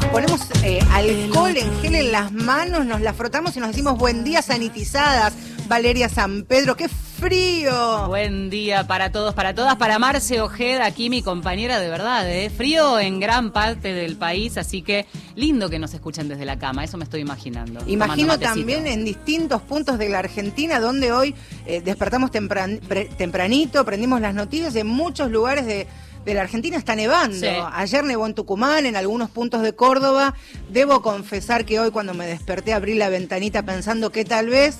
nos 0.00 0.10
ponemos 0.12 0.40
eh, 0.62 0.78
alcohol 0.92 1.56
en 1.56 1.80
gel 1.80 1.96
en 1.96 2.12
las 2.12 2.30
manos, 2.30 2.86
nos 2.86 3.00
la 3.00 3.12
frotamos 3.14 3.56
y 3.56 3.58
nos 3.58 3.70
decimos 3.70 3.98
buen 3.98 4.22
día 4.22 4.42
sanitizadas. 4.42 5.32
Valeria 5.66 6.08
San 6.08 6.44
Pedro, 6.44 6.76
qué 6.76 6.88
frío. 6.88 8.06
Buen 8.06 8.48
día 8.48 8.86
para 8.86 9.10
todos, 9.10 9.34
para 9.34 9.56
todas, 9.56 9.74
para 9.74 9.98
Marce 9.98 10.40
Ojeda, 10.40 10.86
aquí 10.86 11.10
mi 11.10 11.20
compañera 11.20 11.80
de 11.80 11.88
verdad, 11.88 12.30
¿eh? 12.30 12.48
frío 12.48 13.00
en 13.00 13.18
gran 13.18 13.50
parte 13.50 13.92
del 13.92 14.16
país, 14.16 14.56
así 14.56 14.82
que 14.82 15.04
lindo 15.34 15.68
que 15.68 15.80
nos 15.80 15.92
escuchen 15.94 16.28
desde 16.28 16.44
la 16.44 16.60
cama, 16.60 16.84
eso 16.84 16.96
me 16.96 17.02
estoy 17.02 17.22
imaginando. 17.22 17.80
Imagino 17.88 18.38
también 18.38 18.86
en 18.86 19.04
distintos 19.04 19.62
puntos 19.62 19.98
de 19.98 20.08
la 20.10 20.20
Argentina, 20.20 20.78
donde 20.78 21.10
hoy 21.10 21.34
eh, 21.66 21.80
despertamos 21.80 22.30
tempranito, 22.30 23.84
prendimos 23.84 24.20
las 24.20 24.32
noticias, 24.32 24.76
en 24.76 24.86
muchos 24.86 25.28
lugares 25.28 25.66
de 25.66 25.88
de 25.88 25.88
la 26.34 26.42
Argentina 26.42 26.76
está 26.76 26.94
nevando. 26.94 27.46
Ayer 27.72 28.04
nevó 28.04 28.26
en 28.26 28.34
Tucumán, 28.34 28.86
en 28.86 28.96
algunos 28.96 29.30
puntos 29.30 29.62
de 29.62 29.74
Córdoba. 29.74 30.34
Debo 30.70 31.02
confesar 31.02 31.64
que 31.64 31.80
hoy 31.80 31.90
cuando 31.90 32.14
me 32.14 32.26
desperté 32.26 32.72
abrí 32.72 32.94
la 32.94 33.08
ventanita 33.08 33.62
pensando 33.62 34.10
que 34.10 34.24
tal 34.24 34.48
vez 34.48 34.78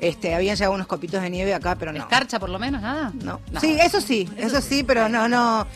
este, 0.00 0.34
habían 0.34 0.56
llegado 0.56 0.74
unos 0.74 0.86
copitos 0.86 1.20
de 1.22 1.30
nieve 1.30 1.54
acá, 1.54 1.76
pero 1.76 1.92
no. 1.92 1.98
¿Escarcha 1.98 2.38
por 2.38 2.50
lo 2.50 2.58
menos? 2.58 2.82
Nada. 2.82 3.12
No. 3.22 3.40
Sí, 3.60 3.76
eso 3.80 4.00
sí, 4.00 4.28
eso, 4.36 4.60
sí, 4.60 4.84
pero 4.84 5.08
no, 5.08 5.28
no. 5.28 5.66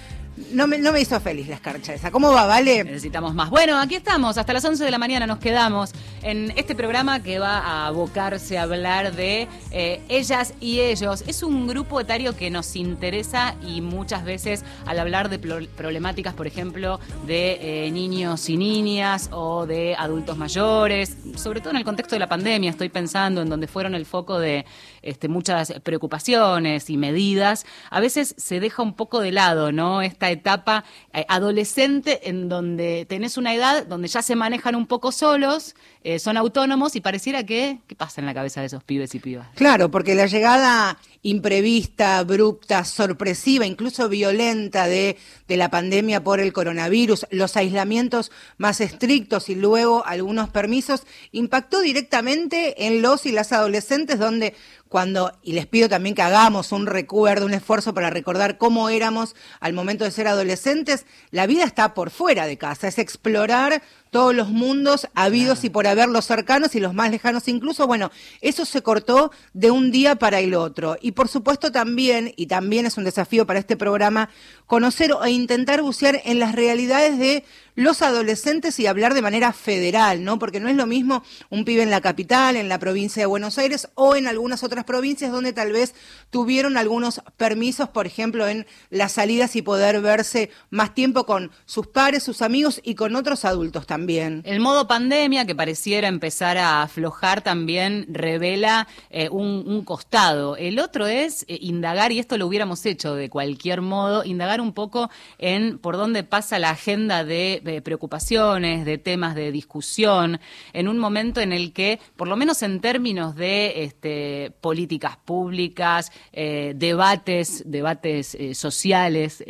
No 0.51 0.67
me, 0.67 0.79
no 0.79 0.93
me 0.93 1.01
hizo 1.01 1.19
feliz 1.21 1.49
la 1.49 1.55
escarcha 1.55 1.95
esa. 1.95 2.11
¿Cómo 2.11 2.33
va, 2.33 2.47
Vale? 2.47 2.85
Necesitamos 2.85 3.35
más. 3.35 3.51
Bueno, 3.51 3.79
aquí 3.79 3.95
estamos. 3.95 4.37
Hasta 4.37 4.53
las 4.53 4.65
11 4.65 4.85
de 4.85 4.91
la 4.91 4.99
mañana 4.99 5.27
nos 5.27 5.39
quedamos 5.39 5.93
en 6.23 6.53
este 6.57 6.75
programa 6.75 7.23
que 7.23 7.39
va 7.39 7.59
a 7.59 7.87
abocarse 7.87 8.59
a 8.59 8.63
hablar 8.63 9.15
de 9.15 9.49
eh, 9.71 10.03
ellas 10.09 10.55
y 10.61 10.81
ellos. 10.81 11.25
Es 11.27 11.43
un 11.43 11.67
grupo 11.67 12.01
etario 12.01 12.37
que 12.37 12.51
nos 12.51 12.77
interesa 12.77 13.55
y 13.67 13.81
muchas 13.81 14.25
veces 14.25 14.65
al 14.87 14.99
hablar 14.99 15.29
de 15.29 15.39
problemáticas, 15.39 16.35
por 16.35 16.47
ejemplo, 16.47 17.01
de 17.27 17.87
eh, 17.87 17.91
niños 17.91 18.49
y 18.49 18.57
niñas 18.57 19.29
o 19.33 19.67
de 19.67 19.95
adultos 19.97 20.37
mayores, 20.37 21.17
sobre 21.37 21.61
todo 21.61 21.71
en 21.71 21.77
el 21.77 21.85
contexto 21.85 22.15
de 22.15 22.21
la 22.21 22.29
pandemia, 22.29 22.71
estoy 22.71 22.89
pensando 22.89 23.43
en 23.43 23.49
donde 23.49 23.67
fueron 23.67 23.95
el 23.95 24.07
foco 24.07 24.39
de 24.39 24.65
este, 25.03 25.29
muchas 25.29 25.73
preocupaciones 25.83 26.91
y 26.91 26.97
medidas, 26.97 27.67
a 27.91 28.01
veces 28.01 28.35
se 28.39 28.61
deja 28.61 28.83
un 28.83 28.95
poco 28.95 29.21
de 29.21 29.33
lado, 29.33 29.73
¿no? 29.73 30.03
Esta 30.03 30.31
etapa 30.31 30.85
eh, 31.13 31.25
adolescente 31.29 32.29
en 32.29 32.49
donde 32.49 33.07
tenés 33.09 33.37
una 33.37 33.55
edad 33.55 33.87
donde 33.87 34.09
ya 34.09 34.23
se 34.23 34.37
manejan 34.37 34.75
un 34.75 34.87
poco 34.87 35.13
solos, 35.13 35.75
eh, 36.05 36.19
son 36.19 36.37
autónomos 36.37 36.97
y 36.97 37.01
pareciera 37.01 37.45
que, 37.45 37.79
¿qué 37.87 37.95
pasa 37.95 38.21
en 38.21 38.27
la 38.27 38.35
cabeza 38.35 38.61
de 38.61 38.67
esos 38.67 38.83
pibes 38.83 39.15
y 39.15 39.21
pibas? 39.21 39.49
Claro, 39.55 39.91
porque 39.91 40.15
la 40.15 40.27
llegada 40.27 40.99
imprevista, 41.23 42.19
abrupta, 42.19 42.85
sorpresiva, 42.85 43.67
incluso 43.67 44.09
violenta 44.09 44.87
de, 44.87 45.17
de 45.47 45.57
la 45.57 45.71
pandemia 45.71 46.25
por 46.25 46.41
el 46.41 46.53
coronavirus, 46.53 47.27
los 47.31 47.57
aislamientos 47.57 48.33
más 48.59 48.81
estrictos 48.81 49.49
y 49.49 49.55
luego 49.55 50.05
algunos 50.05 50.51
permisos, 50.51 51.05
impactó 51.31 51.81
directamente 51.81 52.87
en 52.87 53.03
los 53.03 53.25
y 53.27 53.33
las 53.33 53.53
adolescentes 53.53 54.19
donde 54.19 54.55
cuando, 54.93 55.33
y 55.43 55.53
les 55.53 55.67
pido 55.67 55.89
también 55.89 56.15
que 56.15 56.21
hagamos 56.21 56.71
un 56.71 56.85
recuerdo, 56.85 57.47
un 57.47 57.55
esfuerzo 57.55 57.95
para 57.95 58.11
recordar 58.11 58.59
cómo 58.59 58.91
éramos 58.91 59.35
al 59.59 59.73
momento 59.73 60.05
de 60.05 60.11
ser 60.11 60.29
adolescentes, 60.29 61.07
la 61.31 61.47
vida 61.47 61.65
está 61.65 61.95
por 61.95 62.11
fuera 62.11 62.47
de 62.47 62.59
casa, 62.59 62.89
es 62.89 62.99
explorar 62.99 63.83
todos 64.13 64.35
los 64.35 64.51
mundos 64.51 65.09
habidos 65.15 65.65
y 65.65 65.71
por 65.71 65.87
haber 65.87 66.11
los 66.11 66.27
cercanos 66.27 66.75
y 66.75 66.81
los 66.81 66.93
más 66.93 67.11
lejanos 67.11 67.49
incluso. 67.49 67.87
Bueno, 67.87 68.11
eso 68.43 68.67
se 68.67 68.83
cortó 68.83 69.33
de 69.55 69.71
un 69.71 69.91
día 69.91 70.17
para 70.17 70.39
el 70.41 70.53
otro. 70.53 70.99
Y 71.01 71.13
por 71.13 71.29
supuesto 71.29 71.73
también, 71.73 72.35
y 72.37 72.47
también 72.47 72.85
es 72.85 72.99
un 72.99 73.05
desafío 73.05 73.47
para 73.47 73.59
este 73.59 73.75
programa, 73.75 74.29
conocer 74.73 75.11
e 75.23 75.29
intentar 75.29 75.83
bucear 75.83 76.23
en 76.25 76.39
las 76.39 76.55
realidades 76.55 77.19
de 77.19 77.45
los 77.75 78.03
adolescentes 78.03 78.79
y 78.81 78.87
hablar 78.87 79.15
de 79.15 79.23
manera 79.23 79.53
federal, 79.53 80.25
¿no? 80.25 80.39
Porque 80.39 80.61
no 80.61 80.69
es 80.69 80.77
lo 80.77 80.87
mismo 80.87 81.23
un 81.51 81.65
pibe 81.65 81.83
en 81.83 81.91
la 81.91 82.01
capital, 82.01 82.57
en 82.57 82.69
la 82.69 82.79
provincia 82.79 83.23
de 83.23 83.27
Buenos 83.27 83.59
Aires 83.59 83.89
o 83.95 84.17
en 84.17 84.27
algunas 84.27 84.63
otras 84.63 84.85
provincias 84.85 85.31
donde 85.33 85.53
tal 85.53 85.73
vez 85.73 85.95
tuvieron 86.31 86.77
algunos 86.77 87.21
permisos, 87.37 87.89
por 87.91 88.07
ejemplo, 88.07 88.49
en 88.49 88.67
las 88.89 89.13
salidas 89.13 89.57
y 89.57 89.63
poder 89.63 90.01
verse 90.01 90.51
más 90.71 90.95
tiempo 90.95 91.27
con 91.27 91.51
sus 91.67 91.87
pares, 91.87 92.23
sus 92.23 92.41
amigos 92.43 92.81
y 92.83 92.95
con 92.95 93.15
otros 93.17 93.45
adultos 93.45 93.87
también. 93.87 94.43
El 94.47 94.61
modo 94.61 94.89
pandemia, 94.89 95.47
que 95.47 95.55
pareciera 95.55 96.09
empezar 96.09 96.57
a 96.57 96.83
aflojar, 96.83 97.43
también 97.43 98.07
revela 98.09 98.89
eh, 99.11 99.29
un, 99.29 99.85
costado. 99.85 100.57
El 100.57 100.79
otro 100.79 101.07
es 101.07 101.45
eh, 101.49 101.59
indagar, 101.61 102.13
y 102.13 102.19
esto 102.19 102.39
lo 102.39 102.47
hubiéramos 102.47 102.87
hecho 102.87 103.15
de 103.15 103.29
cualquier 103.29 103.81
modo, 103.81 104.25
indagar 104.25 104.62
un 104.63 104.73
poco 104.73 105.11
en 105.39 105.79
por 105.79 105.97
dónde 105.97 106.25
pasa 106.25 106.59
la 106.59 106.71
agenda 106.71 107.25
de, 107.25 107.81
preocupaciones, 107.85 108.85
de 108.85 108.99
temas 108.99 109.35
de 109.35 109.53
discusión, 109.53 110.41
en 110.73 110.89
un 110.89 110.99
momento 110.99 111.41
en 111.41 111.53
el 111.53 111.73
que, 111.73 112.01
por 112.17 112.29
lo 112.29 112.37
menos 112.37 112.63
en 112.63 112.81
términos 112.81 113.37
de 113.37 113.85
este, 113.85 114.53
políticas 114.61 115.17
públicas, 115.17 116.13
eh, 116.33 116.73
debates, 116.77 117.63
debates 117.67 118.37
sociales, 118.55 119.45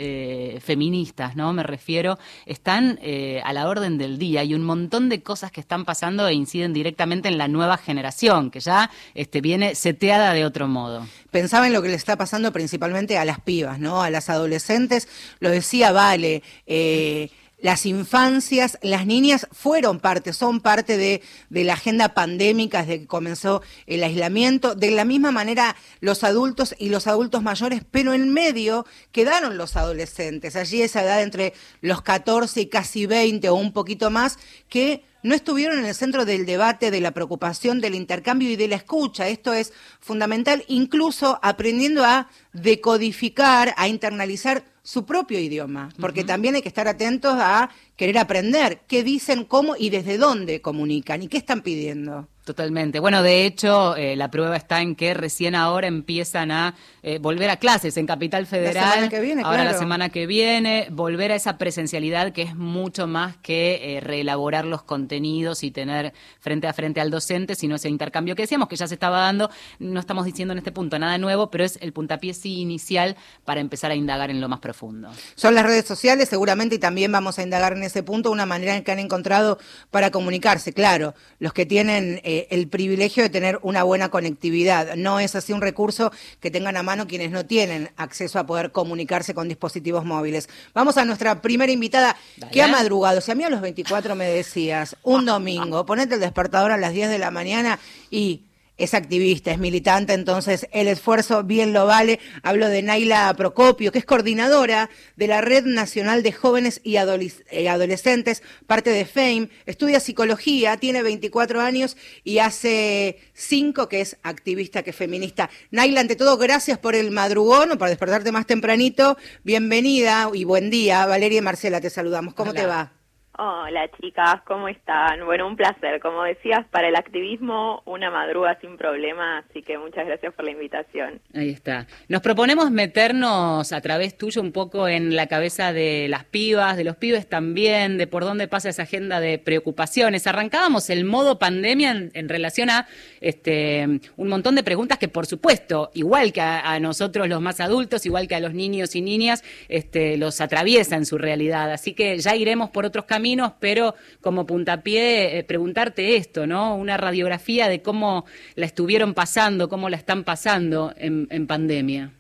feministas, 0.61 1.37
¿no? 1.37 1.53
Me 1.53 1.63
refiero, 1.63 2.19
están 2.47 2.99
a 3.45 3.53
la 3.53 3.69
orden 3.69 3.99
del 3.99 4.19
día 4.19 4.33
hay 4.41 4.55
un 4.55 4.63
montón 4.63 5.09
de 5.09 5.23
cosas 5.23 5.51
que 5.51 5.61
están 5.61 5.85
pasando 5.85 6.27
e 6.29 6.35
inciden 6.35 6.73
directamente 6.73 7.29
en 7.29 7.39
la 7.39 7.49
nueva 7.49 7.77
generación, 7.77 8.51
que 8.51 8.61
ya 8.61 8.91
este, 9.15 9.41
viene 9.41 9.75
seteada 9.75 10.33
de 10.33 10.45
otro 10.45 10.69
modo. 10.69 11.07
Pensaba 11.31 11.67
en 11.67 11.73
lo 11.73 11.83
que 11.83 11.89
le 11.89 11.95
está 11.95 12.17
pasando 12.17 12.53
principalmente 12.53 13.19
a 13.19 13.25
las 13.25 13.41
pibas, 13.41 13.79
¿no? 13.79 14.03
A 14.03 14.11
las 14.11 14.29
adolescentes, 14.29 15.02
lo 15.41 15.51
decía 15.51 15.93
Vale, 15.93 16.43
eh, 16.67 17.31
las 17.63 17.87
infancias, 17.87 18.77
las 18.83 19.07
niñas 19.07 19.47
fueron 19.53 20.01
parte, 20.01 20.33
son 20.33 20.61
parte 20.61 20.97
de, 20.97 21.23
de, 21.49 21.65
la 21.65 21.75
agenda 21.75 22.13
pandémica 22.13 22.81
desde 22.81 23.01
que 23.01 23.07
comenzó 23.07 23.63
el 23.87 24.03
aislamiento. 24.03 24.75
De 24.75 24.91
la 24.91 25.05
misma 25.05 25.31
manera, 25.31 25.77
los 26.01 26.25
adultos 26.25 26.75
y 26.77 26.89
los 26.89 27.07
adultos 27.07 27.43
mayores, 27.43 27.83
pero 27.89 28.15
en 28.15 28.33
medio 28.33 28.85
quedaron 29.13 29.57
los 29.57 29.77
adolescentes. 29.77 30.57
Allí 30.57 30.83
esa 30.83 31.05
edad 31.05 31.23
entre 31.23 31.55
los 31.81 32.03
14 32.03 32.63
y 32.63 32.67
casi 32.67 33.07
20 33.07 33.49
o 33.49 33.55
un 33.55 33.73
poquito 33.73 34.11
más, 34.11 34.39
que 34.69 35.05
no 35.23 35.37
estuvieron 35.37 35.79
en 35.79 35.87
el 35.87 35.95
centro 35.95 36.25
del 36.25 36.47
debate, 36.47 36.91
de 36.91 37.01
la 37.01 37.13
preocupación, 37.13 37.81
del 37.81 37.95
intercambio 37.95 38.51
y 38.51 38.57
de 38.57 38.67
la 38.67 38.77
escucha. 38.77 39.29
Esto 39.29 39.53
es 39.53 39.73
fundamental, 40.01 40.65
incluso 40.67 41.39
aprendiendo 41.43 42.05
a 42.05 42.29
decodificar, 42.53 43.73
a 43.77 43.87
internalizar 43.87 44.65
su 44.83 45.05
propio 45.07 45.39
idioma, 45.39 45.91
porque 46.01 46.25
también 46.25 46.57
hay 46.57 46.63
que 46.63 46.69
estar 46.69 46.89
atentos 46.89 47.35
a 47.37 47.71
querer 47.97 48.19
aprender 48.19 48.81
qué 48.89 49.05
dicen, 49.05 49.45
cómo 49.45 49.77
y 49.77 49.91
desde 49.91 50.19
dónde 50.19 50.61
comunican 50.61 51.23
y 51.23 51.29
qué 51.29 51.37
están 51.37 51.63
pidiendo. 51.63 52.29
Totalmente. 52.45 52.99
Bueno, 52.99 53.23
de 53.23 53.47
hecho, 53.47 53.95
eh, 53.95 54.17
la 54.17 54.29
prueba 54.29 54.57
está 54.57 54.83
en 54.83 54.97
que 54.97 55.15
recién 55.15 55.55
ahora 55.55 55.87
empiezan 55.87 56.51
a 56.51 56.75
eh, 57.05 57.19
volver 57.21 57.49
a 57.51 57.57
clases 57.57 57.97
en 57.97 58.07
Capital 58.07 58.47
Federal. 58.47 58.75
La 58.75 58.91
semana 58.91 59.09
que 59.09 59.21
viene, 59.21 59.43
ahora 59.45 59.65
la 59.65 59.75
semana 59.75 60.09
que 60.09 60.27
viene, 60.27 60.89
volver 60.91 61.31
a 61.31 61.37
esa 61.37 61.57
presencialidad 61.57 62.33
que 62.33 62.43
es 62.43 62.57
mucho 62.57 63.07
más 63.07 63.37
que 63.37 63.97
eh, 63.97 64.01
reelaborar 64.01 64.65
los 64.65 64.83
contenidos 64.83 65.63
y 65.63 65.71
tener 65.71 66.15
frente 66.41 66.67
a 66.67 66.73
frente 66.73 67.01
al 67.01 67.13
docente, 67.13 67.55
sino 67.55 67.77
ese 67.77 67.89
intercambio 67.89 68.35
que 68.35 68.43
decíamos 68.43 68.67
que 68.67 68.75
ya 68.75 68.89
se 68.89 68.95
estaba 68.95 69.21
dando. 69.21 69.49
No 69.79 70.01
estamos 70.01 70.25
diciendo 70.25 70.51
en 70.51 70.59
este 70.59 70.73
punto 70.73 70.99
nada 70.99 71.19
nuevo, 71.19 71.49
pero 71.49 71.63
es 71.63 71.79
el 71.81 71.93
puntapié 71.93 72.35
sí 72.35 72.59
inicial 72.59 73.17
para 73.45 73.61
empezar 73.61 73.93
a 73.93 73.95
indagar 73.95 74.31
en 74.31 74.41
lo 74.41 74.49
más 74.49 74.59
profundo. 74.59 75.13
Son 75.37 75.55
las 75.55 75.65
redes 75.65 75.85
sociales, 75.85 76.29
seguramente, 76.29 76.75
y 76.75 76.79
también 76.81 77.13
vamos 77.13 77.39
a 77.39 77.43
indagar 77.45 77.75
en 77.75 77.85
ese 77.85 78.03
punto 78.03 78.33
una 78.33 78.47
manera 78.47 78.75
en 78.75 78.83
que 78.83 78.91
han 78.91 78.99
encontrado 78.99 79.61
para 79.93 80.11
comunicarse. 80.11 80.73
Claro, 80.73 81.15
los 81.39 81.53
que 81.53 81.67
tienen 81.67 82.21
eh, 82.33 82.47
el 82.51 82.67
privilegio 82.67 83.23
de 83.23 83.29
tener 83.29 83.59
una 83.63 83.83
buena 83.83 84.09
conectividad. 84.09 84.97
No 84.97 85.21
es 85.21 85.35
así 85.35 85.53
un 85.53 85.61
recurso 85.61 86.11
que 86.41 86.51
tengan 86.51 86.79
a 86.79 86.83
mano 86.83 87.07
quienes 87.07 87.31
no 87.31 87.45
tienen 87.45 87.91
acceso 87.97 88.39
a 88.39 88.47
poder 88.47 88.73
comunicarse 88.73 89.35
con 89.35 89.49
dispositivos 89.49 90.07
móviles. 90.07 90.49
Vamos 90.73 90.97
a 90.97 91.05
nuestra 91.05 91.43
primera 91.43 91.71
invitada 91.71 92.17
que 92.51 92.63
ha 92.63 92.69
madrugado. 92.69 93.21
Si 93.21 93.31
a 93.31 93.35
mí 93.35 93.45
a 93.45 93.51
los 93.51 93.61
24 93.61 94.15
me 94.15 94.27
decías, 94.27 94.97
un 95.03 95.27
domingo, 95.27 95.85
ponete 95.85 96.15
el 96.15 96.21
despertador 96.21 96.73
a 96.73 96.79
las 96.79 96.95
10 96.95 97.11
de 97.11 97.19
la 97.19 97.31
mañana 97.31 97.79
y 98.11 98.45
es 98.77 98.95
activista, 98.95 99.53
es 99.53 99.59
militante, 99.59 100.13
entonces 100.13 100.67
el 100.73 100.89
esfuerzo 100.89 101.45
bien 101.45 101.73
lo 101.73 101.87
vale. 101.87 102.21
Hablo 102.43 102.69
de 102.69 102.83
Naila 102.83 103.33
Procopio, 103.37 103.93
que 103.93 103.99
es 103.99 104.05
coordinadora 104.05 104.91
de 105.17 105.27
la 105.27 105.41
Red 105.41 105.65
Nacional 105.65 106.23
de 106.23 106.33
Jóvenes 106.33 106.81
y 106.83 106.97
eh, 106.97 107.69
Adolescentes, 107.69 108.43
parte 108.67 108.91
de 108.91 109.05
FAME, 109.05 109.51
estudia 109.67 110.01
psicología, 110.01 110.77
tiene 110.79 111.03
24 111.03 111.61
años 111.61 111.97
y 112.25 112.39
hace 112.39 113.19
5 113.35 113.89
que 113.89 114.01
es 114.01 114.17
activista, 114.23 114.83
que 114.83 114.91
es 114.91 114.97
feminista. 114.97 115.51
Naila, 115.71 116.01
ante 116.01 116.17
todo, 116.17 116.37
gracias 116.39 116.79
por 116.79 116.95
el 116.95 117.11
madrugón 117.11 117.73
o 117.73 117.79
por 117.79 117.89
despertarte 117.89 118.33
más 118.33 118.47
tempranito. 118.47 119.17
Bienvenida 119.45 120.31
y 120.33 120.45
buen 120.45 120.71
día. 120.71 121.07
Valeria 121.07 121.39
y 121.39 121.43
Marcela, 121.43 121.81
te 121.81 121.91
saludamos. 121.91 122.35
¿Cómo 122.35 122.53
te 122.53 122.67
va? 122.67 123.02
Hola 123.39 123.91
chicas, 123.99 124.43
¿cómo 124.45 124.69
están? 124.69 125.25
Bueno, 125.25 125.47
un 125.47 125.57
placer. 125.57 126.01
Como 126.01 126.23
decías, 126.23 126.67
para 126.71 126.89
el 126.89 126.97
activismo 126.97 127.83
una 127.87 128.11
madruga 128.11 128.59
sin 128.61 128.77
problema, 128.77 129.39
así 129.39 129.63
que 129.63 129.79
muchas 129.79 130.07
gracias 130.07 130.35
por 130.35 130.45
la 130.45 130.51
invitación. 130.51 131.19
Ahí 131.35 131.49
está. 131.49 131.87
Nos 132.09 132.21
proponemos 132.21 132.71
meternos 132.71 133.73
a 133.73 133.81
través 133.81 134.19
tuyo 134.19 134.43
un 134.43 134.53
poco 134.53 134.87
en 134.87 135.17
la 135.17 135.29
cabeza 135.29 135.73
de 135.73 136.09
las 136.11 136.25
pibas, 136.25 136.77
de 136.77 136.85
los 136.85 136.97
pibes 136.97 137.27
también, 137.27 137.97
de 137.97 138.07
por 138.07 138.25
dónde 138.25 138.49
pasa 138.49 138.69
esa 138.69 138.83
agenda 138.83 139.19
de 139.19 139.39
preocupaciones. 139.39 140.27
Arrancábamos 140.27 140.91
el 140.91 141.07
modo 141.07 141.39
pandemia 141.39 141.91
en, 141.91 142.29
relación 142.29 142.69
a 142.69 142.87
este, 143.23 144.01
un 144.17 144.29
montón 144.29 144.55
de 144.55 144.63
preguntas 144.63 144.99
que, 144.99 145.09
por 145.09 145.25
supuesto, 145.27 145.91
igual 145.95 146.33
que 146.33 146.43
a, 146.43 146.79
nosotros 146.81 147.29
los 147.29 147.41
más 147.41 147.61
adultos, 147.61 148.05
igual 148.05 148.29
que 148.29 148.35
a 148.35 148.41
los 148.41 148.53
niños 148.53 148.95
y 148.95 149.01
niñas, 149.01 149.43
este, 149.69 150.17
los 150.19 150.41
atraviesa 150.41 150.97
en 150.97 151.07
su 151.07 151.17
realidad. 151.17 151.73
Así 151.73 151.95
que 151.95 152.19
ya 152.19 152.37
iremos 152.37 152.71
por 152.71 152.85
otros 152.85 153.05
caminos 153.07 153.53
pero 153.61 153.95
como 154.21 154.47
puntapié 154.47 155.39
eh, 155.39 155.45
preguntarte 155.45 156.17
esto, 156.17 156.47
¿no? 156.47 156.77
Una 156.77 156.97
radiografía 156.97 157.69
de 157.69 157.83
cómo 157.83 158.25
la 158.57 158.67
estuvieron 158.67 159.15
pasando, 159.15 159.69
cómo 159.69 159.89
la 159.89 159.97
están 159.97 160.25
pasando 160.25 160.93
en, 160.97 161.47
pandemia. 161.47 162.11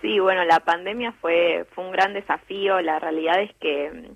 Sí, 0.00 0.18
bueno, 0.18 0.44
la 0.44 0.60
pandemia 0.60 1.12
fue, 1.20 1.64
fue 1.74 1.84
un 1.84 1.92
gran 1.92 2.12
desafío. 2.12 2.80
La 2.80 2.98
realidad 2.98 3.40
es 3.40 3.50
que 3.60 4.10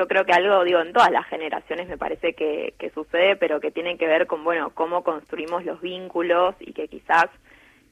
yo 0.00 0.08
creo 0.08 0.24
que 0.24 0.32
algo, 0.32 0.64
digo, 0.64 0.80
en 0.80 0.94
todas 0.94 1.10
las 1.10 1.26
generaciones 1.26 1.86
me 1.86 1.98
parece 1.98 2.32
que, 2.32 2.72
sucede, 2.94 3.36
pero 3.36 3.60
que 3.60 3.70
tiene 3.70 3.98
que 3.98 4.06
ver 4.06 4.26
con, 4.26 4.42
bueno, 4.44 4.70
cómo 4.70 5.04
construimos 5.04 5.62
los 5.66 5.78
vínculos 5.82 6.54
y 6.58 6.72
que 6.72 6.88
quizás 6.88 7.26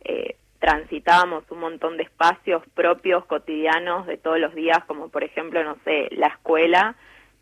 eh, 0.06 0.36
transitábamos 0.58 1.44
un 1.50 1.60
montón 1.60 1.98
de 1.98 2.04
espacios 2.04 2.62
propios, 2.72 3.26
cotidianos, 3.26 4.06
de 4.06 4.16
todos 4.16 4.40
los 4.40 4.54
días, 4.54 4.82
como 4.86 5.10
por 5.10 5.22
ejemplo, 5.22 5.62
no 5.62 5.76
sé, 5.84 6.08
la 6.12 6.28
escuela, 6.28 6.96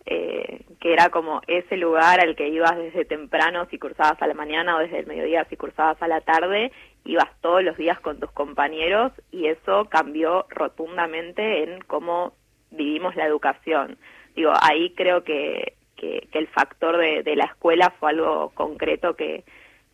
eh, 0.04 0.62
que 0.80 0.92
era 0.92 1.10
como 1.10 1.42
ese 1.46 1.76
lugar 1.76 2.18
al 2.18 2.34
que 2.34 2.48
ibas 2.48 2.76
desde 2.76 3.04
temprano 3.04 3.68
si 3.70 3.78
cursabas 3.78 4.20
a 4.20 4.26
la 4.26 4.34
mañana 4.34 4.76
o 4.76 4.80
desde 4.80 4.98
el 4.98 5.06
mediodía 5.06 5.44
si 5.44 5.56
cursabas 5.56 6.02
a 6.02 6.08
la 6.08 6.22
tarde, 6.22 6.72
ibas 7.04 7.30
todos 7.40 7.62
los 7.62 7.76
días 7.76 8.00
con 8.00 8.18
tus 8.18 8.32
compañeros 8.32 9.12
y 9.30 9.46
eso 9.46 9.84
cambió 9.84 10.44
rotundamente 10.48 11.62
en 11.62 11.80
cómo 11.82 12.32
vivimos 12.72 13.14
la 13.14 13.26
educación. 13.26 13.96
Digo, 14.37 14.53
ahí 14.61 14.91
creo 14.94 15.25
que, 15.25 15.75
que, 15.97 16.29
el 16.33 16.47
factor 16.49 16.99
de, 16.99 17.23
de, 17.23 17.35
la 17.35 17.47
escuela 17.47 17.93
fue 17.99 18.11
algo 18.11 18.50
concreto 18.50 19.17
que, 19.17 19.44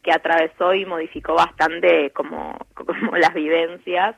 que 0.03 0.13
atravesó 0.13 0.75
y 0.75 0.85
modificó 0.85 1.35
bastante 1.35 2.11
como, 2.11 2.59
como 2.75 3.17
las 3.17 3.33
vivencias. 3.33 4.17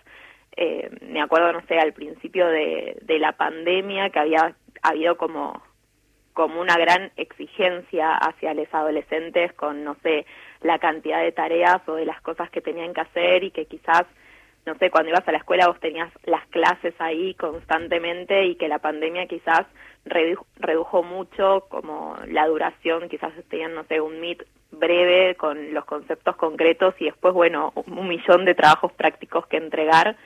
Eh, 0.56 0.90
me 1.02 1.20
acuerdo, 1.20 1.52
no 1.52 1.62
sé, 1.66 1.78
al 1.78 1.92
principio 1.92 2.46
de, 2.48 2.96
de 3.02 3.18
la 3.18 3.32
pandemia 3.32 4.10
que 4.10 4.18
había 4.18 4.56
habido 4.82 5.16
como 5.16 5.62
como 6.34 6.60
una 6.60 6.76
gran 6.76 7.12
exigencia 7.16 8.16
hacia 8.16 8.54
los 8.54 8.66
adolescentes 8.74 9.52
con, 9.54 9.84
no 9.84 9.96
sé, 10.02 10.26
la 10.62 10.78
cantidad 10.80 11.22
de 11.22 11.30
tareas 11.32 11.80
o 11.88 11.94
de 11.94 12.04
las 12.04 12.20
cosas 12.20 12.50
que 12.50 12.60
tenían 12.60 12.92
que 12.92 13.02
hacer 13.02 13.44
y 13.44 13.52
que 13.52 13.66
quizás, 13.66 14.02
no 14.66 14.74
sé, 14.74 14.90
cuando 14.90 15.10
ibas 15.10 15.26
a 15.26 15.32
la 15.32 15.38
escuela 15.38 15.68
vos 15.68 15.78
tenías 15.78 16.10
las 16.24 16.44
clases 16.48 16.92
ahí 16.98 17.34
constantemente 17.34 18.46
y 18.46 18.56
que 18.56 18.66
la 18.66 18.80
pandemia 18.80 19.26
quizás 19.26 19.64
redujo, 20.04 21.02
mucho 21.02 21.66
como 21.68 22.16
la 22.28 22.46
duración, 22.46 23.08
quizás 23.08 23.32
tenían, 23.48 23.74
no 23.74 23.84
sé, 23.84 24.00
un 24.00 24.20
meet 24.20 24.46
breve 24.70 25.34
con 25.36 25.72
los 25.72 25.84
conceptos 25.84 26.36
concretos 26.36 26.94
y 26.98 27.06
después, 27.06 27.32
bueno, 27.32 27.72
un 27.74 28.08
millón 28.08 28.44
de 28.44 28.54
trabajos 28.54 28.92
prácticos 28.92 29.46
que 29.46 29.56
entregar 29.56 30.16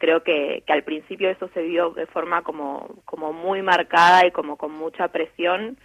creo 0.00 0.22
que, 0.22 0.64
que 0.66 0.72
al 0.72 0.82
principio 0.82 1.28
eso 1.28 1.48
se 1.52 1.62
vio 1.62 1.90
de 1.90 2.06
forma 2.06 2.42
como, 2.42 2.88
como 3.04 3.34
muy 3.34 3.60
marcada 3.60 4.26
y 4.26 4.30
como 4.30 4.56
con 4.56 4.72
mucha 4.72 5.08
presión, 5.08 5.76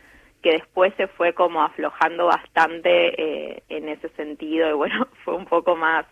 que 0.42 0.52
después 0.52 0.94
se 0.96 1.08
fue 1.08 1.34
como 1.34 1.62
aflojando 1.62 2.28
bastante 2.28 3.22
eh, 3.22 3.64
en 3.68 3.90
ese 3.90 4.08
sentido 4.10 4.70
y 4.70 4.74
bueno, 4.74 5.08
fue 5.26 5.36
un 5.36 5.46
poco 5.46 5.76
más, 5.76 6.06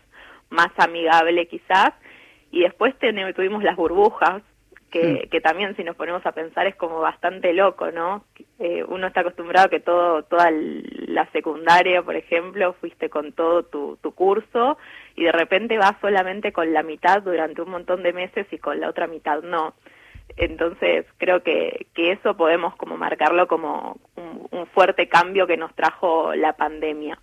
más 0.50 0.68
amigable 0.76 1.48
quizás. 1.48 1.94
Y 2.50 2.60
después 2.60 2.94
tuvimos 3.34 3.64
las 3.64 3.74
burbujas, 3.74 4.42
que, 4.94 5.28
que, 5.28 5.40
también 5.40 5.74
si 5.74 5.82
nos 5.82 5.96
ponemos 5.96 6.24
a 6.24 6.30
pensar 6.32 6.68
es 6.68 6.76
como 6.76 7.00
bastante 7.00 7.52
loco, 7.52 7.90
¿no? 7.90 8.24
Eh, 8.60 8.84
uno 8.86 9.08
está 9.08 9.20
acostumbrado 9.20 9.66
a 9.66 9.68
que 9.68 9.80
todo, 9.80 10.22
toda 10.22 10.52
la 10.52 11.28
secundaria, 11.32 12.00
por 12.02 12.14
ejemplo, 12.14 12.74
fuiste 12.74 13.10
con 13.10 13.32
todo 13.32 13.64
tu, 13.64 13.98
tu 14.00 14.12
curso 14.12 14.78
y 15.16 15.24
de 15.24 15.32
repente 15.32 15.78
vas 15.78 15.96
solamente 16.00 16.52
con 16.52 16.72
la 16.72 16.84
mitad 16.84 17.22
durante 17.22 17.60
un 17.60 17.70
montón 17.70 18.04
de 18.04 18.12
meses 18.12 18.46
y 18.52 18.58
con 18.58 18.78
la 18.78 18.88
otra 18.88 19.08
mitad 19.08 19.42
no. 19.42 19.74
Entonces 20.36 21.06
creo 21.18 21.42
que, 21.42 21.86
que 21.92 22.12
eso 22.12 22.36
podemos 22.36 22.76
como 22.76 22.96
marcarlo 22.96 23.48
como 23.48 23.98
un, 24.14 24.66
fuerte 24.68 25.08
cambio 25.08 25.46
que 25.46 25.56
nos 25.56 25.74
trajo 25.74 26.34
la 26.34 26.54
pandemia. 26.54 27.18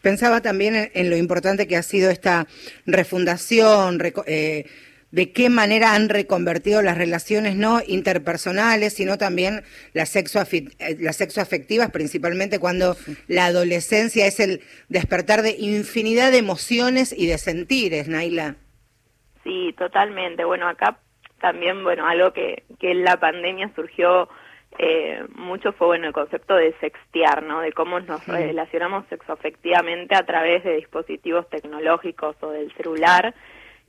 Pensaba 0.00 0.40
también 0.42 0.90
en, 0.92 1.10
lo 1.10 1.16
importante 1.16 1.66
que 1.66 1.76
ha 1.76 1.82
sido 1.82 2.10
esta 2.10 2.46
refundación, 2.86 3.98
eh, 4.26 4.64
de 5.14 5.30
qué 5.30 5.48
manera 5.48 5.94
han 5.94 6.08
reconvertido 6.08 6.82
las 6.82 6.98
relaciones 6.98 7.54
no 7.54 7.78
interpersonales, 7.86 8.94
sino 8.94 9.16
también 9.16 9.62
las, 9.92 10.08
sexo 10.08 10.40
eh, 10.40 10.96
las 10.98 11.16
sexoafectivas, 11.18 11.92
principalmente 11.92 12.58
cuando 12.58 12.96
la 13.28 13.46
adolescencia 13.46 14.26
es 14.26 14.40
el 14.40 14.60
despertar 14.88 15.42
de 15.42 15.54
infinidad 15.56 16.32
de 16.32 16.38
emociones 16.38 17.14
y 17.16 17.28
de 17.28 17.38
sentires, 17.38 18.08
Naila. 18.08 18.56
Sí, 19.44 19.72
totalmente. 19.78 20.44
Bueno, 20.44 20.66
acá 20.66 20.98
también, 21.40 21.84
bueno, 21.84 22.08
algo 22.08 22.32
que, 22.32 22.64
que 22.80 22.90
en 22.90 23.04
la 23.04 23.16
pandemia 23.20 23.70
surgió 23.76 24.28
eh, 24.78 25.24
mucho 25.36 25.72
fue, 25.74 25.86
bueno, 25.86 26.08
el 26.08 26.12
concepto 26.12 26.56
de 26.56 26.74
sextear, 26.80 27.44
¿no? 27.44 27.60
De 27.60 27.70
cómo 27.70 28.00
nos 28.00 28.26
relacionamos 28.26 29.06
sexoafectivamente 29.10 30.16
a 30.16 30.26
través 30.26 30.64
de 30.64 30.74
dispositivos 30.74 31.48
tecnológicos 31.50 32.34
o 32.40 32.50
del 32.50 32.72
celular 32.72 33.32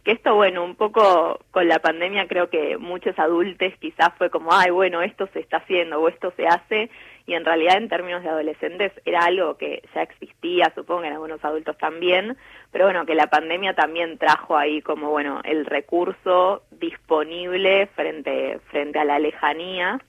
que 0.05 0.11
esto, 0.11 0.35
bueno, 0.35 0.63
un 0.63 0.75
poco 0.75 1.39
con 1.49 1.67
la 1.67 1.79
pandemia 1.79 2.27
creo 2.27 2.47
que 2.47 2.77
muchos 2.77 3.17
adultos 3.17 3.73
quizás 3.79 4.09
fue 4.19 4.29
como, 4.29 4.53
ay, 4.53 4.69
bueno, 4.69 5.01
esto 5.01 5.27
se 5.33 5.39
está 5.39 5.57
haciendo 5.57 5.99
o 5.99 6.07
esto 6.07 6.31
se 6.37 6.45
hace, 6.45 6.91
y 7.25 7.33
en 7.33 7.43
realidad 7.43 7.77
en 7.77 7.89
términos 7.89 8.21
de 8.21 8.29
adolescentes 8.29 8.91
era 9.03 9.21
algo 9.21 9.57
que 9.57 9.81
ya 9.95 10.03
existía, 10.03 10.71
supongo 10.75 11.05
en 11.05 11.13
algunos 11.13 11.43
adultos 11.43 11.75
también, 11.79 12.37
pero 12.71 12.85
bueno, 12.85 13.07
que 13.07 13.15
la 13.15 13.27
pandemia 13.27 13.73
también 13.73 14.19
trajo 14.19 14.55
ahí 14.55 14.79
como, 14.83 15.09
bueno, 15.09 15.41
el 15.43 15.65
recurso 15.65 16.61
disponible 16.69 17.87
frente, 17.95 18.59
frente 18.69 18.99
a 18.99 19.05
la 19.05 19.17
lejanía. 19.17 19.99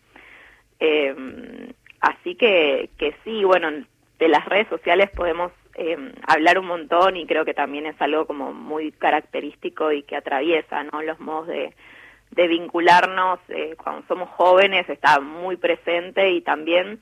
Eh, 0.79 1.73
así 2.01 2.35
que, 2.35 2.91
que 2.99 3.15
sí, 3.25 3.45
bueno, 3.45 3.71
de 4.19 4.29
las 4.29 4.45
redes 4.45 4.69
sociales 4.69 5.09
podemos 5.17 5.53
eh, 5.79 6.13
hablar 6.27 6.59
un 6.59 6.67
montón 6.67 7.17
y 7.17 7.27
creo 7.27 7.45
que 7.45 7.53
también 7.53 7.87
es 7.87 8.01
algo 8.01 8.27
como 8.27 8.53
muy 8.53 8.93
característico 8.93 9.93
y 9.93 10.03
que 10.03 10.17
atraviesa 10.17 10.83
¿no? 10.85 11.03
los 11.03 11.21
modos 11.21 11.49
de, 11.49 11.75
de 12.31 12.49
vincularnos 12.49 13.39
eh, 13.49 13.77
cuando 13.77 14.07
somos 14.09 14.31
jóvenes 14.31 14.89
está 14.89 15.21
muy 15.21 15.57
presente 15.57 16.31
y 16.31 16.41
también 16.41 17.01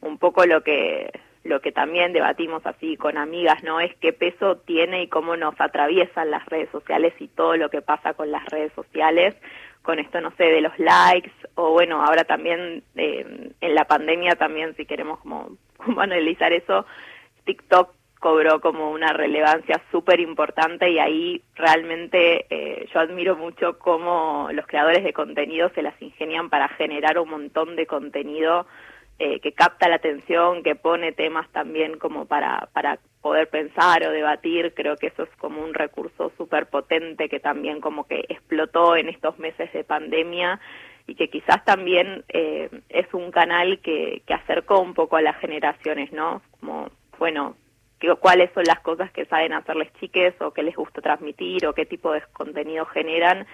un 0.00 0.18
poco 0.18 0.46
lo 0.46 0.62
que 0.62 1.10
lo 1.44 1.60
que 1.60 1.70
también 1.70 2.12
debatimos 2.12 2.66
así 2.66 2.96
con 2.96 3.16
amigas 3.16 3.62
no 3.62 3.80
es 3.80 3.94
qué 4.00 4.12
peso 4.12 4.56
tiene 4.58 5.02
y 5.02 5.08
cómo 5.08 5.36
nos 5.36 5.54
atraviesan 5.60 6.30
las 6.30 6.44
redes 6.46 6.68
sociales 6.70 7.14
y 7.20 7.28
todo 7.28 7.56
lo 7.56 7.70
que 7.70 7.80
pasa 7.80 8.14
con 8.14 8.30
las 8.30 8.44
redes 8.46 8.72
sociales 8.74 9.36
con 9.82 10.00
esto 10.00 10.20
no 10.20 10.32
sé 10.32 10.44
de 10.44 10.60
los 10.60 10.76
likes 10.78 11.30
o 11.54 11.70
bueno 11.70 12.04
ahora 12.04 12.24
también 12.24 12.82
eh, 12.96 13.52
en 13.60 13.74
la 13.74 13.84
pandemia 13.84 14.34
también 14.34 14.74
si 14.76 14.84
queremos 14.84 15.20
como, 15.20 15.56
como 15.76 16.00
analizar 16.00 16.52
eso 16.52 16.84
TikTok 17.44 17.97
cobró 18.18 18.60
como 18.60 18.90
una 18.90 19.12
relevancia 19.12 19.80
súper 19.90 20.20
importante 20.20 20.90
y 20.90 20.98
ahí 20.98 21.42
realmente 21.54 22.46
eh, 22.50 22.88
yo 22.92 23.00
admiro 23.00 23.36
mucho 23.36 23.78
cómo 23.78 24.48
los 24.52 24.66
creadores 24.66 25.04
de 25.04 25.12
contenido 25.12 25.70
se 25.74 25.82
las 25.82 26.00
ingenian 26.02 26.50
para 26.50 26.68
generar 26.68 27.18
un 27.18 27.30
montón 27.30 27.76
de 27.76 27.86
contenido 27.86 28.66
eh, 29.20 29.40
que 29.40 29.52
capta 29.52 29.88
la 29.88 29.96
atención, 29.96 30.62
que 30.62 30.76
pone 30.76 31.12
temas 31.12 31.48
también 31.50 31.98
como 31.98 32.26
para, 32.26 32.68
para 32.72 33.00
poder 33.20 33.48
pensar 33.48 34.06
o 34.06 34.12
debatir. 34.12 34.74
Creo 34.74 34.96
que 34.96 35.08
eso 35.08 35.24
es 35.24 35.30
como 35.38 35.62
un 35.62 35.74
recurso 35.74 36.30
súper 36.36 36.66
potente 36.66 37.28
que 37.28 37.40
también 37.40 37.80
como 37.80 38.06
que 38.06 38.24
explotó 38.28 38.96
en 38.96 39.08
estos 39.08 39.38
meses 39.38 39.72
de 39.72 39.82
pandemia 39.82 40.60
y 41.08 41.16
que 41.16 41.30
quizás 41.30 41.64
también 41.64 42.24
eh, 42.28 42.68
es 42.88 43.12
un 43.12 43.32
canal 43.32 43.80
que, 43.80 44.22
que 44.24 44.34
acercó 44.34 44.78
un 44.78 44.94
poco 44.94 45.16
a 45.16 45.22
las 45.22 45.36
generaciones, 45.38 46.12
¿no? 46.12 46.42
Como, 46.60 46.88
bueno, 47.18 47.56
cuáles 48.20 48.50
son 48.54 48.64
las 48.64 48.80
cosas 48.80 49.10
que 49.12 49.24
saben 49.26 49.52
hacerles 49.52 49.92
chiques 50.00 50.34
o 50.40 50.52
que 50.52 50.62
les 50.62 50.76
gusta 50.76 51.00
transmitir 51.00 51.66
o 51.66 51.74
qué 51.74 51.86
tipo 51.86 52.12
de 52.12 52.22
contenido 52.32 52.86
generan 52.86 53.46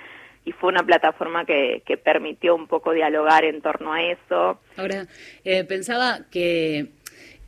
y 0.44 0.52
fue 0.52 0.70
una 0.70 0.82
plataforma 0.82 1.44
que, 1.44 1.82
que 1.86 1.96
permitió 1.96 2.54
un 2.54 2.68
poco 2.68 2.92
dialogar 2.92 3.44
en 3.44 3.62
torno 3.62 3.92
a 3.92 4.02
eso. 4.02 4.60
Ahora, 4.76 5.06
eh, 5.44 5.64
pensaba 5.64 6.20
que 6.30 6.88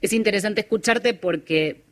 es 0.00 0.12
interesante 0.12 0.62
escucharte 0.62 1.14
porque 1.14 1.82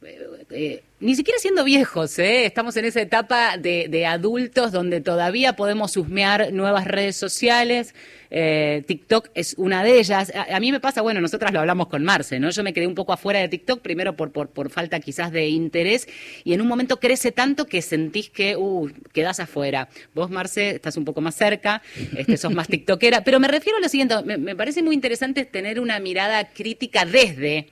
eh, 0.51 0.83
ni 1.01 1.15
siquiera 1.15 1.39
siendo 1.39 1.65
viejos, 1.65 2.19
¿eh? 2.19 2.47
estamos 2.47 2.77
en 2.77 2.85
esa 2.85 3.01
etapa 3.01 3.57
de, 3.59 4.07
adultos 4.07 4.73
donde 4.73 5.01
todavía 5.01 5.57
podemos 5.57 5.97
husmear 5.97 6.53
nuevas 6.53 6.87
redes 6.87 7.17
sociales. 7.17 7.95
Eh, 8.31 8.85
TikTok 8.87 9.29
es 9.35 9.55
una 9.59 9.85
de 9.85 9.99
ellas. 9.99 10.33
A, 10.35 10.61
mí 10.61 10.73
me 10.73 10.81
pasa, 10.81 11.03
bueno, 11.03 11.21
nosotras 11.21 11.53
lo 11.53 11.61
hablamos 11.61 11.89
con 11.89 12.05
Marce, 12.05 12.41
¿no? 12.41 12.51
Yo 12.51 12.63
me 12.63 12.73
quedé 12.73 12.87
un 12.87 12.95
poco 12.95 13.13
afuera 13.13 13.41
de 13.41 13.49
TikTok, 13.49 13.81
primero 13.81 14.17
por, 14.17 14.33
por, 14.33 14.49
por 14.49 14.71
falta 14.71 15.01
quizás 15.01 15.31
de 15.33 15.49
interés, 15.49 16.09
y 16.43 16.53
en 16.53 16.61
un 16.61 16.69
momento 16.69 16.99
crece 16.99 17.33
tanto 17.33 17.67
que 17.67 17.83
sentís 17.83 18.31
que, 18.31 18.57
uh, 18.57 18.91
quedás 19.13 19.41
afuera. 19.41 19.89
Vos, 20.15 20.31
Marce, 20.31 20.71
estás 20.71 20.97
un 20.97 21.05
poco 21.05 21.21
más 21.21 21.35
cerca, 21.35 21.83
este, 22.17 22.37
sos 22.37 22.53
más 22.53 22.69
TikTokera, 22.75 23.25
pero 23.25 23.41
me 23.41 23.49
refiero 23.49 23.79
a 23.79 23.81
lo 23.81 23.89
siguiente, 23.89 24.15
me 24.23 24.57
parece 24.57 24.83
muy 24.83 24.95
interesante 24.95 25.45
tener 25.45 25.81
una 25.81 25.99
mirada 25.99 26.49
crítica 26.49 27.05
desde 27.05 27.69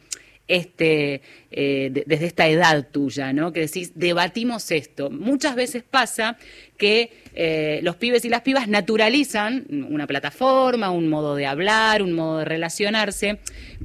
este, 0.48 1.22
eh, 1.50 2.04
desde 2.06 2.26
esta 2.26 2.48
edad 2.48 2.88
tuya, 2.90 3.32
¿no? 3.32 3.52
Que 3.52 3.60
decís, 3.60 3.92
debatimos 3.94 4.70
esto. 4.70 5.10
Muchas 5.10 5.54
veces 5.54 5.82
pasa 5.82 6.36
que 6.76 7.21
eh, 7.34 7.80
los 7.82 7.96
pibes 7.96 8.24
y 8.24 8.28
las 8.28 8.42
pibas 8.42 8.68
naturalizan 8.68 9.64
una 9.88 10.06
plataforma, 10.06 10.90
un 10.90 11.08
modo 11.08 11.34
de 11.34 11.46
hablar, 11.46 12.02
un 12.02 12.12
modo 12.12 12.38
de 12.38 12.44
relacionarse, 12.44 13.38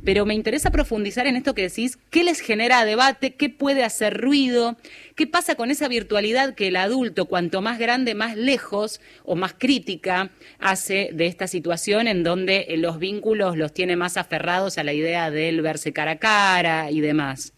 pero 0.03 0.25
me 0.25 0.33
interesa 0.33 0.71
profundizar 0.71 1.27
en 1.27 1.35
esto 1.35 1.53
que 1.53 1.63
decís, 1.63 1.97
¿qué 2.09 2.23
les 2.23 2.41
genera 2.41 2.83
debate? 2.83 3.35
¿Qué 3.35 3.49
puede 3.49 3.83
hacer 3.83 4.19
ruido? 4.19 4.75
¿Qué 5.15 5.27
pasa 5.27 5.55
con 5.55 5.71
esa 5.71 5.87
virtualidad 5.87 6.55
que 6.55 6.67
el 6.67 6.75
adulto, 6.75 7.25
cuanto 7.25 7.61
más 7.61 7.79
grande, 7.79 8.15
más 8.15 8.35
lejos 8.35 9.01
o 9.23 9.35
más 9.35 9.53
crítica 9.53 10.29
hace 10.59 11.09
de 11.13 11.27
esta 11.27 11.47
situación 11.47 12.07
en 12.07 12.23
donde 12.23 12.67
los 12.77 12.99
vínculos 12.99 13.57
los 13.57 13.73
tiene 13.73 13.95
más 13.95 14.17
aferrados 14.17 14.77
a 14.77 14.83
la 14.83 14.93
idea 14.93 15.31
del 15.31 15.61
verse 15.61 15.93
cara 15.93 16.11
a 16.11 16.17
cara 16.17 16.91
y 16.91 16.99
demás? 16.99 17.53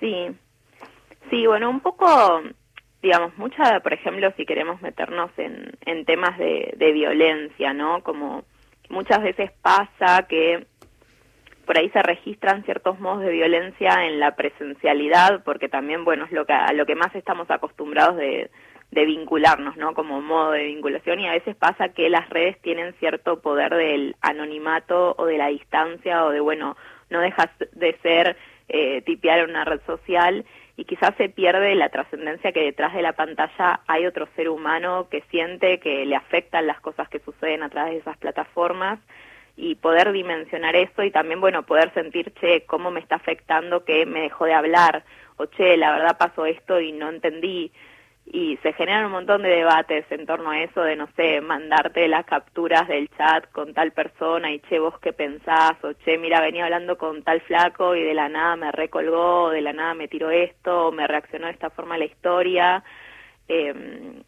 Sí, 0.00 0.28
sí, 1.30 1.46
bueno, 1.46 1.70
un 1.70 1.80
poco 1.80 2.42
digamos, 3.02 3.36
mucha, 3.36 3.80
por 3.80 3.92
ejemplo, 3.92 4.32
si 4.36 4.46
queremos 4.46 4.80
meternos 4.80 5.30
en, 5.36 5.72
en 5.84 6.04
temas 6.04 6.38
de, 6.38 6.72
de 6.76 6.92
violencia, 6.92 7.72
¿no? 7.72 8.02
Como 8.02 8.44
muchas 8.88 9.22
veces 9.22 9.50
pasa 9.60 10.26
que 10.28 10.66
por 11.66 11.78
ahí 11.78 11.88
se 11.90 12.02
registran 12.02 12.64
ciertos 12.64 12.98
modos 13.00 13.22
de 13.22 13.32
violencia 13.32 14.04
en 14.06 14.20
la 14.20 14.36
presencialidad, 14.36 15.42
porque 15.44 15.68
también, 15.68 16.04
bueno, 16.04 16.24
es 16.24 16.32
lo 16.32 16.44
que, 16.44 16.52
a 16.52 16.72
lo 16.72 16.86
que 16.86 16.94
más 16.94 17.14
estamos 17.14 17.50
acostumbrados 17.50 18.16
de, 18.16 18.50
de 18.92 19.06
vincularnos, 19.06 19.76
¿no? 19.76 19.94
Como 19.94 20.20
modo 20.20 20.52
de 20.52 20.64
vinculación 20.64 21.20
y 21.20 21.28
a 21.28 21.32
veces 21.32 21.56
pasa 21.56 21.88
que 21.88 22.10
las 22.10 22.28
redes 22.28 22.60
tienen 22.60 22.94
cierto 22.94 23.40
poder 23.40 23.74
del 23.74 24.16
anonimato 24.20 25.14
o 25.18 25.26
de 25.26 25.38
la 25.38 25.48
distancia 25.48 26.24
o 26.24 26.30
de, 26.30 26.40
bueno, 26.40 26.76
no 27.10 27.20
dejas 27.20 27.48
de 27.72 27.96
ser 28.02 28.36
eh, 28.68 29.02
tipear 29.02 29.40
en 29.40 29.50
una 29.50 29.64
red 29.64 29.80
social 29.86 30.44
y 30.76 30.84
quizás 30.84 31.14
se 31.16 31.28
pierde 31.28 31.74
la 31.74 31.90
trascendencia 31.90 32.52
que 32.52 32.62
detrás 32.62 32.94
de 32.94 33.02
la 33.02 33.12
pantalla 33.12 33.80
hay 33.86 34.06
otro 34.06 34.26
ser 34.34 34.48
humano 34.48 35.08
que 35.10 35.22
siente 35.30 35.78
que 35.80 36.06
le 36.06 36.16
afectan 36.16 36.66
las 36.66 36.80
cosas 36.80 37.08
que 37.08 37.20
suceden 37.20 37.62
a 37.62 37.68
través 37.68 37.94
de 37.94 37.98
esas 38.00 38.16
plataformas 38.16 38.98
y 39.56 39.74
poder 39.74 40.12
dimensionar 40.12 40.74
eso 40.76 41.02
y 41.02 41.10
también, 41.10 41.40
bueno, 41.40 41.64
poder 41.64 41.92
sentir, 41.92 42.32
che, 42.40 42.64
cómo 42.64 42.90
me 42.90 43.00
está 43.00 43.16
afectando 43.16 43.84
que 43.84 44.06
me 44.06 44.22
dejó 44.22 44.46
de 44.46 44.54
hablar, 44.54 45.04
o 45.36 45.46
che, 45.46 45.76
la 45.76 45.92
verdad 45.92 46.16
pasó 46.18 46.46
esto 46.46 46.80
y 46.80 46.92
no 46.92 47.10
entendí, 47.10 47.70
y 48.24 48.56
se 48.58 48.72
generan 48.72 49.06
un 49.06 49.12
montón 49.12 49.42
de 49.42 49.48
debates 49.48 50.06
en 50.10 50.26
torno 50.26 50.50
a 50.50 50.62
eso 50.62 50.82
de, 50.82 50.96
no 50.96 51.08
sé, 51.16 51.40
mandarte 51.40 52.06
las 52.08 52.24
capturas 52.24 52.86
del 52.86 53.08
chat 53.10 53.50
con 53.50 53.74
tal 53.74 53.92
persona 53.92 54.52
y 54.52 54.60
che, 54.60 54.78
vos 54.78 54.98
qué 55.00 55.12
pensás, 55.12 55.72
o 55.82 55.92
che, 56.04 56.18
mira, 56.18 56.40
venía 56.40 56.64
hablando 56.64 56.96
con 56.96 57.22
tal 57.24 57.40
flaco 57.42 57.96
y 57.96 58.02
de 58.02 58.14
la 58.14 58.28
nada 58.28 58.56
me 58.56 58.70
recolgó, 58.70 59.50
de 59.50 59.60
la 59.60 59.72
nada 59.72 59.94
me 59.94 60.08
tiró 60.08 60.30
esto, 60.30 60.92
me 60.92 61.06
reaccionó 61.06 61.46
de 61.46 61.52
esta 61.52 61.70
forma 61.70 61.98
la 61.98 62.04
historia. 62.04 62.84
Eh, 63.48 64.22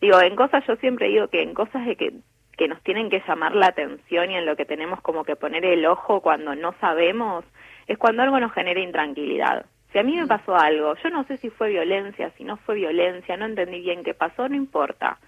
digo, 0.00 0.20
en 0.20 0.36
cosas, 0.36 0.64
yo 0.66 0.76
siempre 0.76 1.08
digo 1.08 1.28
que 1.28 1.42
en 1.42 1.52
cosas 1.52 1.84
de 1.86 1.96
que, 1.96 2.12
que 2.56 2.68
nos 2.68 2.80
tienen 2.82 3.10
que 3.10 3.22
llamar 3.26 3.54
la 3.56 3.66
atención 3.66 4.30
y 4.30 4.36
en 4.36 4.46
lo 4.46 4.56
que 4.56 4.64
tenemos 4.64 5.00
como 5.00 5.24
que 5.24 5.34
poner 5.36 5.64
el 5.64 5.84
ojo 5.86 6.20
cuando 6.20 6.54
no 6.54 6.72
sabemos, 6.80 7.44
es 7.88 7.98
cuando 7.98 8.22
algo 8.22 8.38
nos 8.38 8.52
genera 8.52 8.80
intranquilidad. 8.80 9.66
Si 9.92 9.98
a 9.98 10.02
mí 10.02 10.16
me 10.16 10.26
pasó 10.26 10.56
algo, 10.56 10.94
yo 11.02 11.10
no 11.10 11.24
sé 11.24 11.36
si 11.38 11.50
fue 11.50 11.70
violencia, 11.70 12.30
si 12.36 12.44
no 12.44 12.56
fue 12.58 12.76
violencia, 12.76 13.36
no 13.36 13.46
entendí 13.46 13.80
bien 13.80 14.04
qué 14.04 14.14
pasó, 14.14 14.48
no 14.48 14.54
importa. 14.54 15.18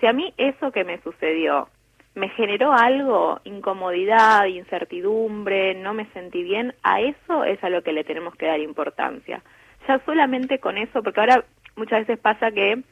Si 0.00 0.06
a 0.06 0.12
mí 0.12 0.32
eso 0.36 0.72
que 0.72 0.84
me 0.84 1.00
sucedió 1.02 1.68
me 2.14 2.28
generó 2.30 2.72
algo, 2.72 3.40
incomodidad, 3.44 4.46
incertidumbre, 4.46 5.74
no 5.74 5.94
me 5.94 6.06
sentí 6.06 6.42
bien, 6.42 6.74
a 6.82 7.00
eso 7.00 7.44
es 7.44 7.62
a 7.62 7.70
lo 7.70 7.82
que 7.82 7.92
le 7.92 8.02
tenemos 8.02 8.34
que 8.34 8.46
dar 8.46 8.58
importancia. 8.58 9.42
Ya 9.86 10.00
solamente 10.04 10.58
con 10.58 10.78
eso, 10.78 11.02
porque 11.02 11.20
ahora 11.20 11.44
muchas 11.76 12.00
veces 12.00 12.18
pasa 12.18 12.50
que 12.50 12.82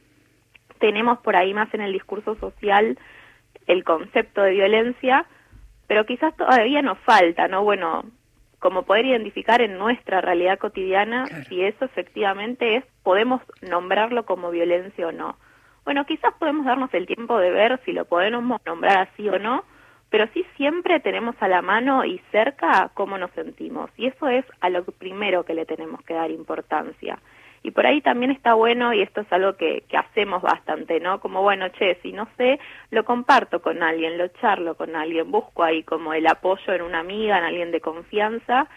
tenemos 0.78 1.18
por 1.18 1.35
ahí 1.35 1.52
más 1.54 1.73
en 1.75 1.80
el 1.80 1.92
discurso 1.92 2.37
social 2.37 2.99
el 3.66 3.83
concepto 3.83 4.42
de 4.42 4.52
violencia, 4.52 5.26
pero 5.88 6.06
quizás 6.06 6.37
todavía 6.37 6.83
nos 6.83 6.99
falta, 7.00 7.49
¿no? 7.49 7.64
Bueno, 7.64 8.04
como 8.58 8.84
poder 8.84 9.06
identificar 9.06 9.60
en 9.60 9.78
nuestra 9.78 10.20
realidad 10.20 10.58
cotidiana 10.58 11.26
si 11.48 11.62
eso 11.62 11.84
efectivamente 11.84 12.76
es, 12.76 12.84
podemos 13.02 13.42
nombrarlo 13.62 14.25
como 14.25 14.50
violencia 14.50 15.06
o 15.06 15.12
no. 15.12 15.36
Bueno, 15.84 16.04
quizás 16.04 16.34
podemos 16.38 16.66
darnos 16.66 16.92
el 16.94 17.06
tiempo 17.06 17.38
de 17.38 17.50
ver 17.50 17.80
si 17.84 17.92
lo 17.92 18.06
podemos 18.06 18.60
nombrar 18.66 19.08
así 19.08 19.28
o 19.28 19.38
no, 19.38 19.64
pero 20.10 20.26
sí 20.32 20.44
siempre 20.56 21.00
tenemos 21.00 21.36
a 21.40 21.48
la 21.48 21.62
mano 21.62 22.04
y 22.04 22.20
cerca 22.32 22.90
cómo 22.94 23.18
nos 23.18 23.30
sentimos. 23.32 23.90
Y 23.96 24.06
eso 24.06 24.28
es 24.28 24.44
a 24.60 24.70
lo 24.70 24.84
primero 24.84 25.44
que 25.44 25.54
le 25.54 25.66
tenemos 25.66 26.02
que 26.02 26.14
dar 26.14 26.30
importancia. 26.30 27.18
Y 27.62 27.70
por 27.72 27.86
ahí 27.86 28.00
también 28.00 28.30
está 28.30 28.54
bueno, 28.54 28.92
y 28.92 29.02
esto 29.02 29.22
es 29.22 29.32
algo 29.32 29.56
que, 29.56 29.84
que 29.88 29.96
hacemos 29.96 30.42
bastante, 30.42 31.00
¿no? 31.00 31.20
Como, 31.20 31.42
bueno, 31.42 31.68
che, 31.70 31.98
si 32.02 32.12
no 32.12 32.28
sé, 32.36 32.58
lo 32.90 33.04
comparto 33.04 33.60
con 33.60 33.82
alguien, 33.82 34.18
lo 34.18 34.28
charlo 34.28 34.76
con 34.76 34.94
alguien, 34.94 35.30
busco 35.30 35.64
ahí 35.64 35.82
como 35.82 36.12
el 36.12 36.26
apoyo 36.26 36.72
en 36.72 36.82
una 36.82 37.00
amiga, 37.00 37.38
en 37.38 37.44
alguien 37.44 37.72
de 37.72 37.80
confianza, 37.80 38.68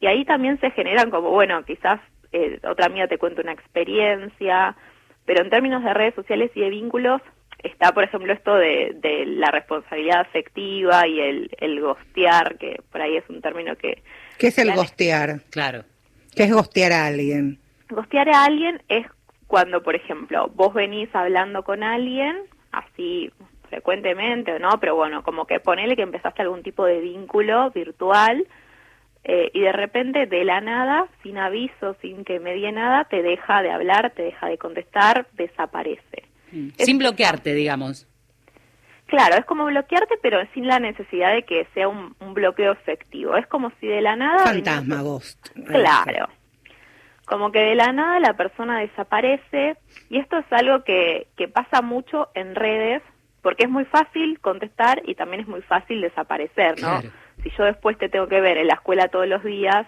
y 0.00 0.06
ahí 0.06 0.24
también 0.24 0.58
se 0.60 0.70
generan 0.70 1.10
como, 1.10 1.30
bueno, 1.30 1.64
quizás 1.64 2.00
eh, 2.32 2.58
otra 2.68 2.86
amiga 2.86 3.08
te 3.08 3.18
cuenta 3.18 3.42
una 3.42 3.52
experiencia, 3.52 4.76
pero 5.24 5.42
en 5.42 5.50
términos 5.50 5.82
de 5.84 5.94
redes 5.94 6.14
sociales 6.14 6.50
y 6.54 6.60
de 6.60 6.70
vínculos, 6.70 7.20
está, 7.62 7.92
por 7.92 8.04
ejemplo, 8.04 8.32
esto 8.32 8.54
de, 8.54 8.96
de 8.96 9.26
la 9.26 9.50
responsabilidad 9.50 10.20
afectiva 10.20 11.06
y 11.06 11.20
el, 11.20 11.50
el 11.58 11.80
gostear, 11.80 12.56
que 12.56 12.80
por 12.90 13.02
ahí 13.02 13.16
es 13.16 13.28
un 13.28 13.40
término 13.40 13.76
que... 13.76 14.02
¿Qué 14.38 14.48
es 14.48 14.58
el 14.58 14.72
gostear? 14.74 15.40
Claro. 15.50 15.84
¿Qué 16.34 16.44
es 16.44 16.52
gostear 16.52 16.92
a 16.92 17.06
alguien? 17.06 17.58
Gostear 17.90 18.28
a 18.28 18.44
alguien 18.44 18.82
es 18.88 19.06
cuando, 19.46 19.82
por 19.82 19.96
ejemplo, 19.96 20.50
vos 20.54 20.74
venís 20.74 21.08
hablando 21.14 21.64
con 21.64 21.82
alguien, 21.82 22.36
así 22.70 23.32
frecuentemente 23.68 24.52
o 24.52 24.58
no, 24.58 24.78
pero 24.80 24.94
bueno, 24.94 25.22
como 25.22 25.46
que 25.46 25.60
ponele 25.60 25.96
que 25.96 26.02
empezaste 26.02 26.42
algún 26.42 26.62
tipo 26.62 26.84
de 26.84 27.00
vínculo 27.00 27.70
virtual 27.70 28.46
eh, 29.24 29.50
y 29.52 29.60
de 29.60 29.72
repente 29.72 30.26
de 30.26 30.44
la 30.44 30.60
nada, 30.60 31.06
sin 31.22 31.38
aviso, 31.38 31.96
sin 32.00 32.24
que 32.24 32.40
me 32.40 32.54
dé 32.54 32.72
nada, 32.72 33.04
te 33.04 33.22
deja 33.22 33.62
de 33.62 33.70
hablar, 33.70 34.12
te 34.14 34.22
deja 34.22 34.46
de 34.48 34.58
contestar, 34.58 35.26
desaparece. 35.32 36.24
Mm. 36.52 36.68
Sin 36.78 36.98
bloquearte, 36.98 37.54
digamos. 37.54 38.06
Claro, 39.06 39.36
es 39.36 39.44
como 39.46 39.64
bloquearte, 39.64 40.16
pero 40.22 40.38
sin 40.52 40.66
la 40.66 40.78
necesidad 40.78 41.32
de 41.32 41.42
que 41.44 41.66
sea 41.72 41.88
un, 41.88 42.14
bloqueo 42.34 42.72
efectivo. 42.72 43.36
Es 43.36 43.46
como 43.46 43.72
si 43.80 43.86
de 43.86 44.02
la 44.02 44.16
nada... 44.16 44.44
Fantasma, 44.44 45.00
ghost. 45.00 45.48
Claro 45.66 46.28
como 47.28 47.52
que 47.52 47.60
de 47.60 47.74
la 47.74 47.92
nada 47.92 48.18
la 48.20 48.34
persona 48.34 48.80
desaparece 48.80 49.76
y 50.08 50.18
esto 50.18 50.38
es 50.38 50.46
algo 50.50 50.82
que, 50.82 51.28
que 51.36 51.46
pasa 51.46 51.82
mucho 51.82 52.28
en 52.34 52.54
redes 52.54 53.02
porque 53.42 53.64
es 53.64 53.70
muy 53.70 53.84
fácil 53.84 54.40
contestar 54.40 55.02
y 55.04 55.14
también 55.14 55.42
es 55.42 55.48
muy 55.48 55.62
fácil 55.62 56.00
desaparecer, 56.00 56.80
¿no? 56.80 57.00
Si 57.42 57.50
yo 57.56 57.64
después 57.64 57.96
te 57.98 58.08
tengo 58.08 58.26
que 58.26 58.40
ver 58.40 58.58
en 58.58 58.66
la 58.66 58.74
escuela 58.74 59.08
todos 59.08 59.28
los 59.28 59.44
días 59.44 59.86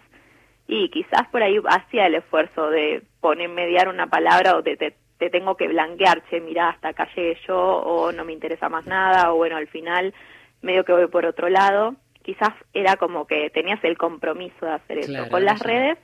y 0.68 0.90
quizás 0.90 1.26
por 1.32 1.42
ahí 1.42 1.58
hacía 1.68 2.06
el 2.06 2.14
esfuerzo 2.14 2.70
de 2.70 3.02
poner 3.20 3.48
mediar 3.48 3.88
una 3.88 4.06
palabra 4.06 4.56
o 4.56 4.62
te, 4.62 4.76
te, 4.76 4.94
te 5.18 5.30
tengo 5.30 5.56
que 5.56 5.66
blanquear, 5.66 6.22
che, 6.28 6.40
mirá, 6.40 6.68
hasta 6.68 6.88
acá 6.88 7.08
llegué 7.16 7.38
yo 7.48 7.58
o 7.58 8.12
no 8.12 8.24
me 8.24 8.32
interesa 8.32 8.68
más 8.68 8.86
nada 8.86 9.32
o 9.32 9.36
bueno, 9.36 9.56
al 9.56 9.66
final 9.66 10.14
medio 10.62 10.84
que 10.84 10.92
voy 10.92 11.06
por 11.08 11.24
otro 11.26 11.48
lado. 11.48 11.96
Quizás 12.22 12.50
era 12.74 12.96
como 12.96 13.26
que 13.26 13.50
tenías 13.50 13.82
el 13.82 13.96
compromiso 13.96 14.66
de 14.66 14.72
hacer 14.72 14.98
eso. 14.98 15.28
Con 15.30 15.44
las 15.44 15.58
redes 15.60 15.98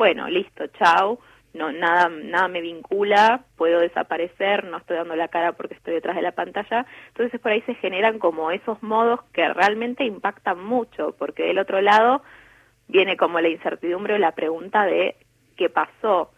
bueno, 0.00 0.30
listo, 0.30 0.66
chao, 0.78 1.18
no, 1.52 1.72
nada, 1.72 2.08
nada 2.08 2.48
me 2.48 2.62
vincula, 2.62 3.44
puedo 3.58 3.80
desaparecer, 3.80 4.64
no 4.64 4.78
estoy 4.78 4.96
dando 4.96 5.14
la 5.14 5.28
cara 5.28 5.52
porque 5.52 5.74
estoy 5.74 5.92
detrás 5.92 6.16
de 6.16 6.22
la 6.22 6.32
pantalla. 6.32 6.86
Entonces 7.08 7.38
por 7.38 7.52
ahí 7.52 7.60
se 7.66 7.74
generan 7.74 8.18
como 8.18 8.50
esos 8.50 8.82
modos 8.82 9.20
que 9.34 9.46
realmente 9.52 10.04
impactan 10.04 10.64
mucho, 10.64 11.14
porque 11.18 11.42
del 11.42 11.58
otro 11.58 11.82
lado 11.82 12.22
viene 12.88 13.18
como 13.18 13.40
la 13.40 13.50
incertidumbre 13.50 14.14
o 14.14 14.18
la 14.18 14.32
pregunta 14.32 14.86
de 14.86 15.16
qué 15.58 15.68
pasó. 15.68 16.30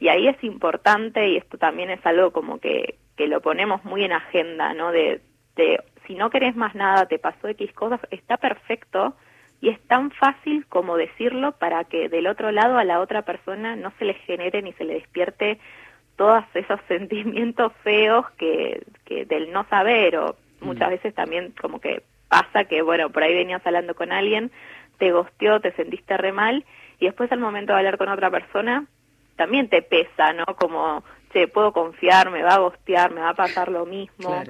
Y 0.00 0.08
ahí 0.08 0.26
es 0.26 0.42
importante, 0.42 1.28
y 1.28 1.36
esto 1.36 1.58
también 1.58 1.90
es 1.90 2.06
algo 2.06 2.30
como 2.30 2.58
que, 2.58 2.94
que 3.18 3.26
lo 3.26 3.42
ponemos 3.42 3.84
muy 3.84 4.02
en 4.02 4.12
agenda, 4.12 4.72
¿no? 4.72 4.92
De, 4.92 5.20
de 5.56 5.78
si 6.06 6.14
no 6.14 6.30
querés 6.30 6.56
más 6.56 6.74
nada, 6.74 7.04
te 7.04 7.18
pasó 7.18 7.48
X 7.48 7.70
cosas, 7.74 8.00
está 8.10 8.38
perfecto, 8.38 9.14
y 9.60 9.70
es 9.70 9.80
tan 9.86 10.10
fácil 10.12 10.66
como 10.66 10.96
decirlo 10.96 11.52
para 11.52 11.84
que 11.84 12.08
del 12.08 12.26
otro 12.26 12.52
lado 12.52 12.78
a 12.78 12.84
la 12.84 13.00
otra 13.00 13.22
persona 13.22 13.76
no 13.76 13.92
se 13.98 14.04
le 14.04 14.14
genere 14.14 14.62
ni 14.62 14.72
se 14.74 14.84
le 14.84 14.94
despierte 14.94 15.58
todos 16.16 16.44
esos 16.54 16.80
sentimientos 16.88 17.72
feos 17.82 18.26
que, 18.38 18.82
que 19.04 19.24
del 19.24 19.52
no 19.52 19.66
saber 19.68 20.16
o 20.16 20.36
muchas 20.60 20.88
mm. 20.88 20.90
veces 20.90 21.14
también 21.14 21.54
como 21.60 21.80
que 21.80 22.02
pasa 22.28 22.64
que 22.64 22.82
bueno 22.82 23.10
por 23.10 23.22
ahí 23.22 23.34
venías 23.34 23.66
hablando 23.66 23.94
con 23.94 24.12
alguien 24.12 24.50
te 24.98 25.12
gosteó 25.12 25.60
te 25.60 25.72
sentiste 25.72 26.16
re 26.16 26.32
mal 26.32 26.64
y 27.00 27.06
después 27.06 27.30
al 27.32 27.40
momento 27.40 27.72
de 27.72 27.78
hablar 27.78 27.98
con 27.98 28.08
otra 28.08 28.30
persona 28.30 28.86
también 29.36 29.68
te 29.68 29.82
pesa 29.82 30.32
no 30.32 30.44
como 30.56 31.02
che 31.32 31.48
puedo 31.48 31.72
confiar 31.72 32.30
me 32.30 32.42
va 32.42 32.54
a 32.54 32.58
gostear 32.60 33.12
me 33.12 33.22
va 33.22 33.30
a 33.30 33.34
pasar 33.34 33.70
lo 33.70 33.86
mismo 33.86 34.42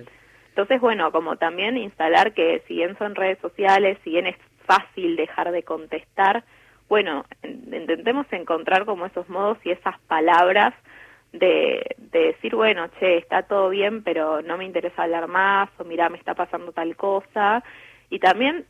entonces 0.49 0.81
bueno 0.81 1.13
como 1.13 1.37
también 1.37 1.77
instalar 1.77 2.35
que 2.35 2.63
si 2.67 2.75
bien 2.75 2.97
son 2.99 3.15
redes 3.15 3.39
sociales 3.39 3.99
si 4.03 4.11
bien 4.11 4.27
es 4.27 4.37
fácil 4.69 5.17
dejar 5.17 5.51
de 5.51 5.63
contestar. 5.63 6.45
Bueno, 6.89 7.25
intentemos 7.43 8.27
encontrar 8.31 8.85
como 8.85 9.07
esos 9.07 9.29
modos 9.29 9.59
y 9.65 9.71
esas 9.71 9.99
palabras 10.03 10.75
de, 11.33 11.97
de, 11.97 12.19
decir, 12.19 12.55
bueno, 12.55 12.89
che, 12.99 13.17
está 13.17 13.43
todo 13.43 13.71
bien, 13.71 14.03
pero 14.03 14.43
no 14.43 14.57
me 14.57 14.65
interesa 14.65 15.03
hablar 15.03 15.27
más, 15.27 15.69
o 15.79 15.85
mira, 15.85 16.09
me 16.09 16.19
está 16.19 16.35
pasando 16.35 16.73
tal 16.73 16.97
cosa. 16.97 17.65
Y 18.11 18.19
también, 18.19 18.67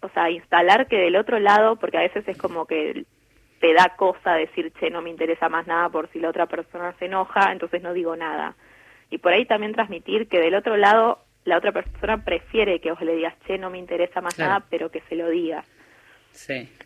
o 0.00 0.08
sea, 0.10 0.30
instalar 0.30 0.86
que 0.86 0.98
del 0.98 1.16
otro 1.16 1.38
lado, 1.38 1.76
porque 1.76 1.98
a 1.98 2.02
veces 2.02 2.26
es 2.28 2.38
como 2.38 2.66
que 2.66 3.04
te 3.60 3.74
da 3.74 3.94
cosa 3.96 4.34
decir, 4.34 4.72
che, 4.78 4.90
no 4.90 5.02
me 5.02 5.10
interesa 5.10 5.48
más 5.48 5.66
nada 5.66 5.88
por 5.88 6.08
si 6.08 6.20
la 6.20 6.30
otra 6.30 6.46
persona 6.46 6.94
se 6.98 7.06
enoja, 7.06 7.52
entonces 7.52 7.82
no 7.82 7.92
digo 7.92 8.16
nada. 8.16 8.54
Y 9.10 9.18
por 9.18 9.32
ahí 9.32 9.44
también 9.46 9.72
transmitir 9.72 10.28
que 10.28 10.40
del 10.40 10.54
otro 10.54 10.76
lado 10.76 11.20
la 11.44 11.58
otra 11.58 11.72
persona 11.72 12.24
prefiere 12.24 12.80
que 12.80 12.92
os 12.92 13.00
le 13.00 13.16
digas, 13.16 13.34
che, 13.46 13.58
no 13.58 13.70
me 13.70 13.78
interesa 13.78 14.20
más 14.20 14.38
nada, 14.38 14.64
pero 14.70 14.90
que 14.90 15.02
se 15.08 15.16
lo 15.16 15.28
diga. 15.28 15.64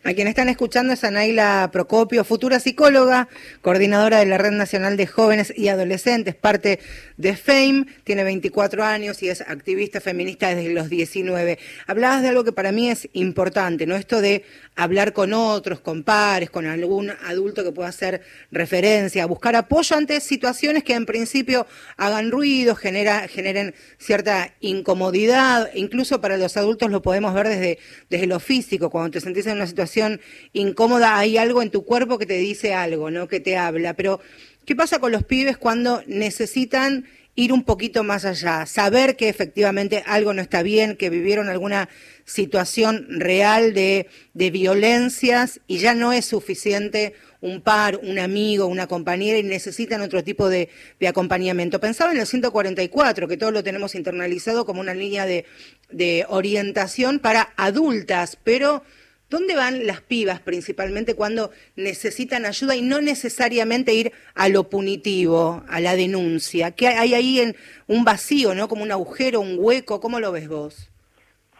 A 0.03 0.13
quien 0.13 0.27
están 0.27 0.47
escuchando 0.49 0.93
es 0.93 1.03
Anaila 1.03 1.69
Procopio, 1.73 2.23
futura 2.23 2.59
psicóloga, 2.59 3.27
coordinadora 3.61 4.19
de 4.19 4.25
la 4.25 4.37
Red 4.37 4.51
Nacional 4.51 4.95
de 4.95 5.07
Jóvenes 5.07 5.51
y 5.55 5.67
Adolescentes, 5.67 6.35
parte 6.35 6.79
de 7.17 7.35
FAME, 7.35 7.87
tiene 8.03 8.23
24 8.23 8.83
años 8.83 9.21
y 9.23 9.29
es 9.29 9.41
activista 9.41 9.99
feminista 9.99 10.53
desde 10.53 10.73
los 10.73 10.89
19. 10.89 11.59
Hablabas 11.87 12.21
de 12.21 12.29
algo 12.29 12.43
que 12.43 12.51
para 12.51 12.71
mí 12.71 12.89
es 12.89 13.09
importante, 13.13 13.85
¿no? 13.85 13.95
Esto 13.95 14.21
de 14.21 14.45
hablar 14.75 15.11
con 15.11 15.33
otros, 15.33 15.79
con 15.81 16.03
pares, 16.03 16.49
con 16.51 16.67
algún 16.67 17.09
adulto 17.25 17.63
que 17.63 17.71
pueda 17.71 17.89
hacer 17.89 18.21
referencia, 18.51 19.25
buscar 19.25 19.55
apoyo 19.55 19.97
ante 19.97 20.21
situaciones 20.21 20.83
que 20.83 20.93
en 20.93 21.05
principio 21.05 21.65
hagan 21.97 22.31
ruido, 22.31 22.75
genera, 22.75 23.27
generen 23.27 23.75
cierta 23.97 24.53
incomodidad, 24.61 25.69
incluso 25.73 26.21
para 26.21 26.37
los 26.37 26.55
adultos 26.55 26.91
lo 26.91 27.01
podemos 27.01 27.33
ver 27.33 27.47
desde, 27.47 27.79
desde 28.09 28.27
lo 28.27 28.39
físico, 28.39 28.89
cuando 28.89 29.11
te 29.11 29.19
sentís 29.21 29.36
en 29.45 29.57
una 29.57 29.67
situación 29.67 30.19
incómoda, 30.53 31.17
hay 31.17 31.37
algo 31.37 31.61
en 31.61 31.69
tu 31.69 31.85
cuerpo 31.85 32.17
que 32.17 32.25
te 32.25 32.37
dice 32.37 32.73
algo, 32.73 33.11
¿no? 33.11 33.27
Que 33.27 33.39
te 33.39 33.57
habla, 33.57 33.93
pero 33.93 34.19
¿qué 34.65 34.75
pasa 34.75 34.99
con 34.99 35.11
los 35.11 35.23
pibes 35.23 35.57
cuando 35.57 36.01
necesitan 36.07 37.05
ir 37.37 37.53
un 37.53 37.63
poquito 37.63 38.03
más 38.03 38.25
allá, 38.25 38.65
saber 38.65 39.15
que 39.15 39.29
efectivamente 39.29 40.03
algo 40.07 40.33
no 40.33 40.41
está 40.41 40.63
bien, 40.63 40.97
que 40.97 41.11
vivieron 41.11 41.49
alguna 41.49 41.87
situación 42.25 43.05
real 43.09 43.75
de, 43.75 44.07
de 44.33 44.49
violencias 44.49 45.61
y 45.67 45.77
ya 45.77 45.93
no 45.93 46.13
es 46.13 46.25
suficiente 46.25 47.13
un 47.39 47.61
par, 47.61 47.99
un 48.01 48.17
amigo, 48.17 48.65
una 48.65 48.87
compañera 48.87 49.37
y 49.37 49.43
necesitan 49.43 50.01
otro 50.01 50.23
tipo 50.23 50.49
de, 50.49 50.69
de, 50.99 51.07
acompañamiento. 51.07 51.79
Pensaba 51.79 52.11
en 52.11 52.17
el 52.17 52.25
144, 52.25 53.27
que 53.27 53.37
todos 53.37 53.53
lo 53.53 53.63
tenemos 53.63 53.93
internalizado 53.93 54.65
como 54.65 54.81
una 54.81 54.95
línea 54.95 55.27
de, 55.27 55.45
de 55.91 56.25
orientación 56.27 57.19
para 57.19 57.53
adultas, 57.55 58.39
pero 58.43 58.83
¿Dónde 59.29 59.55
van 59.55 59.85
las 59.85 59.99
pibas 59.99 60.39
principalmente 60.39 61.13
cuando 61.13 61.51
necesitan 61.75 62.45
ayuda 62.45 62.75
y 62.75 62.81
no 62.81 63.01
necesariamente 63.01 63.93
ir 63.93 64.13
a 64.35 64.47
lo 64.47 64.69
punitivo, 64.69 65.63
a 65.67 65.81
la 65.81 65.95
denuncia? 65.95 66.71
¿Qué 66.71 66.87
hay 66.87 67.13
ahí 67.13 67.39
en 67.41 67.55
un 67.87 68.05
vacío, 68.05 68.55
no? 68.55 68.69
Como 68.69 68.83
un 68.83 68.91
agujero, 68.91 69.41
un 69.41 69.57
hueco, 69.59 69.99
¿cómo 69.99 70.21
lo 70.21 70.31
ves 70.31 70.47
vos? 70.47 70.89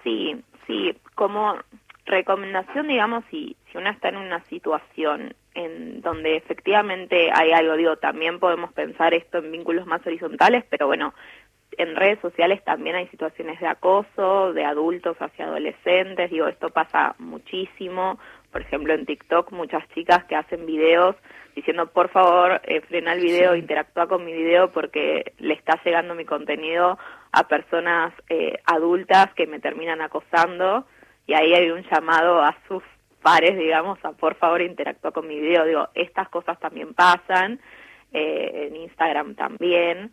Sí, 0.03 0.35
sí, 0.65 0.95
como 1.15 1.57
recomendación, 2.05 2.87
digamos, 2.87 3.25
si, 3.29 3.57
si 3.69 3.77
una 3.77 3.91
está 3.91 4.09
en 4.09 4.17
una 4.17 4.41
situación 4.45 5.35
en 5.53 6.01
donde 6.01 6.37
efectivamente 6.37 7.31
hay 7.33 7.51
algo, 7.51 7.75
digo, 7.75 7.97
también 7.97 8.39
podemos 8.39 8.71
pensar 8.73 9.13
esto 9.13 9.39
en 9.39 9.51
vínculos 9.51 9.87
más 9.87 10.05
horizontales, 10.05 10.63
pero 10.69 10.87
bueno, 10.87 11.13
en 11.77 11.95
redes 11.95 12.19
sociales 12.19 12.63
también 12.63 12.95
hay 12.95 13.07
situaciones 13.07 13.59
de 13.59 13.67
acoso 13.67 14.53
de 14.53 14.65
adultos 14.65 15.15
hacia 15.19 15.45
adolescentes, 15.45 16.31
digo, 16.31 16.47
esto 16.47 16.69
pasa 16.69 17.15
muchísimo, 17.19 18.19
por 18.51 18.61
ejemplo 18.61 18.93
en 18.93 19.05
TikTok 19.05 19.51
muchas 19.51 19.87
chicas 19.89 20.25
que 20.25 20.35
hacen 20.35 20.65
videos 20.65 21.15
diciendo 21.55 21.87
por 21.87 22.09
favor 22.09 22.61
eh, 22.63 22.81
frena 22.81 23.13
el 23.13 23.21
video, 23.21 23.55
interactúa 23.55 24.07
con 24.07 24.25
mi 24.25 24.33
video 24.33 24.71
porque 24.71 25.33
le 25.37 25.53
está 25.53 25.79
llegando 25.83 26.15
mi 26.15 26.25
contenido 26.25 26.97
a 27.31 27.47
personas 27.47 28.13
eh, 28.29 28.59
adultas 28.65 29.33
que 29.35 29.47
me 29.47 29.59
terminan 29.59 30.01
acosando 30.01 30.85
y 31.27 31.33
ahí 31.33 31.53
hay 31.53 31.69
un 31.69 31.83
llamado 31.83 32.41
a 32.41 32.55
sus 32.67 32.83
pares, 33.21 33.57
digamos, 33.57 33.99
a 34.03 34.13
por 34.13 34.35
favor 34.35 34.61
interactúa 34.61 35.11
con 35.11 35.27
mi 35.27 35.39
video, 35.39 35.65
digo, 35.65 35.89
estas 35.93 36.29
cosas 36.29 36.59
también 36.59 36.93
pasan, 36.93 37.59
eh, 38.13 38.67
en 38.67 38.75
Instagram 38.77 39.35
también, 39.35 40.11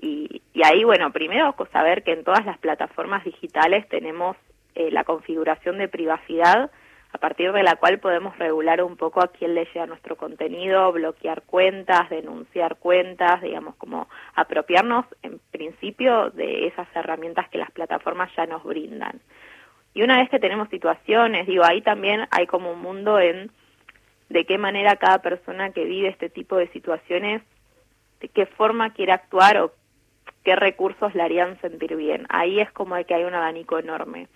y, 0.00 0.42
ahí, 0.62 0.84
bueno, 0.84 1.10
primero 1.12 1.54
saber 1.72 2.02
que 2.02 2.12
en 2.12 2.24
todas 2.24 2.44
las 2.44 2.58
plataformas 2.58 3.24
digitales 3.24 3.88
tenemos 3.88 4.36
eh, 4.74 4.90
la 4.90 5.04
configuración 5.04 5.78
de 5.78 5.88
privacidad 5.88 6.70
a 7.12 7.18
partir 7.18 7.52
de 7.52 7.62
la 7.62 7.76
cual 7.76 7.98
podemos 7.98 8.38
regular 8.38 8.82
un 8.82 8.96
poco 8.96 9.22
a 9.22 9.28
quién 9.28 9.54
le 9.54 9.64
llega 9.64 9.86
nuestro 9.86 10.16
contenido, 10.16 10.92
bloquear 10.92 11.42
cuentas, 11.42 12.10
denunciar 12.10 12.76
cuentas, 12.76 13.40
digamos, 13.40 13.74
como 13.76 14.08
apropiarnos 14.34 15.06
en 15.22 15.40
principio 15.50 16.28
de 16.30 16.66
esas 16.66 16.86
herramientas 16.94 17.48
que 17.48 17.56
las 17.56 17.70
plataformas 17.70 18.30
ya 18.36 18.44
nos 18.44 18.64
brindan. 18.64 19.20
Y 19.94 20.02
una 20.02 20.18
vez 20.18 20.28
que 20.28 20.38
tenemos 20.38 20.68
situaciones, 20.68 21.46
digo, 21.46 21.64
ahí 21.64 21.80
también 21.80 22.28
hay 22.30 22.46
como 22.46 22.72
un 22.72 22.80
mundo 22.80 23.18
en 23.18 23.50
de 24.28 24.44
qué 24.44 24.58
manera 24.58 24.96
cada 24.96 25.22
persona 25.22 25.70
que 25.70 25.84
vive 25.84 26.08
este 26.08 26.28
tipo 26.28 26.56
de 26.56 26.68
situaciones, 26.68 27.40
de 28.20 28.28
qué 28.28 28.44
forma 28.44 28.92
quiere 28.92 29.12
actuar 29.12 29.56
o 29.58 29.72
qué 30.46 30.54
recursos 30.54 31.12
le 31.16 31.24
harían 31.24 31.60
sentir 31.60 31.96
bien. 31.96 32.24
Ahí 32.28 32.60
es 32.60 32.70
como 32.70 32.94
que 33.04 33.14
hay 33.14 33.24
un 33.24 33.34
abanico 33.34 33.80
enorme. 33.80 34.28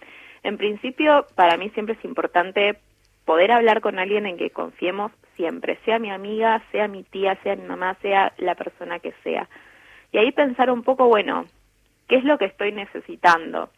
En 0.42 0.59
principio, 0.59 1.25
para 1.37 1.57
mí 1.57 1.70
siempre 1.70 1.94
es 1.94 2.05
importante 2.05 2.79
poder 3.25 3.53
hablar 3.53 3.81
con 3.81 4.01
alguien 4.01 4.27
en 4.27 4.37
que 4.37 4.51
confiemos 4.51 5.12
siempre, 5.37 5.79
sea 5.85 6.01
mi 6.01 6.11
amiga, 6.11 6.64
sea 6.73 6.88
mi 6.88 7.05
tía, 7.05 7.38
sea 7.44 7.55
mi 7.55 7.62
mamá, 7.62 7.96
sea 8.03 8.33
la 8.38 8.57
persona 8.57 8.99
que 8.99 9.14
sea. 9.23 9.49
Y 10.11 10.18
ahí 10.18 10.33
pensar 10.33 10.68
un 10.73 10.83
poco, 10.83 11.07
bueno, 11.07 11.44
¿qué 12.09 12.16
es 12.16 12.25
lo 12.25 12.38
que 12.38 12.46
estoy 12.46 12.73
necesitando? 12.73 13.70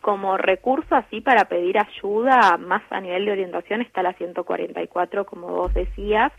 Como 0.00 0.38
recurso 0.38 0.94
así 0.94 1.20
para 1.20 1.44
pedir 1.50 1.76
ayuda 1.78 2.56
más 2.56 2.82
a 2.88 2.98
nivel 3.02 3.26
de 3.26 3.32
orientación 3.32 3.82
está 3.82 4.02
la 4.02 4.14
144, 4.14 5.26
como 5.26 5.48
vos 5.48 5.74
decías, 5.74 6.32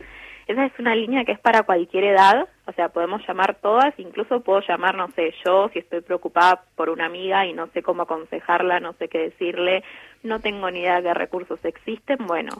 esa 0.47 0.65
es 0.65 0.73
una 0.79 0.95
línea 0.95 1.23
que 1.25 1.31
es 1.31 1.39
para 1.39 1.63
cualquier 1.63 2.03
edad, 2.05 2.47
o 2.65 2.71
sea, 2.73 2.89
podemos 2.89 3.21
llamar 3.27 3.55
todas, 3.55 3.93
incluso 3.97 4.41
puedo 4.41 4.61
llamar, 4.61 4.95
no 4.95 5.09
sé, 5.11 5.33
yo 5.45 5.69
si 5.69 5.79
estoy 5.79 6.01
preocupada 6.01 6.63
por 6.75 6.89
una 6.89 7.05
amiga 7.05 7.45
y 7.45 7.53
no 7.53 7.67
sé 7.67 7.81
cómo 7.81 8.03
aconsejarla, 8.03 8.79
no 8.79 8.93
sé 8.93 9.07
qué 9.07 9.19
decirle, 9.19 9.83
no 10.23 10.39
tengo 10.39 10.69
ni 10.69 10.79
idea 10.79 11.01
de 11.01 11.09
qué 11.09 11.13
recursos 11.13 11.63
existen, 11.63 12.17
bueno, 12.25 12.51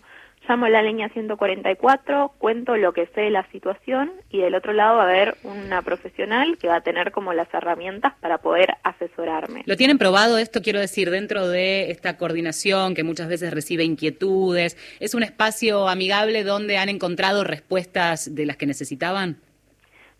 llamo 0.48 0.66
a 0.66 0.70
la 0.70 0.82
línea 0.82 1.10
144, 1.10 2.34
cuento 2.38 2.76
lo 2.78 2.94
que 2.94 3.08
sé 3.08 3.22
de 3.22 3.30
la 3.30 3.50
situación 3.52 4.12
y 4.30 4.40
del 4.40 4.56
otro 4.56 4.74
lado 4.74 4.98
va 4.98 5.04
a 5.04 5.10
haber 5.10 5.36
una 5.44 5.82
profesional 5.82 6.58
que 6.58 6.68
va 6.68 6.78
a 6.78 6.82
tener 6.82 7.12
como 7.12 7.34
las 7.34 7.52
herramientas 7.54 8.14
para 8.20 8.40
poder 8.40 8.76
asesorarme. 8.84 9.64
¿Lo 9.66 9.78
tienen 9.78 9.98
probado 9.98 10.38
esto, 10.38 10.62
quiero 10.62 10.80
decir, 10.80 11.10
dentro 11.10 11.48
de 11.48 11.92
esta 11.92 12.18
coordinación 12.18 12.96
que 12.96 13.04
muchas 13.04 13.28
veces 13.28 13.54
recibe 13.54 13.84
inquietudes? 13.84 14.78
¿Es 15.00 15.16
un 15.16 15.24
espacio 15.24 15.88
amigable 15.88 16.44
donde 16.44 16.78
han 16.78 16.90
encontrado 16.90 17.44
respuestas 17.44 18.34
de 18.36 18.46
las 18.46 18.58
que 18.58 18.66
necesitaban? 18.66 19.38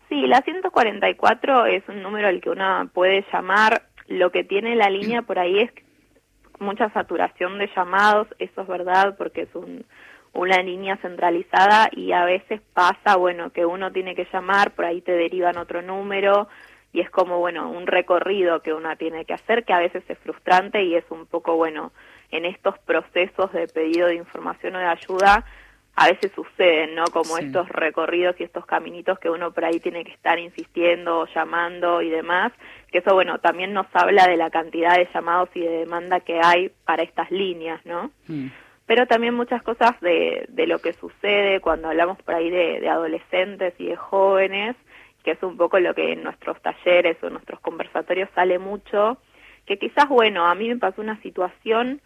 Sí, 0.08 0.26
la 0.26 0.42
144 0.42 1.66
es 1.66 1.82
un 1.88 2.02
número 2.02 2.28
al 2.28 2.40
que 2.40 2.50
uno 2.50 2.88
puede 2.92 3.24
llamar. 3.32 3.82
Lo 4.06 4.30
que 4.30 4.44
tiene 4.44 4.76
la 4.76 4.90
línea 4.90 5.22
por 5.22 5.38
ahí 5.38 5.60
es 5.60 5.70
mucha 6.60 6.90
saturación 6.90 7.58
de 7.58 7.70
llamados, 7.74 8.28
eso 8.38 8.62
es 8.62 8.68
verdad 8.68 9.16
porque 9.16 9.42
es 9.42 9.54
un, 9.54 9.84
una 10.34 10.62
línea 10.62 10.96
centralizada 10.96 11.88
y 11.92 12.12
a 12.12 12.24
veces 12.24 12.60
pasa, 12.72 13.16
bueno, 13.16 13.50
que 13.50 13.64
uno 13.64 13.92
tiene 13.92 14.14
que 14.14 14.26
llamar, 14.32 14.72
por 14.72 14.84
ahí 14.84 15.00
te 15.00 15.12
derivan 15.12 15.56
otro 15.56 15.80
número 15.80 16.48
y 16.92 17.00
es 17.00 17.10
como, 17.10 17.38
bueno, 17.38 17.70
un 17.70 17.86
recorrido 17.86 18.60
que 18.60 18.72
uno 18.72 18.96
tiene 18.96 19.24
que 19.24 19.34
hacer 19.34 19.64
que 19.64 19.72
a 19.72 19.78
veces 19.78 20.04
es 20.08 20.18
frustrante 20.18 20.82
y 20.84 20.94
es 20.94 21.04
un 21.10 21.26
poco, 21.26 21.56
bueno, 21.56 21.92
en 22.30 22.44
estos 22.44 22.78
procesos 22.80 23.52
de 23.52 23.68
pedido 23.68 24.08
de 24.08 24.16
información 24.16 24.76
o 24.76 24.78
de 24.78 24.86
ayuda, 24.86 25.44
a 25.96 26.08
veces 26.08 26.32
suceden, 26.34 26.96
¿no? 26.96 27.04
Como 27.04 27.38
estos 27.38 27.68
recorridos 27.68 28.34
y 28.40 28.42
estos 28.42 28.66
caminitos 28.66 29.18
que 29.20 29.30
uno 29.30 29.52
por 29.52 29.64
ahí 29.64 29.78
tiene 29.78 30.04
que 30.04 30.12
estar 30.12 30.38
insistiendo, 30.38 31.26
llamando 31.32 32.02
y 32.02 32.10
demás, 32.10 32.52
que 32.90 32.98
eso, 32.98 33.14
bueno, 33.14 33.38
también 33.38 33.72
nos 33.72 33.86
habla 33.92 34.26
de 34.26 34.36
la 34.36 34.50
cantidad 34.50 34.96
de 34.96 35.08
llamados 35.14 35.48
y 35.54 35.60
de 35.60 35.70
demanda 35.70 36.20
que 36.20 36.40
hay 36.42 36.72
para 36.84 37.04
estas 37.04 37.30
líneas, 37.30 37.80
¿no? 37.84 38.10
Mm. 38.26 38.48
Pero 38.86 39.06
también 39.06 39.34
muchas 39.34 39.62
cosas 39.62 39.98
de, 40.00 40.44
de 40.48 40.66
lo 40.66 40.78
que 40.78 40.92
sucede 40.92 41.60
cuando 41.60 41.88
hablamos 41.88 42.18
por 42.22 42.34
ahí 42.34 42.50
de, 42.50 42.80
de 42.80 42.88
adolescentes 42.88 43.74
y 43.78 43.86
de 43.86 43.96
jóvenes, 43.96 44.76
que 45.22 45.32
es 45.32 45.42
un 45.42 45.56
poco 45.56 45.78
lo 45.78 45.94
que 45.94 46.12
en 46.12 46.22
nuestros 46.22 46.60
talleres 46.60 47.16
o 47.22 47.28
en 47.28 47.34
nuestros 47.34 47.60
conversatorios 47.60 48.28
sale 48.34 48.58
mucho, 48.58 49.18
que 49.66 49.78
quizás, 49.78 50.08
bueno, 50.08 50.46
a 50.46 50.54
mí 50.54 50.68
me 50.68 50.76
pasó 50.76 51.00
una 51.00 51.20
situación 51.22 52.02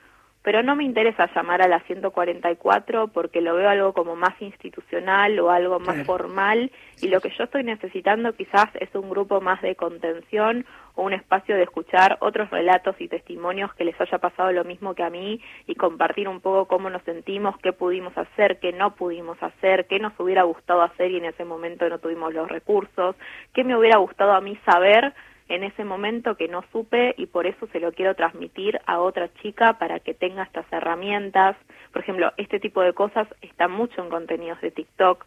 pero 0.48 0.62
no 0.62 0.76
me 0.76 0.84
interesa 0.84 1.28
llamar 1.34 1.60
a 1.60 1.68
la 1.68 1.80
144 1.80 3.08
porque 3.08 3.42
lo 3.42 3.54
veo 3.54 3.68
algo 3.68 3.92
como 3.92 4.16
más 4.16 4.40
institucional 4.40 5.38
o 5.40 5.50
algo 5.50 5.78
más 5.78 6.06
formal 6.06 6.72
y 7.02 7.08
lo 7.08 7.20
que 7.20 7.28
yo 7.36 7.44
estoy 7.44 7.64
necesitando 7.64 8.32
quizás 8.32 8.70
es 8.80 8.88
un 8.94 9.10
grupo 9.10 9.42
más 9.42 9.60
de 9.60 9.76
contención 9.76 10.64
o 10.94 11.02
un 11.02 11.12
espacio 11.12 11.54
de 11.54 11.64
escuchar 11.64 12.16
otros 12.20 12.48
relatos 12.48 12.96
y 12.98 13.08
testimonios 13.08 13.74
que 13.74 13.84
les 13.84 14.00
haya 14.00 14.16
pasado 14.16 14.50
lo 14.52 14.64
mismo 14.64 14.94
que 14.94 15.02
a 15.02 15.10
mí 15.10 15.38
y 15.66 15.74
compartir 15.74 16.26
un 16.28 16.40
poco 16.40 16.64
cómo 16.64 16.88
nos 16.88 17.02
sentimos, 17.02 17.58
qué 17.58 17.74
pudimos 17.74 18.16
hacer, 18.16 18.58
qué 18.58 18.72
no 18.72 18.94
pudimos 18.94 19.36
hacer, 19.42 19.86
qué 19.86 19.98
nos 19.98 20.18
hubiera 20.18 20.44
gustado 20.44 20.80
hacer 20.80 21.10
y 21.10 21.18
en 21.18 21.26
ese 21.26 21.44
momento 21.44 21.86
no 21.90 21.98
tuvimos 21.98 22.32
los 22.32 22.48
recursos, 22.48 23.16
qué 23.52 23.64
me 23.64 23.76
hubiera 23.76 23.98
gustado 23.98 24.32
a 24.32 24.40
mí 24.40 24.58
saber 24.64 25.12
en 25.48 25.64
ese 25.64 25.84
momento 25.84 26.36
que 26.36 26.48
no 26.48 26.62
supe 26.72 27.14
y 27.16 27.26
por 27.26 27.46
eso 27.46 27.66
se 27.72 27.80
lo 27.80 27.92
quiero 27.92 28.14
transmitir 28.14 28.80
a 28.86 29.00
otra 29.00 29.32
chica 29.42 29.78
para 29.78 30.00
que 30.00 30.14
tenga 30.14 30.42
estas 30.42 30.70
herramientas. 30.72 31.56
Por 31.92 32.02
ejemplo, 32.02 32.32
este 32.36 32.60
tipo 32.60 32.82
de 32.82 32.92
cosas 32.92 33.26
está 33.40 33.68
mucho 33.68 34.02
en 34.02 34.10
contenidos 34.10 34.60
de 34.60 34.70
TikTok 34.70 35.24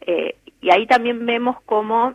eh, 0.00 0.36
y 0.60 0.70
ahí 0.70 0.86
también 0.86 1.24
vemos 1.24 1.56
cómo 1.66 2.14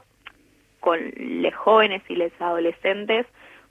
con 0.79 0.99
los 1.17 1.55
jóvenes 1.55 2.03
y 2.09 2.15
los 2.15 2.31
adolescentes 2.39 3.25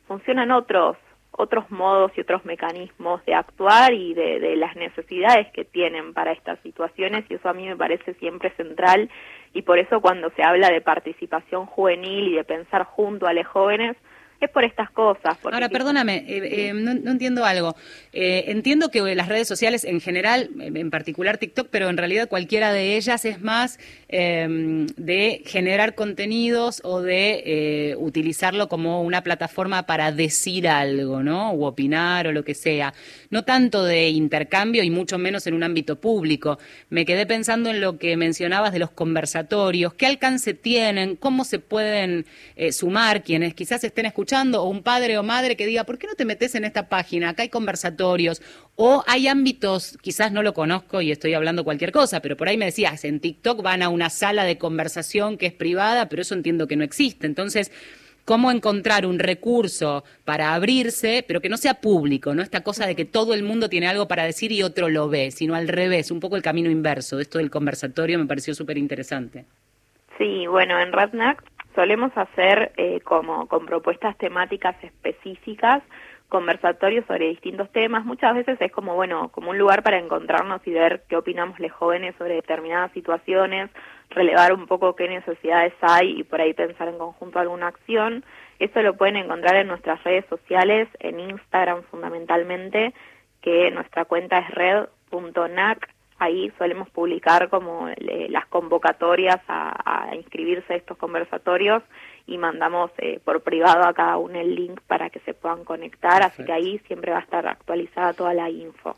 funcionan 0.06 0.50
otros 0.50 0.96
otros 1.30 1.70
modos 1.70 2.10
y 2.16 2.20
otros 2.20 2.44
mecanismos 2.44 3.24
de 3.24 3.34
actuar 3.34 3.92
y 3.92 4.12
de, 4.12 4.40
de, 4.40 4.56
las 4.56 4.74
necesidades 4.74 5.46
que 5.52 5.64
tienen 5.64 6.12
para 6.12 6.32
estas 6.32 6.58
situaciones 6.60 7.24
y 7.28 7.34
eso 7.34 7.48
a 7.48 7.52
mí 7.52 7.66
me 7.66 7.76
parece 7.76 8.14
siempre 8.14 8.50
central 8.56 9.08
y 9.52 9.62
por 9.62 9.78
eso 9.78 10.00
cuando 10.00 10.30
se 10.30 10.42
habla 10.42 10.70
de 10.70 10.80
participación 10.80 11.66
juvenil 11.66 12.28
y 12.28 12.36
de 12.36 12.44
pensar 12.44 12.84
junto 12.84 13.26
a 13.26 13.32
los 13.32 13.46
jóvenes, 13.46 13.96
es 14.40 14.50
por 14.50 14.64
estas 14.64 14.90
cosas. 14.90 15.36
Ahora, 15.42 15.68
perdóname, 15.68 16.24
eh, 16.28 16.68
eh, 16.68 16.72
no, 16.72 16.92
entiendo 17.10 17.44
algo. 17.44 17.74
Eh, 18.12 18.44
entiendo 18.48 18.90
que 18.90 19.14
las 19.14 19.28
redes 19.28 19.48
sociales 19.48 19.84
en 19.84 20.00
general, 20.00 20.50
en 20.60 20.90
particular 20.90 21.38
TikTok, 21.38 21.68
pero 21.70 21.88
en 21.88 21.96
realidad 21.96 22.28
cualquiera 22.28 22.72
de 22.72 22.96
ellas 22.96 23.24
es 23.24 23.40
más 23.40 23.80
em, 24.08 24.86
de 24.96 25.42
generar 25.44 25.94
contenidos 25.96 26.80
o 26.84 27.02
de 27.02 27.96
utilizarlo 27.98 28.68
como 28.68 29.02
una 29.02 29.22
plataforma 29.22 29.84
para 29.84 30.12
decir 30.12 30.68
algo, 30.68 31.22
¿no? 31.22 31.50
O 31.52 31.66
opinar 31.66 32.28
o 32.28 32.32
lo 32.32 32.44
que 32.44 32.54
sea. 32.54 32.94
No 33.30 33.44
tanto 33.44 33.84
de 33.84 34.08
intercambio 34.10 34.84
y 34.84 34.90
mucho 34.90 35.18
menos 35.18 35.46
en 35.46 35.54
un 35.54 35.64
ámbito 35.64 36.00
público. 36.00 36.58
Me 36.90 37.04
quedé 37.04 37.26
pensando 37.26 37.70
en 37.70 37.80
lo 37.80 37.98
que 37.98 38.16
mencionabas 38.16 38.72
de 38.72 38.78
los 38.78 38.90
conversatorios. 38.90 39.94
¿Qué 39.94 40.06
alcance 40.06 40.54
tienen? 40.54 41.16
¿Cómo 41.16 41.44
se 41.44 41.58
pueden 41.58 42.26
sumar 42.70 43.24
quienes 43.24 43.54
quizás 43.54 43.82
estén 43.82 44.06
escuchando? 44.06 44.27
O 44.32 44.68
un 44.68 44.82
padre 44.82 45.16
o 45.16 45.22
madre 45.22 45.56
que 45.56 45.66
diga, 45.66 45.84
¿por 45.84 45.98
qué 45.98 46.06
no 46.06 46.14
te 46.14 46.24
metes 46.24 46.54
en 46.54 46.64
esta 46.64 46.88
página? 46.88 47.30
Acá 47.30 47.42
hay 47.42 47.48
conversatorios. 47.48 48.42
O 48.76 49.02
hay 49.06 49.26
ámbitos, 49.26 49.98
quizás 50.02 50.32
no 50.32 50.42
lo 50.42 50.52
conozco 50.54 51.00
y 51.00 51.10
estoy 51.10 51.34
hablando 51.34 51.64
cualquier 51.64 51.92
cosa, 51.92 52.20
pero 52.20 52.36
por 52.36 52.48
ahí 52.48 52.56
me 52.56 52.66
decías, 52.66 53.04
en 53.04 53.20
TikTok 53.20 53.62
van 53.62 53.82
a 53.82 53.88
una 53.88 54.10
sala 54.10 54.44
de 54.44 54.58
conversación 54.58 55.38
que 55.38 55.46
es 55.46 55.52
privada, 55.52 56.08
pero 56.08 56.22
eso 56.22 56.34
entiendo 56.34 56.66
que 56.66 56.76
no 56.76 56.84
existe. 56.84 57.26
Entonces, 57.26 57.72
cómo 58.26 58.50
encontrar 58.50 59.06
un 59.06 59.18
recurso 59.18 60.04
para 60.26 60.52
abrirse, 60.52 61.24
pero 61.26 61.40
que 61.40 61.48
no 61.48 61.56
sea 61.56 61.80
público, 61.80 62.34
¿no? 62.34 62.42
Esta 62.42 62.60
cosa 62.62 62.86
de 62.86 62.94
que 62.94 63.06
todo 63.06 63.32
el 63.32 63.42
mundo 63.42 63.70
tiene 63.70 63.88
algo 63.88 64.06
para 64.06 64.24
decir 64.24 64.52
y 64.52 64.62
otro 64.62 64.90
lo 64.90 65.08
ve, 65.08 65.30
sino 65.30 65.54
al 65.54 65.66
revés, 65.66 66.10
un 66.10 66.20
poco 66.20 66.36
el 66.36 66.42
camino 66.42 66.70
inverso. 66.70 67.18
Esto 67.18 67.38
del 67.38 67.50
conversatorio 67.50 68.18
me 68.18 68.26
pareció 68.26 68.54
súper 68.54 68.76
interesante. 68.76 69.46
Sí, 70.18 70.46
bueno, 70.46 70.78
en 70.78 70.92
Ratnac 70.92 71.42
solemos 71.78 72.10
hacer 72.16 72.72
eh, 72.76 72.98
como 73.02 73.46
con 73.46 73.64
propuestas 73.64 74.18
temáticas 74.18 74.74
específicas 74.82 75.80
conversatorios 76.28 77.06
sobre 77.06 77.28
distintos 77.28 77.70
temas. 77.70 78.04
Muchas 78.04 78.34
veces 78.34 78.60
es 78.60 78.72
como, 78.72 78.96
bueno, 78.96 79.28
como 79.28 79.50
un 79.50 79.58
lugar 79.58 79.84
para 79.84 79.96
encontrarnos 79.96 80.60
y 80.66 80.72
ver 80.72 81.04
qué 81.08 81.14
opinamos 81.14 81.60
los 81.60 81.70
jóvenes 81.70 82.16
sobre 82.18 82.34
determinadas 82.34 82.90
situaciones, 82.90 83.70
relevar 84.10 84.52
un 84.54 84.66
poco 84.66 84.96
qué 84.96 85.06
necesidades 85.06 85.72
hay 85.80 86.18
y 86.18 86.24
por 86.24 86.40
ahí 86.40 86.52
pensar 86.52 86.88
en 86.88 86.98
conjunto 86.98 87.38
alguna 87.38 87.68
acción. 87.68 88.24
Eso 88.58 88.82
lo 88.82 88.96
pueden 88.96 89.14
encontrar 89.14 89.54
en 89.54 89.68
nuestras 89.68 90.02
redes 90.02 90.24
sociales, 90.28 90.88
en 90.98 91.20
Instagram 91.20 91.84
fundamentalmente, 91.92 92.92
que 93.40 93.70
nuestra 93.70 94.04
cuenta 94.04 94.38
es 94.38 94.50
red.nac 94.50 95.88
ahí 96.18 96.52
solemos 96.58 96.90
publicar 96.90 97.48
como 97.48 97.88
las 97.98 98.46
convocatorias 98.46 99.40
a, 99.48 100.10
inscribirse 100.14 100.74
a 100.74 100.76
estos 100.76 100.96
conversatorios 100.96 101.82
y 102.26 102.38
mandamos 102.38 102.90
eh, 102.98 103.20
por 103.24 103.42
privado 103.42 103.84
a 103.84 103.94
cada 103.94 104.16
uno 104.18 104.38
el 104.40 104.54
link 104.54 104.80
para 104.86 105.10
que 105.10 105.20
se 105.20 105.34
puedan 105.34 105.64
conectar, 105.64 106.22
así 106.22 106.44
que 106.44 106.52
ahí 106.52 106.78
siempre 106.86 107.12
va 107.12 107.18
a 107.18 107.22
estar 107.22 107.46
actualizada 107.46 108.12
toda 108.12 108.34
la 108.34 108.50
info. 108.50 108.96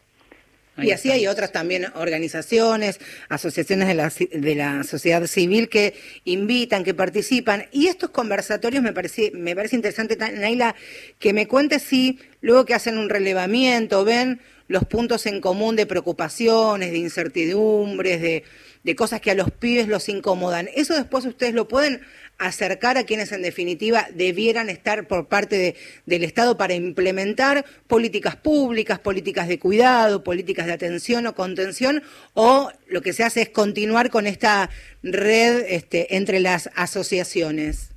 y 0.79 0.93
así 0.93 1.11
hay 1.11 1.27
otras 1.27 1.53
también 1.53 1.87
organizaciones, 1.95 3.01
asociaciones 3.29 3.87
de 3.89 3.95
la, 3.95 4.11
de 4.33 4.55
la 4.55 4.83
sociedad 4.83 5.25
civil 5.27 5.69
que 5.69 5.95
invitan, 6.25 6.85
que 6.85 6.95
participan. 6.95 7.67
Y 7.71 7.89
estos 7.89 8.11
conversatorios 8.11 8.83
me 8.83 8.93
parece, 8.93 9.31
me 9.35 9.55
parece 9.55 9.77
interesante, 9.77 10.17
Naila, 10.17 10.75
que 11.19 11.33
me 11.33 11.47
cuentes 11.47 11.83
si 11.83 12.19
luego 12.41 12.65
que 12.65 12.75
hacen 12.75 12.99
un 12.99 13.11
relevamiento, 13.11 14.05
ven 14.05 14.41
los 14.71 14.85
puntos 14.85 15.27
en 15.27 15.41
común 15.41 15.75
de 15.75 15.85
preocupaciones, 15.85 16.93
de 16.93 16.99
incertidumbres, 16.99 18.23
de, 18.23 18.45
de 18.85 18.95
cosas 18.95 19.21
que 19.21 19.33
a 19.33 19.35
los 19.35 19.51
pibes 19.51 19.89
los 19.89 20.09
incomodan. 20.09 20.69
Eso 20.77 20.95
después 20.95 21.25
ustedes 21.25 21.55
lo 21.55 21.67
pueden 21.67 22.03
acercar 22.39 22.97
a 22.97 23.03
quienes 23.03 23.33
en 23.33 23.43
definitiva 23.43 24.07
debieran 24.15 24.71
estar 24.71 25.09
por 25.09 25.27
parte 25.27 25.75
del 26.07 26.23
Estado 26.23 26.57
para 26.57 26.75
implementar 26.75 27.65
políticas 27.89 28.37
públicas, 28.37 29.01
políticas 29.01 29.49
de 29.49 29.59
cuidado, 29.59 30.23
políticas 30.23 30.67
de 30.67 30.73
atención 30.75 31.27
o 31.27 31.35
contención, 31.35 32.05
o 32.35 32.71
lo 32.87 33.03
que 33.03 33.13
se 33.13 33.25
hace 33.25 33.43
es 33.43 33.49
continuar 33.49 34.09
con 34.09 34.29
esta 34.29 34.71
red 35.03 35.65
este, 35.67 36.15
entre 36.15 36.39
las 36.39 36.71
asociaciones. 36.77 37.90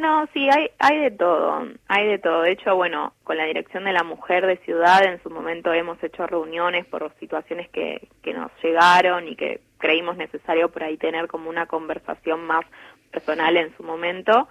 No, 0.00 0.26
sí, 0.32 0.48
hay, 0.48 0.70
hay 0.78 0.98
de 0.98 1.10
todo, 1.10 1.62
hay 1.86 2.06
de 2.06 2.18
todo. 2.18 2.40
De 2.40 2.52
hecho, 2.52 2.74
bueno, 2.74 3.12
con 3.22 3.36
la 3.36 3.44
Dirección 3.44 3.84
de 3.84 3.92
la 3.92 4.02
Mujer 4.02 4.46
de 4.46 4.56
Ciudad 4.64 5.04
en 5.04 5.22
su 5.22 5.28
momento 5.28 5.74
hemos 5.74 6.02
hecho 6.02 6.26
reuniones 6.26 6.86
por 6.86 7.12
situaciones 7.20 7.68
que, 7.68 8.08
que 8.22 8.32
nos 8.32 8.50
llegaron 8.62 9.28
y 9.28 9.36
que 9.36 9.60
creímos 9.76 10.16
necesario 10.16 10.70
por 10.70 10.84
ahí 10.84 10.96
tener 10.96 11.28
como 11.28 11.50
una 11.50 11.66
conversación 11.66 12.46
más 12.46 12.64
personal 13.10 13.54
en 13.58 13.76
su 13.76 13.82
momento 13.82 14.48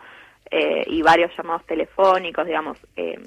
eh, 0.51 0.83
y 0.85 1.01
varios 1.01 1.35
llamados 1.35 1.65
telefónicos, 1.65 2.45
digamos. 2.45 2.77
Eh, 2.95 3.17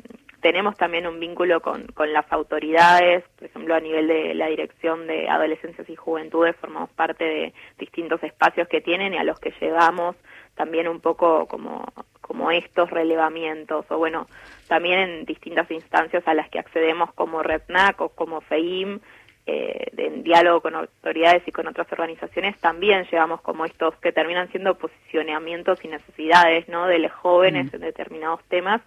tenemos 0.40 0.76
también 0.76 1.08
un 1.08 1.18
vínculo 1.18 1.60
con, 1.60 1.88
con 1.88 2.12
las 2.12 2.30
autoridades, 2.30 3.24
por 3.36 3.48
ejemplo, 3.48 3.74
a 3.74 3.80
nivel 3.80 4.06
de 4.06 4.34
la 4.34 4.46
Dirección 4.46 5.08
de 5.08 5.28
Adolescencias 5.28 5.88
y 5.90 5.96
Juventudes, 5.96 6.54
formamos 6.54 6.90
parte 6.90 7.24
de 7.24 7.54
distintos 7.78 8.22
espacios 8.22 8.68
que 8.68 8.80
tienen 8.80 9.12
y 9.14 9.18
a 9.18 9.24
los 9.24 9.40
que 9.40 9.52
llegamos 9.60 10.14
también 10.54 10.88
un 10.88 11.00
poco 11.00 11.46
como, 11.46 11.84
como 12.20 12.50
estos 12.50 12.90
relevamientos 12.90 13.84
o 13.90 13.98
bueno, 13.98 14.26
también 14.68 14.98
en 15.00 15.24
distintas 15.24 15.70
instancias 15.70 16.26
a 16.26 16.34
las 16.34 16.48
que 16.48 16.58
accedemos 16.58 17.12
como 17.14 17.42
REPNAC 17.42 18.00
o 18.00 18.08
como 18.10 18.40
FEIM, 18.40 19.00
eh, 19.44 19.90
en 19.96 20.22
diálogo 20.22 20.60
con 20.60 20.76
autoridades 20.76 21.42
y 21.46 21.50
con 21.50 21.66
otras 21.66 21.90
organizaciones, 21.90 22.56
también 22.60 23.04
llevamos 23.10 23.40
como 23.40 23.64
estos 23.64 23.94
que 23.96 24.12
terminan 24.12 24.48
siendo 24.52 24.76
posicionamientos 24.76 25.84
y 25.84 25.88
necesidades 25.88 26.68
¿no? 26.68 26.86
de 26.86 27.00
los 27.00 27.10
jóvenes 27.10 27.74
en 27.74 27.80
determinados 27.80 28.40
temas. 28.44 28.80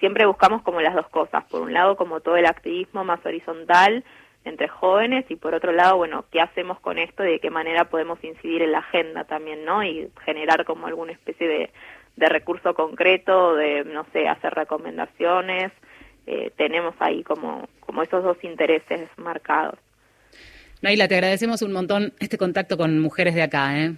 Siempre 0.00 0.26
buscamos 0.26 0.60
como 0.62 0.82
las 0.82 0.94
dos 0.94 1.08
cosas, 1.08 1.44
por 1.44 1.62
un 1.62 1.72
lado 1.72 1.96
como 1.96 2.20
todo 2.20 2.36
el 2.36 2.44
activismo 2.44 3.04
más 3.04 3.24
horizontal, 3.24 4.04
entre 4.44 4.68
jóvenes 4.68 5.24
y 5.28 5.36
por 5.36 5.54
otro 5.54 5.72
lado, 5.72 5.96
bueno, 5.96 6.24
¿qué 6.30 6.40
hacemos 6.40 6.80
con 6.80 6.98
esto 6.98 7.24
y 7.24 7.32
de 7.32 7.40
qué 7.40 7.50
manera 7.50 7.84
podemos 7.84 8.22
incidir 8.24 8.62
en 8.62 8.72
la 8.72 8.78
agenda 8.78 9.24
también, 9.24 9.64
¿no? 9.64 9.84
Y 9.84 10.08
generar 10.24 10.64
como 10.64 10.86
alguna 10.86 11.12
especie 11.12 11.46
de, 11.46 11.70
de 12.16 12.28
recurso 12.28 12.74
concreto, 12.74 13.54
de, 13.54 13.84
no 13.84 14.04
sé, 14.12 14.28
hacer 14.28 14.52
recomendaciones. 14.54 15.72
Eh, 16.26 16.52
tenemos 16.56 16.94
ahí 17.00 17.22
como, 17.22 17.68
como 17.80 18.02
esos 18.02 18.22
dos 18.22 18.36
intereses 18.42 19.08
marcados. 19.16 19.78
Naila, 20.80 21.08
te 21.08 21.14
agradecemos 21.14 21.62
un 21.62 21.72
montón 21.72 22.12
este 22.18 22.38
contacto 22.38 22.76
con 22.76 22.98
mujeres 22.98 23.34
de 23.34 23.42
acá, 23.42 23.78
¿eh? 23.78 23.94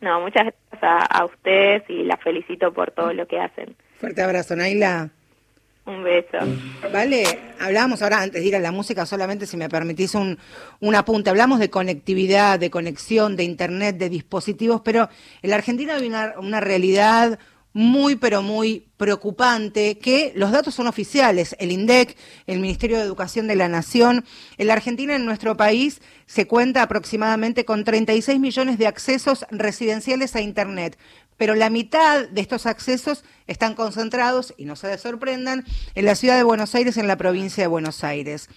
No, 0.00 0.20
muchas 0.20 0.44
gracias 0.44 0.82
a, 0.82 1.04
a 1.04 1.24
ustedes 1.24 1.82
y 1.88 2.04
la 2.04 2.16
felicito 2.18 2.72
por 2.72 2.90
todo 2.92 3.12
lo 3.12 3.26
que 3.26 3.40
hacen. 3.40 3.74
Fuerte 3.96 4.22
abrazo, 4.22 4.54
Naila. 4.54 5.10
Un 5.88 6.04
beso. 6.04 6.36
Vale, 6.92 7.54
hablamos 7.58 8.02
ahora, 8.02 8.20
antes 8.20 8.42
de 8.42 8.46
ir 8.46 8.54
a 8.54 8.58
la 8.58 8.72
música, 8.72 9.06
solamente 9.06 9.46
si 9.46 9.56
me 9.56 9.70
permitís 9.70 10.14
un, 10.14 10.38
un 10.80 10.94
apunte. 10.94 11.30
Hablamos 11.30 11.60
de 11.60 11.70
conectividad, 11.70 12.58
de 12.58 12.68
conexión, 12.68 13.36
de 13.36 13.44
internet, 13.44 13.96
de 13.96 14.10
dispositivos, 14.10 14.82
pero 14.82 15.08
en 15.40 15.48
la 15.48 15.56
Argentina 15.56 15.94
hay 15.96 16.06
una, 16.06 16.34
una 16.38 16.60
realidad 16.60 17.38
muy, 17.72 18.16
pero 18.16 18.42
muy 18.42 18.88
preocupante, 18.98 19.98
que 19.98 20.32
los 20.34 20.50
datos 20.50 20.74
son 20.74 20.88
oficiales. 20.88 21.56
El 21.58 21.72
INDEC, 21.72 22.16
el 22.46 22.60
Ministerio 22.60 22.98
de 22.98 23.04
Educación 23.04 23.46
de 23.46 23.56
la 23.56 23.68
Nación, 23.68 24.26
en 24.58 24.66
la 24.66 24.74
Argentina, 24.74 25.14
en 25.16 25.24
nuestro 25.24 25.56
país, 25.56 26.02
se 26.26 26.46
cuenta 26.46 26.82
aproximadamente 26.82 27.64
con 27.64 27.84
36 27.84 28.40
millones 28.40 28.76
de 28.78 28.86
accesos 28.88 29.46
residenciales 29.50 30.36
a 30.36 30.42
Internet. 30.42 30.98
Pero 31.38 31.54
la 31.54 31.70
mitad 31.70 32.28
de 32.28 32.40
estos 32.42 32.66
accesos 32.66 33.24
están 33.46 33.74
concentrados, 33.74 34.52
y 34.58 34.66
no 34.66 34.76
se 34.76 34.98
sorprendan, 34.98 35.64
en 35.94 36.04
la 36.04 36.14
ciudad 36.14 36.36
de 36.36 36.42
Buenos 36.42 36.74
Aires, 36.74 36.98
en 36.98 37.06
la 37.06 37.16
provincia 37.16 37.62
de 37.62 37.68
Buenos 37.68 38.04
Aires. 38.04 38.50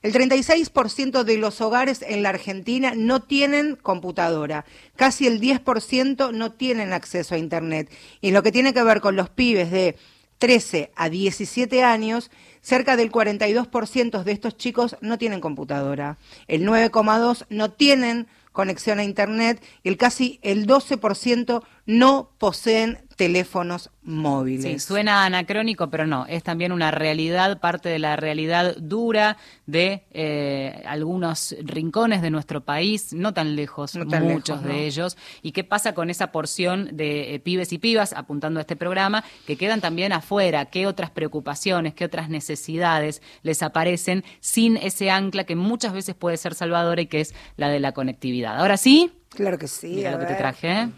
El 0.00 0.12
36% 0.12 1.24
de 1.24 1.38
los 1.38 1.60
hogares 1.60 2.04
en 2.06 2.22
la 2.22 2.28
Argentina 2.28 2.92
no 2.94 3.20
tienen 3.20 3.74
computadora, 3.74 4.64
casi 4.94 5.26
el 5.26 5.40
10% 5.40 6.32
no 6.32 6.52
tienen 6.52 6.92
acceso 6.92 7.34
a 7.34 7.38
Internet. 7.38 7.90
Y 8.20 8.28
en 8.28 8.34
lo 8.34 8.44
que 8.44 8.52
tiene 8.52 8.72
que 8.72 8.84
ver 8.84 9.00
con 9.00 9.16
los 9.16 9.28
pibes 9.28 9.72
de 9.72 9.96
13 10.38 10.92
a 10.94 11.08
17 11.08 11.82
años, 11.82 12.30
cerca 12.60 12.96
del 12.96 13.10
42% 13.10 14.22
de 14.22 14.32
estos 14.32 14.56
chicos 14.56 14.96
no 15.00 15.18
tienen 15.18 15.40
computadora. 15.40 16.16
El 16.46 16.64
9,2% 16.64 17.46
no 17.50 17.72
tienen 17.72 18.28
conexión 18.52 18.98
a 18.98 19.04
Internet 19.04 19.62
y 19.82 19.88
el 19.88 19.96
casi 19.96 20.38
el 20.42 20.66
12% 20.66 21.62
no 21.88 22.32
poseen 22.36 22.98
teléfonos 23.16 23.90
móviles. 24.02 24.62
Sí, 24.62 24.78
suena 24.78 25.24
anacrónico, 25.24 25.88
pero 25.88 26.06
no, 26.06 26.26
es 26.26 26.42
también 26.42 26.70
una 26.70 26.90
realidad, 26.90 27.60
parte 27.60 27.88
de 27.88 27.98
la 27.98 28.14
realidad 28.14 28.76
dura 28.76 29.38
de 29.64 30.04
eh, 30.10 30.82
algunos 30.86 31.56
rincones 31.62 32.20
de 32.20 32.30
nuestro 32.30 32.62
país, 32.62 33.14
no 33.14 33.32
tan 33.32 33.56
lejos, 33.56 33.96
muchos 33.96 34.62
de 34.62 34.86
ellos. 34.86 35.16
¿Y 35.40 35.52
qué 35.52 35.64
pasa 35.64 35.94
con 35.94 36.10
esa 36.10 36.30
porción 36.30 36.90
de 36.94 37.34
eh, 37.34 37.40
pibes 37.40 37.72
y 37.72 37.78
pibas, 37.78 38.12
apuntando 38.12 38.60
a 38.60 38.62
este 38.62 38.76
programa, 38.76 39.24
que 39.46 39.56
quedan 39.56 39.80
también 39.80 40.12
afuera? 40.12 40.66
¿Qué 40.66 40.86
otras 40.86 41.10
preocupaciones, 41.10 41.94
qué 41.94 42.04
otras 42.04 42.28
necesidades 42.28 43.22
les 43.42 43.62
aparecen 43.62 44.24
sin 44.40 44.76
ese 44.76 45.10
ancla 45.10 45.44
que 45.44 45.56
muchas 45.56 45.94
veces 45.94 46.14
puede 46.14 46.36
ser 46.36 46.54
salvadora 46.54 47.00
y 47.00 47.06
que 47.06 47.22
es 47.22 47.34
la 47.56 47.70
de 47.70 47.80
la 47.80 47.92
conectividad? 47.92 48.60
Ahora 48.60 48.76
sí. 48.76 49.10
Claro 49.30 49.56
que 49.56 49.68
sí. 49.68 49.88
Mira 49.88 50.12
lo 50.12 50.18
que 50.18 50.26
te 50.26 50.34
traje. 50.34 50.70
¿eh? 50.70 50.88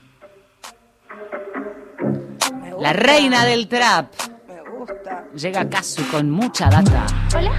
La 2.79 2.92
reina 2.92 3.44
del 3.44 3.68
trap. 3.68 4.12
Me 4.49 4.61
gusta. 4.70 5.25
Llega 5.35 5.68
Kazu 5.68 6.03
con 6.11 6.31
mucha 6.31 6.70
data. 6.70 7.07
Hola, 7.37 7.53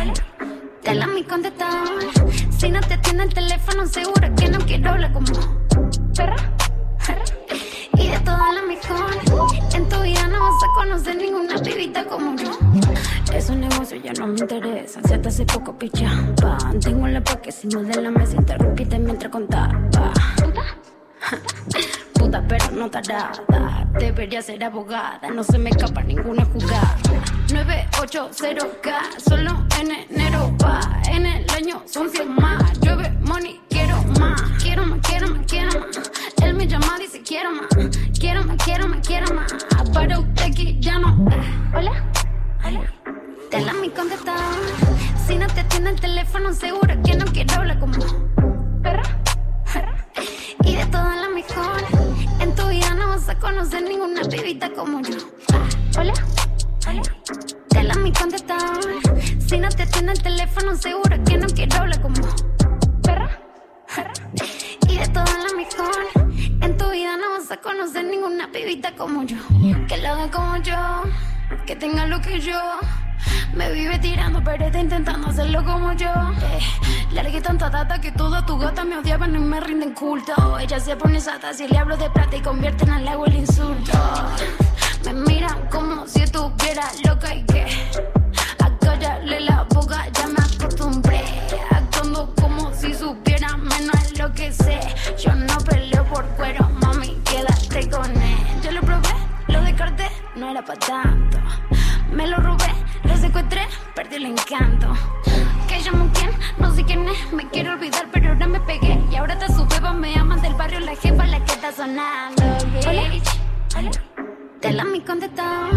hola. 0.00 0.12
Te 0.82 0.94
la 0.94 1.06
mi 1.06 1.24
contestador. 1.24 2.04
Si 2.56 2.70
no 2.70 2.80
te 2.80 2.94
atiende 2.94 3.24
el 3.24 3.34
teléfono, 3.34 3.86
seguro 3.86 4.34
que 4.36 4.48
no 4.48 4.58
quiero 4.58 4.90
hablar 4.90 5.12
como 5.12 5.26
perra. 6.14 6.36
Y 7.94 8.08
de 8.08 8.18
toda 8.20 8.52
la 8.52 8.62
mejor. 8.62 9.16
En 9.74 9.88
tu 9.88 10.00
vida 10.02 10.28
no 10.28 10.40
vas 10.42 10.62
a 10.62 10.74
conocer 10.74 11.16
ninguna 11.16 11.58
pibita 11.58 12.04
como 12.04 12.36
yo. 12.36 12.50
Esos 13.32 13.56
negocios 13.56 14.02
ya 14.02 14.12
no 14.12 14.28
me 14.28 14.38
interesan. 14.38 15.04
Si 15.04 15.14
hasta 15.14 15.28
hace 15.28 15.46
poco 15.46 15.76
pichamba. 15.76 16.58
Tengo 16.80 17.08
la 17.08 17.22
pa' 17.22 17.40
que 17.40 17.50
si 17.50 17.66
no 17.66 17.82
de 17.82 18.00
la 18.00 18.10
mesa 18.10 18.36
interrumpiste 18.36 18.98
mientras 18.98 19.32
contaba. 19.32 19.72
Pero 22.48 22.70
no 22.72 22.90
tarada. 22.90 23.32
Debería 23.98 24.42
ser 24.42 24.62
abogada. 24.64 25.30
No 25.30 25.44
se 25.44 25.58
me 25.58 25.70
escapa 25.70 26.02
ninguna 26.02 26.44
jugada. 26.44 26.96
980K, 27.48 29.20
solo 29.26 29.64
en 29.80 29.90
enero 30.10 30.52
va. 30.62 30.80
En 31.10 31.26
el 31.26 31.48
año 31.50 31.82
son 31.86 32.10
100 32.10 32.34
más. 32.34 32.80
Llueve 32.80 33.10
money, 33.20 33.60
quiero 33.68 33.96
más. 34.18 34.42
Quiero 34.62 34.86
más, 34.86 35.00
quiero 35.02 35.28
más, 35.28 35.46
quiero 35.46 35.80
más. 35.80 36.10
Él 36.42 36.54
me 36.54 36.66
llama, 36.66 36.98
dice 36.98 37.22
quiero 37.22 37.50
más. 37.52 37.68
Quiero 38.18 38.44
más, 38.44 38.56
quiero 38.64 38.88
más, 38.88 39.06
quiero 39.06 39.34
más. 39.34 39.52
Para 39.92 40.18
usted 40.18 40.54
que 40.54 40.78
ya 40.80 40.98
no. 40.98 41.26
Hola, 41.74 42.04
hola. 42.64 42.80
Te 43.50 43.60
la 43.60 43.72
mi 43.74 43.88
contestador. 43.90 44.42
Si 45.26 45.36
no 45.36 45.46
te 45.46 45.60
atiende 45.60 45.90
el 45.90 46.00
teléfono, 46.00 46.52
seguro 46.52 46.94
que 47.04 47.14
no 47.16 47.24
quiero 47.26 47.54
hablar 47.54 47.78
como 47.78 47.92
perra. 47.92 48.23
Pibita 54.44 54.70
como 54.70 55.00
yo. 55.00 55.16
Hola, 55.98 56.12
hola. 56.86 57.02
Te 57.70 57.82
la 57.82 57.94
mi 57.94 58.12
contestador. 58.12 59.00
Si 59.40 59.56
no 59.56 59.70
te 59.70 59.84
atiende 59.84 60.12
el 60.12 60.22
teléfono, 60.22 60.76
seguro 60.76 61.16
que 61.24 61.38
no 61.38 61.46
quiero 61.46 61.76
hablar 61.78 62.02
como 62.02 62.20
perra. 63.02 63.40
Y 64.86 64.98
de 64.98 65.08
toda 65.08 65.24
la 65.24 65.56
mejor. 65.56 65.96
En 66.60 66.76
tu 66.76 66.90
vida 66.90 67.16
no 67.16 67.30
vas 67.30 67.50
a 67.50 67.56
conocer 67.56 68.04
ninguna 68.04 68.52
pibita 68.52 68.94
como 68.94 69.22
yo. 69.22 69.38
Que 69.88 69.96
lo 69.96 70.08
haga 70.08 70.30
como 70.30 70.56
yo. 70.58 71.04
Que 71.64 71.74
tenga 71.76 72.06
lo 72.06 72.20
que 72.20 72.38
yo. 72.38 72.60
Me 73.56 73.70
vive 73.70 73.98
tirando, 74.00 74.42
pero 74.42 74.66
intentando 74.66 75.28
hacerlo 75.28 75.64
como 75.64 75.92
yo. 75.92 76.08
Eh, 76.08 76.58
largué 77.12 77.40
tanta 77.40 77.70
data 77.70 78.00
que 78.00 78.10
toda 78.10 78.44
tu 78.44 78.58
gata 78.58 78.84
me 78.84 78.98
odiaban 78.98 79.34
y 79.34 79.38
me 79.38 79.60
rinden 79.60 79.94
culto. 79.94 80.58
Ella 80.58 80.80
se 80.80 80.96
pone 80.96 81.20
sata 81.20 81.52
si 81.54 81.68
le 81.68 81.78
hablo 81.78 81.96
de 81.96 82.10
plata 82.10 82.36
y 82.36 82.40
convierten 82.40 82.90
al 82.90 83.06
agua 83.06 83.26
el 83.28 83.36
insulto. 83.36 83.92
Me 85.04 85.12
miran 85.12 85.68
como 85.70 86.06
si 86.06 86.22
estuviera 86.22 86.82
loca 87.06 87.34
y 87.34 87.44
que 87.44 87.64
a 88.58 88.78
callarle 88.78 89.40
la 89.40 89.62
boca 89.64 90.04
ya 90.12 90.26
me 90.26 90.42
acostumbré. 90.42 91.22
Actuando 91.70 92.34
como 92.40 92.72
si 92.74 92.92
supiera 92.92 93.56
menos 93.56 94.18
lo 94.18 94.32
que 94.32 94.52
sé. 94.52 94.80
Yo 95.22 95.32
no 95.34 95.56
peleo 95.58 96.04
por 96.06 96.24
cuero, 96.36 96.68
mami, 96.82 97.20
quédate 97.24 97.88
con 97.88 98.10
él. 98.10 98.38
Yo 98.64 98.72
lo 98.72 98.80
probé, 98.80 99.14
lo 99.46 99.62
descarté, 99.62 100.08
no 100.34 100.48
era 100.50 100.64
para 100.64 100.80
tanto. 100.80 101.38
Me 102.10 102.26
lo 102.28 102.36
robé, 102.36 102.63
perdí 103.94 104.16
el 104.16 104.26
encanto. 104.26 104.92
Que 105.68 105.80
llamo 105.80 106.10
quién, 106.14 106.30
no 106.58 106.74
sé 106.74 106.84
quién 106.84 107.08
es, 107.08 107.32
me 107.32 107.48
quiero 107.48 107.72
olvidar, 107.72 108.08
pero 108.12 108.30
ahora 108.30 108.46
me 108.46 108.60
pegué. 108.60 108.98
Y 109.10 109.16
ahora 109.16 109.38
te 109.38 109.48
su 109.48 109.66
beba, 109.66 109.92
me 109.92 110.14
aman 110.14 110.40
del 110.40 110.54
barrio, 110.54 110.80
la 110.80 110.94
jefa, 110.94 111.26
la 111.26 111.44
que 111.44 111.52
está 111.52 111.72
sonando. 111.72 112.42
Hola, 112.86 113.02
hola. 113.76 113.90
Te 114.60 114.72
la 114.72 114.84
mi 114.84 115.00
contestador. 115.00 115.70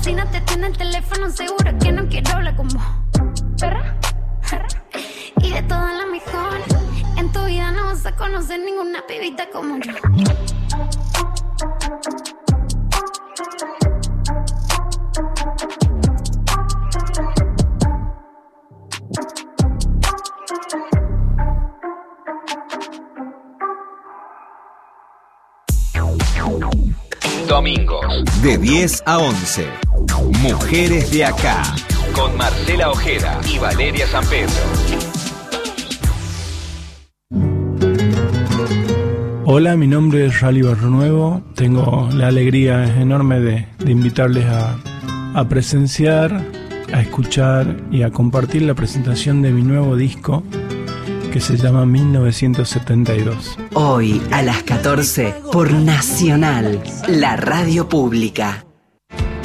Si 0.00 0.12
no 0.12 0.26
te 0.28 0.38
atiende 0.38 0.68
el 0.68 0.76
teléfono, 0.76 1.30
seguro 1.30 1.78
que 1.78 1.92
no 1.92 2.06
quiero 2.08 2.32
hablar 2.32 2.56
como 2.56 2.80
perra. 3.58 3.96
Y 5.42 5.50
de 5.50 5.62
toda 5.62 5.92
la 5.92 6.06
mejor. 6.06 6.60
En 7.16 7.32
tu 7.32 7.44
vida 7.44 7.70
no 7.72 7.86
vas 7.86 8.06
a 8.06 8.14
conocer 8.14 8.60
ninguna 8.60 9.04
pibita 9.06 9.48
como 9.50 9.78
yo. 9.78 9.92
Domingos, 27.60 28.24
de 28.42 28.56
10 28.56 29.02
a 29.04 29.18
11. 29.18 29.66
Mujeres 30.40 31.10
de 31.10 31.26
acá. 31.26 31.62
Con 32.14 32.34
Marcela 32.38 32.88
Ojeda 32.88 33.38
y 33.46 33.58
Valeria 33.58 34.06
San 34.06 34.24
Pedro. 34.24 34.54
Hola, 39.44 39.76
mi 39.76 39.86
nombre 39.86 40.24
es 40.24 40.40
Rally 40.40 40.62
Barro 40.62 40.88
Nuevo. 40.88 41.42
Tengo 41.54 42.08
la 42.14 42.28
alegría 42.28 42.98
enorme 42.98 43.40
de, 43.40 43.68
de 43.78 43.92
invitarles 43.92 44.46
a, 44.46 44.78
a 45.34 45.46
presenciar, 45.46 46.42
a 46.94 47.02
escuchar 47.02 47.76
y 47.90 48.04
a 48.04 48.10
compartir 48.10 48.62
la 48.62 48.72
presentación 48.72 49.42
de 49.42 49.50
mi 49.50 49.60
nuevo 49.60 49.96
disco 49.96 50.42
que 51.30 51.40
se 51.40 51.56
llama 51.56 51.86
1972. 51.86 53.56
Hoy 53.74 54.20
a 54.32 54.42
las 54.42 54.62
14 54.64 55.34
por 55.52 55.72
Nacional, 55.72 56.82
la 57.06 57.36
radio 57.36 57.88
pública. 57.88 58.64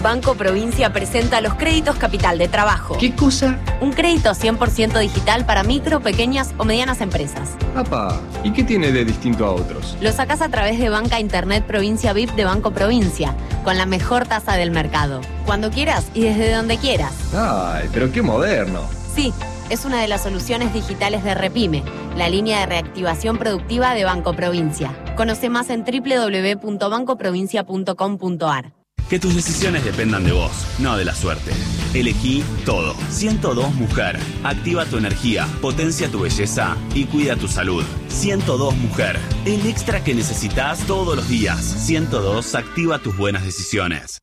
Banco 0.01 0.35
Provincia 0.35 0.93
presenta 0.93 1.41
los 1.41 1.55
créditos 1.55 1.95
capital 1.95 2.37
de 2.37 2.47
trabajo. 2.47 2.95
¿Qué 2.99 3.15
cosa? 3.15 3.59
Un 3.81 3.91
crédito 3.91 4.31
100% 4.31 4.99
digital 4.99 5.45
para 5.47 5.63
micro, 5.63 5.99
pequeñas 5.99 6.53
o 6.57 6.63
medianas 6.63 7.01
empresas. 7.01 7.55
Apa, 7.75 8.19
¿y 8.43 8.51
qué 8.51 8.63
tiene 8.63 8.91
de 8.91 9.03
distinto 9.03 9.45
a 9.45 9.51
otros? 9.51 9.97
Lo 10.01 10.11
sacas 10.11 10.41
a 10.41 10.49
través 10.49 10.79
de 10.79 10.89
Banca 10.89 11.19
Internet 11.19 11.65
Provincia 11.65 12.13
VIP 12.13 12.31
de 12.35 12.45
Banco 12.45 12.71
Provincia, 12.71 13.35
con 13.63 13.77
la 13.77 13.87
mejor 13.87 14.27
tasa 14.27 14.53
del 14.53 14.69
mercado. 14.69 15.21
Cuando 15.45 15.71
quieras 15.71 16.05
y 16.13 16.21
desde 16.21 16.53
donde 16.53 16.77
quieras. 16.77 17.13
Ay, 17.33 17.89
pero 17.91 18.11
qué 18.11 18.21
moderno. 18.21 18.81
Sí, 19.15 19.33
es 19.69 19.85
una 19.85 20.01
de 20.01 20.07
las 20.07 20.23
soluciones 20.23 20.73
digitales 20.73 21.23
de 21.23 21.35
Repime, 21.35 21.83
la 22.15 22.29
línea 22.29 22.61
de 22.61 22.65
reactivación 22.67 23.37
productiva 23.37 23.93
de 23.93 24.05
Banco 24.05 24.33
Provincia. 24.33 24.97
Conoce 25.15 25.49
más 25.49 25.69
en 25.69 25.83
www.bancoprovincia.com.ar. 25.83 28.73
Que 29.09 29.19
tus 29.19 29.35
decisiones 29.35 29.83
dependan 29.85 30.23
de 30.23 30.31
vos, 30.31 30.65
no 30.79 30.97
de 30.97 31.05
la 31.05 31.13
suerte. 31.13 31.51
Elegí 31.93 32.43
todo. 32.65 32.95
102 33.11 33.75
Mujer. 33.75 34.17
Activa 34.43 34.85
tu 34.85 34.97
energía, 34.97 35.47
potencia 35.61 36.09
tu 36.09 36.21
belleza 36.21 36.75
y 36.95 37.05
cuida 37.05 37.35
tu 37.35 37.47
salud. 37.47 37.83
102 38.07 38.75
Mujer. 38.77 39.19
El 39.45 39.67
extra 39.67 40.03
que 40.03 40.15
necesitas 40.15 40.79
todos 40.87 41.15
los 41.15 41.29
días. 41.29 41.63
102 41.63 42.55
activa 42.55 42.97
tus 42.97 43.15
buenas 43.15 43.45
decisiones. 43.45 44.17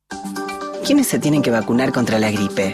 ¿Quiénes 0.85 1.07
se 1.07 1.17
tienen 1.17 1.41
que 1.41 1.49
vacunar 1.49 1.93
contra 1.93 2.19
la 2.19 2.29
gripe? 2.29 2.73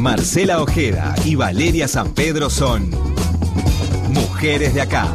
Marcela 0.00 0.62
Ojeda 0.62 1.14
y 1.26 1.34
Valeria 1.34 1.86
San 1.86 2.14
Pedro 2.14 2.48
son 2.48 2.90
mujeres 4.08 4.72
de 4.72 4.80
acá. 4.80 5.12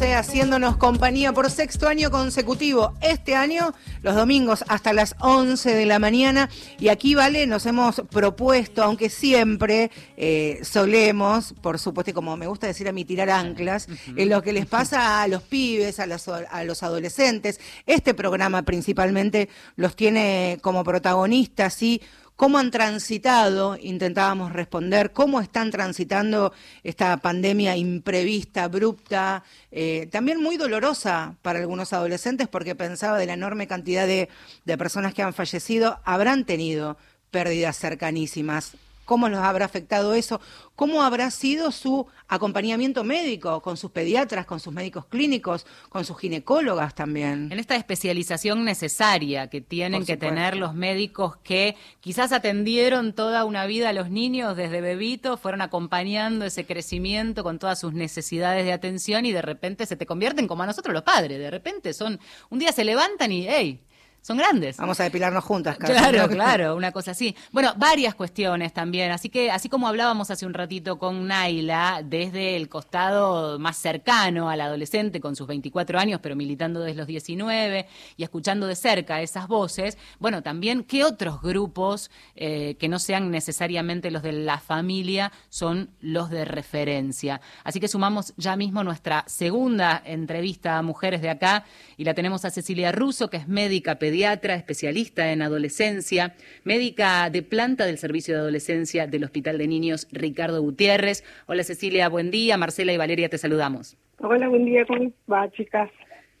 Eh, 0.00 0.14
haciéndonos 0.14 0.76
compañía 0.76 1.32
por 1.32 1.50
sexto 1.50 1.88
año 1.88 2.10
consecutivo. 2.10 2.92
Este 3.00 3.36
año, 3.36 3.72
los 4.02 4.14
domingos 4.14 4.64
hasta 4.68 4.92
las 4.92 5.14
11 5.20 5.74
de 5.74 5.86
la 5.86 5.98
mañana. 5.98 6.50
Y 6.78 6.88
aquí, 6.88 7.14
Vale, 7.14 7.46
nos 7.46 7.64
hemos 7.64 8.02
propuesto, 8.10 8.82
aunque 8.82 9.08
siempre 9.08 9.90
eh, 10.16 10.60
solemos, 10.62 11.54
por 11.62 11.78
supuesto, 11.78 12.10
y 12.10 12.14
como 12.14 12.36
me 12.36 12.46
gusta 12.46 12.66
decir 12.66 12.88
a 12.88 12.92
mí, 12.92 13.04
tirar 13.04 13.30
anclas, 13.30 13.88
en 14.14 14.28
lo 14.28 14.42
que 14.42 14.52
les 14.52 14.66
pasa 14.66 15.22
a 15.22 15.28
los 15.28 15.42
pibes, 15.42 16.00
a 16.00 16.06
los, 16.06 16.28
a 16.28 16.64
los 16.64 16.82
adolescentes. 16.82 17.60
Este 17.86 18.14
programa 18.14 18.62
principalmente 18.62 19.48
los 19.76 19.96
tiene 19.96 20.58
como 20.60 20.84
protagonistas, 20.84 21.72
¿sí? 21.72 22.02
¿Cómo 22.36 22.58
han 22.58 22.72
transitado? 22.72 23.76
Intentábamos 23.80 24.52
responder. 24.52 25.12
¿Cómo 25.12 25.40
están 25.40 25.70
transitando 25.70 26.52
esta 26.82 27.16
pandemia 27.18 27.76
imprevista, 27.76 28.64
abrupta, 28.64 29.44
eh, 29.70 30.08
también 30.10 30.42
muy 30.42 30.56
dolorosa 30.56 31.36
para 31.42 31.60
algunos 31.60 31.92
adolescentes? 31.92 32.48
Porque 32.48 32.74
pensaba 32.74 33.18
de 33.18 33.26
la 33.26 33.34
enorme 33.34 33.68
cantidad 33.68 34.04
de, 34.06 34.28
de 34.64 34.78
personas 34.78 35.14
que 35.14 35.22
han 35.22 35.32
fallecido, 35.32 36.00
habrán 36.04 36.44
tenido 36.44 36.96
pérdidas 37.30 37.78
cercanísimas. 37.78 38.72
¿Cómo 39.04 39.28
los 39.28 39.40
habrá 39.40 39.64
afectado 39.64 40.14
eso? 40.14 40.40
¿Cómo 40.76 41.02
habrá 41.02 41.30
sido 41.30 41.70
su 41.70 42.06
acompañamiento 42.26 43.04
médico 43.04 43.60
con 43.60 43.76
sus 43.76 43.90
pediatras, 43.90 44.46
con 44.46 44.60
sus 44.60 44.72
médicos 44.72 45.06
clínicos, 45.06 45.66
con 45.88 46.04
sus 46.04 46.18
ginecólogas 46.18 46.94
también? 46.94 47.52
En 47.52 47.58
esta 47.58 47.76
especialización 47.76 48.64
necesaria 48.64 49.48
que 49.48 49.60
tienen 49.60 50.04
que 50.04 50.16
tener 50.16 50.56
los 50.56 50.74
médicos 50.74 51.36
que 51.44 51.76
quizás 52.00 52.32
atendieron 52.32 53.12
toda 53.12 53.44
una 53.44 53.66
vida 53.66 53.90
a 53.90 53.92
los 53.92 54.10
niños 54.10 54.56
desde 54.56 54.80
bebito, 54.80 55.36
fueron 55.36 55.60
acompañando 55.60 56.44
ese 56.44 56.66
crecimiento 56.66 57.44
con 57.44 57.58
todas 57.58 57.78
sus 57.78 57.92
necesidades 57.92 58.64
de 58.64 58.72
atención 58.72 59.26
y 59.26 59.32
de 59.32 59.42
repente 59.42 59.86
se 59.86 59.96
te 59.96 60.06
convierten 60.06 60.48
como 60.48 60.62
a 60.62 60.66
nosotros 60.66 60.94
los 60.94 61.02
padres. 61.02 61.38
De 61.38 61.50
repente 61.50 61.92
son, 61.92 62.18
un 62.50 62.58
día 62.58 62.72
se 62.72 62.84
levantan 62.84 63.32
y, 63.32 63.46
hey, 63.48 63.80
son 64.24 64.38
grandes. 64.38 64.78
Vamos 64.78 64.98
a 65.00 65.04
depilarnos 65.04 65.44
juntas, 65.44 65.76
casi, 65.76 65.92
Claro, 65.92 66.30
claro, 66.30 66.76
una 66.76 66.92
cosa 66.92 67.10
así. 67.10 67.36
Bueno, 67.52 67.74
varias 67.76 68.14
cuestiones 68.14 68.72
también. 68.72 69.10
Así 69.10 69.28
que, 69.28 69.50
así 69.50 69.68
como 69.68 69.86
hablábamos 69.86 70.30
hace 70.30 70.46
un 70.46 70.54
ratito 70.54 70.98
con 70.98 71.26
Naila, 71.26 72.00
desde 72.02 72.56
el 72.56 72.70
costado 72.70 73.58
más 73.58 73.76
cercano 73.76 74.48
al 74.48 74.62
adolescente, 74.62 75.20
con 75.20 75.36
sus 75.36 75.46
24 75.46 75.98
años, 75.98 76.20
pero 76.22 76.36
militando 76.36 76.80
desde 76.80 76.96
los 76.96 77.06
19 77.06 77.86
y 78.16 78.22
escuchando 78.22 78.66
de 78.66 78.76
cerca 78.76 79.20
esas 79.20 79.46
voces, 79.46 79.98
bueno, 80.18 80.42
también, 80.42 80.84
¿qué 80.84 81.04
otros 81.04 81.42
grupos 81.42 82.10
eh, 82.34 82.76
que 82.78 82.88
no 82.88 82.98
sean 82.98 83.30
necesariamente 83.30 84.10
los 84.10 84.22
de 84.22 84.32
la 84.32 84.58
familia 84.58 85.32
son 85.50 85.90
los 86.00 86.30
de 86.30 86.46
referencia? 86.46 87.42
Así 87.62 87.78
que 87.78 87.88
sumamos 87.88 88.32
ya 88.38 88.56
mismo 88.56 88.84
nuestra 88.84 89.22
segunda 89.26 90.02
entrevista 90.02 90.78
a 90.78 90.82
mujeres 90.82 91.20
de 91.20 91.28
acá 91.28 91.66
y 91.98 92.04
la 92.04 92.14
tenemos 92.14 92.46
a 92.46 92.50
Cecilia 92.50 92.90
Russo, 92.90 93.28
que 93.28 93.36
es 93.36 93.48
médica 93.48 93.96
pediatra, 93.96 94.13
especialista 94.22 95.32
en 95.32 95.42
adolescencia, 95.42 96.34
médica 96.62 97.28
de 97.30 97.42
planta 97.42 97.86
del 97.86 97.98
Servicio 97.98 98.34
de 98.34 98.40
Adolescencia 98.40 99.06
del 99.06 99.24
Hospital 99.24 99.58
de 99.58 99.66
Niños 99.66 100.06
Ricardo 100.12 100.62
Gutiérrez. 100.62 101.24
Hola 101.46 101.64
Cecilia, 101.64 102.08
buen 102.08 102.30
día. 102.30 102.56
Marcela 102.56 102.92
y 102.92 102.96
Valeria, 102.96 103.28
te 103.28 103.38
saludamos. 103.38 103.96
Hola, 104.18 104.48
buen 104.48 104.64
día, 104.64 104.84
¿cómo 104.86 105.12
va, 105.30 105.50
chicas? 105.50 105.90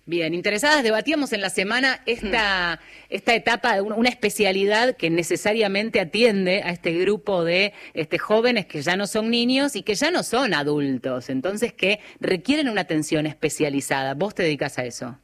Bien, 0.06 0.34
interesadas, 0.34 0.82
debatíamos 0.82 1.32
en 1.32 1.40
la 1.40 1.48
semana 1.48 2.00
esta, 2.04 2.78
esta 3.08 3.34
etapa, 3.34 3.80
una 3.80 3.96
una 3.96 4.10
especialidad 4.10 4.96
que 4.96 5.08
necesariamente 5.08 5.98
atiende 5.98 6.62
a 6.62 6.70
este 6.70 6.92
grupo 6.92 7.42
de 7.42 7.72
este, 7.94 8.18
jóvenes 8.18 8.66
que 8.66 8.82
ya 8.82 8.96
no 8.96 9.06
son 9.06 9.30
niños 9.30 9.76
y 9.76 9.82
que 9.82 9.94
ya 9.94 10.10
no 10.10 10.22
son 10.22 10.52
adultos, 10.52 11.30
entonces 11.30 11.72
que 11.72 12.00
requieren 12.20 12.68
una 12.68 12.82
atención 12.82 13.24
especializada. 13.24 14.12
¿Vos 14.12 14.34
te 14.34 14.42
dedicas 14.42 14.78
a 14.78 14.84
eso? 14.84 15.18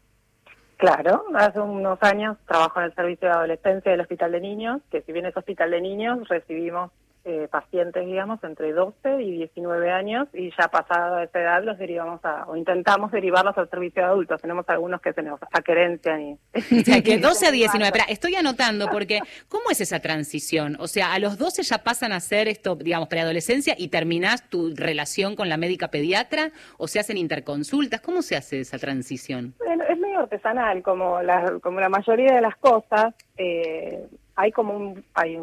Claro, 0.81 1.27
hace 1.35 1.61
unos 1.61 2.03
años 2.03 2.39
trabajo 2.47 2.81
en 2.81 2.87
el 2.87 2.95
servicio 2.95 3.29
de 3.29 3.35
adolescencia 3.35 3.93
del 3.93 4.01
Hospital 4.01 4.33
de 4.33 4.41
Niños, 4.41 4.81
que 4.91 5.03
si 5.03 5.13
bien 5.13 5.27
es 5.27 5.37
Hospital 5.37 5.73
de 5.73 5.83
Niños, 5.83 6.27
recibimos 6.27 6.91
eh, 7.27 7.49
pacientes, 7.51 8.07
digamos, 8.07 8.43
entre 8.43 8.73
12 8.73 9.23
y 9.23 9.31
19 9.33 9.91
años 9.91 10.27
y 10.33 10.51
ya 10.59 10.69
pasada 10.69 11.23
esa 11.23 11.39
edad 11.39 11.63
los 11.63 11.77
derivamos 11.77 12.25
a, 12.25 12.47
o 12.49 12.57
intentamos 12.57 13.13
derivarlos 13.13 13.59
al 13.59 13.69
servicio 13.69 14.01
de 14.01 14.09
adultos. 14.09 14.41
Tenemos 14.41 14.67
algunos 14.71 15.03
que 15.03 15.13
se 15.13 15.23
nos 15.23 15.39
acerencian 15.53 16.21
y... 16.23 16.39
O 16.81 16.83
sea, 16.83 17.03
que 17.03 17.19
12 17.19 17.47
a 17.47 17.51
19. 17.51 17.87
Espera, 17.87 18.05
estoy 18.09 18.37
anotando 18.37 18.89
porque 18.91 19.21
¿cómo 19.51 19.71
es 19.71 19.83
esa 19.83 20.01
transición? 20.01 20.79
O 20.81 20.89
sea, 20.89 21.13
a 21.13 21.19
los 21.19 21.37
12 21.37 21.63
ya 21.63 21.79
pasan 21.85 22.13
a 22.13 22.21
ser 22.21 22.49
esto, 22.49 22.75
digamos, 22.75 23.09
preadolescencia 23.09 23.75
y 23.77 23.89
terminás 23.89 24.49
tu 24.49 24.75
relación 24.75 25.37
con 25.37 25.51
la 25.51 25.59
médica 25.59 25.89
pediatra 25.89 26.53
o 26.79 26.89
se 26.89 27.01
hacen 27.01 27.19
interconsultas. 27.19 28.01
¿Cómo 28.01 28.23
se 28.23 28.37
hace 28.37 28.61
esa 28.61 28.79
transición? 28.79 29.53
Medio 29.61 29.85
artesanal, 30.21 30.83
como 30.83 31.23
la, 31.23 31.59
como 31.61 31.81
la 31.81 31.89
mayoría 31.89 32.35
de 32.35 32.41
las 32.41 32.57
cosas. 32.57 33.15
eh, 33.37 34.07
hay 34.37 34.53
como 34.53 34.75
un, 34.75 35.05
hay 35.15 35.39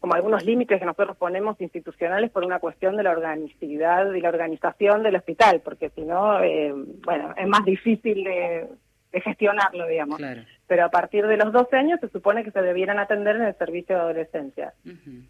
como 0.00 0.14
algunos 0.14 0.44
límites 0.44 0.78
que 0.78 0.84
nosotros 0.84 1.16
ponemos 1.16 1.60
institucionales 1.60 2.30
por 2.30 2.44
una 2.44 2.60
cuestión 2.60 2.96
de 2.96 3.02
la 3.02 3.10
organicidad 3.10 4.12
y 4.12 4.20
la 4.20 4.28
organización 4.28 5.02
del 5.02 5.16
hospital, 5.16 5.62
porque 5.64 5.90
si 5.90 6.02
no, 6.02 6.40
eh, 6.42 6.72
bueno, 7.04 7.34
es 7.36 7.48
más 7.48 7.64
difícil 7.64 8.22
de, 8.22 8.68
de 9.12 9.20
gestionarlo, 9.20 9.86
digamos. 9.86 10.20
Pero 10.66 10.84
a 10.84 10.90
partir 10.90 11.26
de 11.26 11.36
los 11.36 11.52
12 11.52 11.76
años 11.76 12.00
se 12.00 12.08
supone 12.08 12.44
que 12.44 12.50
se 12.50 12.60
debieran 12.60 12.98
atender 12.98 13.36
en 13.36 13.42
el 13.42 13.54
servicio 13.56 13.96
de 13.96 14.02
adolescencia. 14.02 14.74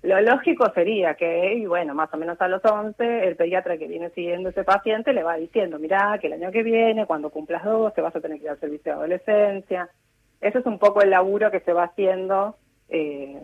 Lo 0.03 0.21
lógico 0.21 0.71
sería 0.75 1.15
que, 1.15 1.55
y 1.55 1.67
bueno, 1.67 1.95
más 1.95 2.13
o 2.13 2.17
menos 2.17 2.41
a 2.41 2.49
los 2.49 2.65
11, 2.65 3.27
el 3.27 3.37
pediatra 3.37 3.77
que 3.79 3.87
viene 3.87 4.11
siguiendo 4.11 4.49
ese 4.49 4.65
paciente 4.65 5.13
le 5.13 5.23
va 5.23 5.37
diciendo, 5.37 5.79
mirá, 5.79 6.19
que 6.21 6.29
el 6.29 6.35
año 6.35 6.51
que 6.51 6.63
viene, 6.63 7.07
cuando 7.07 7.31
cumplas 7.31 7.65
12, 7.65 8.01
vas 8.01 8.17
a 8.17 8.21
tener 8.21 8.39
que 8.39 8.45
ir 8.45 8.51
al 8.51 8.61
servicio 8.61 8.93
de 8.93 8.99
adolescencia. 8.99 9.89
Ese 10.41 10.59
es 10.59 10.67
un 10.67 10.79
poco 10.79 11.03
el 11.03 11.11
laburo 11.11 11.51
que 11.51 11.61
se 11.61 11.73
va 11.73 11.85
haciendo 11.85 12.57
eh, 12.89 13.41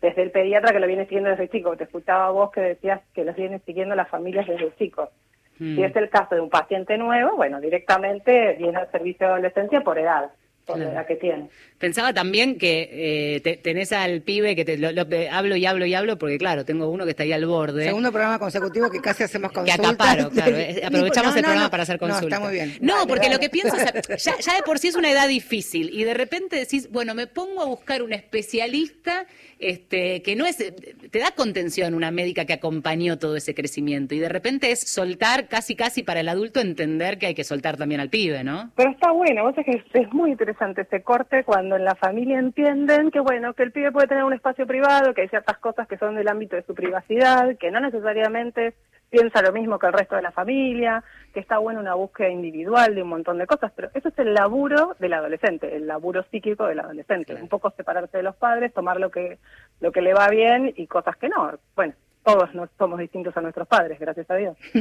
desde 0.00 0.22
el 0.22 0.30
pediatra 0.30 0.72
que 0.72 0.80
lo 0.80 0.86
viene 0.86 1.04
siguiendo 1.04 1.30
desde 1.30 1.48
chico. 1.48 1.76
Te 1.76 1.84
escuchaba 1.84 2.30
vos 2.30 2.50
que 2.50 2.60
decías 2.60 3.00
que 3.14 3.24
los 3.24 3.36
viene 3.36 3.60
siguiendo 3.60 3.94
las 3.94 4.08
familias 4.08 4.46
desde 4.46 4.74
chicos. 4.76 5.10
Mm. 5.58 5.76
Si 5.76 5.82
es 5.82 5.96
el 5.96 6.08
caso 6.08 6.34
de 6.34 6.40
un 6.40 6.50
paciente 6.50 6.96
nuevo, 6.96 7.36
bueno, 7.36 7.60
directamente 7.60 8.54
viene 8.58 8.78
al 8.78 8.90
servicio 8.90 9.26
de 9.26 9.32
adolescencia 9.32 9.80
por 9.82 9.98
edad. 9.98 10.30
Por 10.68 10.78
la 10.78 10.92
edad 10.92 11.06
que 11.06 11.16
tiene. 11.16 11.48
Pensaba 11.78 12.12
también 12.12 12.58
que 12.58 12.88
eh, 13.36 13.40
te- 13.40 13.56
tenés 13.56 13.92
al 13.92 14.20
pibe 14.22 14.54
que 14.54 14.64
te 14.64 14.76
lo, 14.78 14.92
lo- 14.92 15.06
te- 15.06 15.28
hablo 15.30 15.56
y 15.56 15.64
hablo 15.66 15.86
y 15.86 15.94
hablo, 15.94 16.18
porque 16.18 16.38
claro, 16.38 16.64
tengo 16.64 16.88
uno 16.90 17.04
que 17.04 17.10
está 17.10 17.22
ahí 17.24 17.32
al 17.32 17.46
borde. 17.46 17.84
Segundo 17.84 18.10
programa 18.12 18.38
consecutivo 18.38 18.90
que 18.90 19.00
casi 19.00 19.22
hacemos 19.24 19.50
Que 19.50 19.56
consultas. 19.60 19.86
acaparo, 19.88 20.30
claro. 20.34 20.56
eh, 20.56 20.82
Aprovechamos 20.84 21.32
No, 21.32 21.36
el 21.38 21.42
no, 21.42 21.46
programa 21.48 21.64
no. 21.64 21.70
para 21.70 21.82
hacer 21.84 21.96
No, 22.00 22.06
consultas. 22.08 22.38
está 22.38 22.40
muy 22.40 22.54
bien. 22.54 22.76
No, 22.80 22.94
Dale, 22.96 23.06
porque 23.08 23.22
dale. 23.28 23.34
lo 23.34 23.40
que 23.40 23.48
pienso, 23.50 23.74
o 23.76 23.78
sea, 23.78 23.92
ya, 24.18 24.38
ya 24.38 24.54
de 24.56 24.62
por 24.64 24.78
sí 24.78 24.88
es 24.88 24.94
una 24.96 25.10
edad 25.10 25.26
difícil 25.28 25.90
y 25.92 26.04
de 26.04 26.14
repente 26.14 26.56
decís, 26.56 26.90
bueno, 26.90 27.14
me 27.14 27.26
pongo 27.26 27.62
a 27.62 27.66
buscar 27.66 28.02
un 28.02 28.12
especialista 28.12 29.26
este, 29.58 30.22
que 30.22 30.36
no 30.36 30.46
es, 30.46 30.56
te 30.56 31.18
da 31.18 31.30
contención 31.32 31.94
una 31.94 32.10
médica 32.10 32.44
que 32.44 32.52
acompañó 32.52 33.18
todo 33.18 33.36
ese 33.36 33.54
crecimiento 33.54 34.14
y 34.14 34.18
de 34.20 34.28
repente 34.28 34.70
es 34.70 34.80
soltar 34.80 35.48
casi 35.48 35.74
casi 35.74 36.02
para 36.02 36.20
el 36.20 36.28
adulto 36.28 36.60
entender 36.60 37.18
que 37.18 37.26
hay 37.26 37.34
que 37.34 37.42
soltar 37.44 37.76
también 37.76 38.00
al 38.00 38.08
pibe, 38.08 38.44
¿no? 38.44 38.70
Pero 38.76 38.90
está 38.90 39.10
bueno, 39.10 39.42
vos 39.44 39.54
sabés 39.54 39.66
que 39.92 39.98
es, 39.98 40.04
es 40.06 40.12
muy 40.12 40.30
interesante 40.30 40.57
ese 40.60 41.02
corte 41.02 41.44
cuando 41.44 41.76
en 41.76 41.84
la 41.84 41.94
familia 41.94 42.38
entienden 42.38 43.10
que 43.10 43.20
bueno, 43.20 43.54
que 43.54 43.62
el 43.62 43.72
pibe 43.72 43.92
puede 43.92 44.08
tener 44.08 44.24
un 44.24 44.32
espacio 44.32 44.66
privado, 44.66 45.14
que 45.14 45.22
hay 45.22 45.28
ciertas 45.28 45.58
cosas 45.58 45.86
que 45.86 45.98
son 45.98 46.16
del 46.16 46.28
ámbito 46.28 46.56
de 46.56 46.62
su 46.62 46.74
privacidad, 46.74 47.56
que 47.56 47.70
no 47.70 47.80
necesariamente 47.80 48.74
piensa 49.10 49.40
lo 49.40 49.52
mismo 49.52 49.78
que 49.78 49.86
el 49.86 49.92
resto 49.92 50.16
de 50.16 50.22
la 50.22 50.32
familia, 50.32 51.02
que 51.32 51.40
está 51.40 51.58
bueno 51.58 51.80
una 51.80 51.94
búsqueda 51.94 52.28
individual 52.28 52.94
de 52.94 53.02
un 53.02 53.08
montón 53.08 53.38
de 53.38 53.46
cosas, 53.46 53.72
pero 53.74 53.90
eso 53.94 54.08
es 54.08 54.18
el 54.18 54.34
laburo 54.34 54.96
del 54.98 55.14
adolescente, 55.14 55.74
el 55.74 55.86
laburo 55.86 56.24
psíquico 56.24 56.66
del 56.66 56.80
adolescente, 56.80 57.34
un 57.34 57.48
poco 57.48 57.70
separarse 57.70 58.18
de 58.18 58.22
los 58.22 58.36
padres, 58.36 58.74
tomar 58.74 59.00
lo 59.00 59.10
que 59.10 59.38
lo 59.80 59.92
que 59.92 60.02
le 60.02 60.12
va 60.12 60.28
bien 60.28 60.74
y 60.76 60.86
cosas 60.86 61.16
que 61.16 61.28
no. 61.28 61.52
Bueno, 61.74 61.94
todos 62.28 62.54
no 62.54 62.68
somos 62.76 62.98
distintos 62.98 63.34
a 63.38 63.40
nuestros 63.40 63.66
padres, 63.66 63.98
gracias 63.98 64.30
a 64.30 64.36
Dios. 64.36 64.56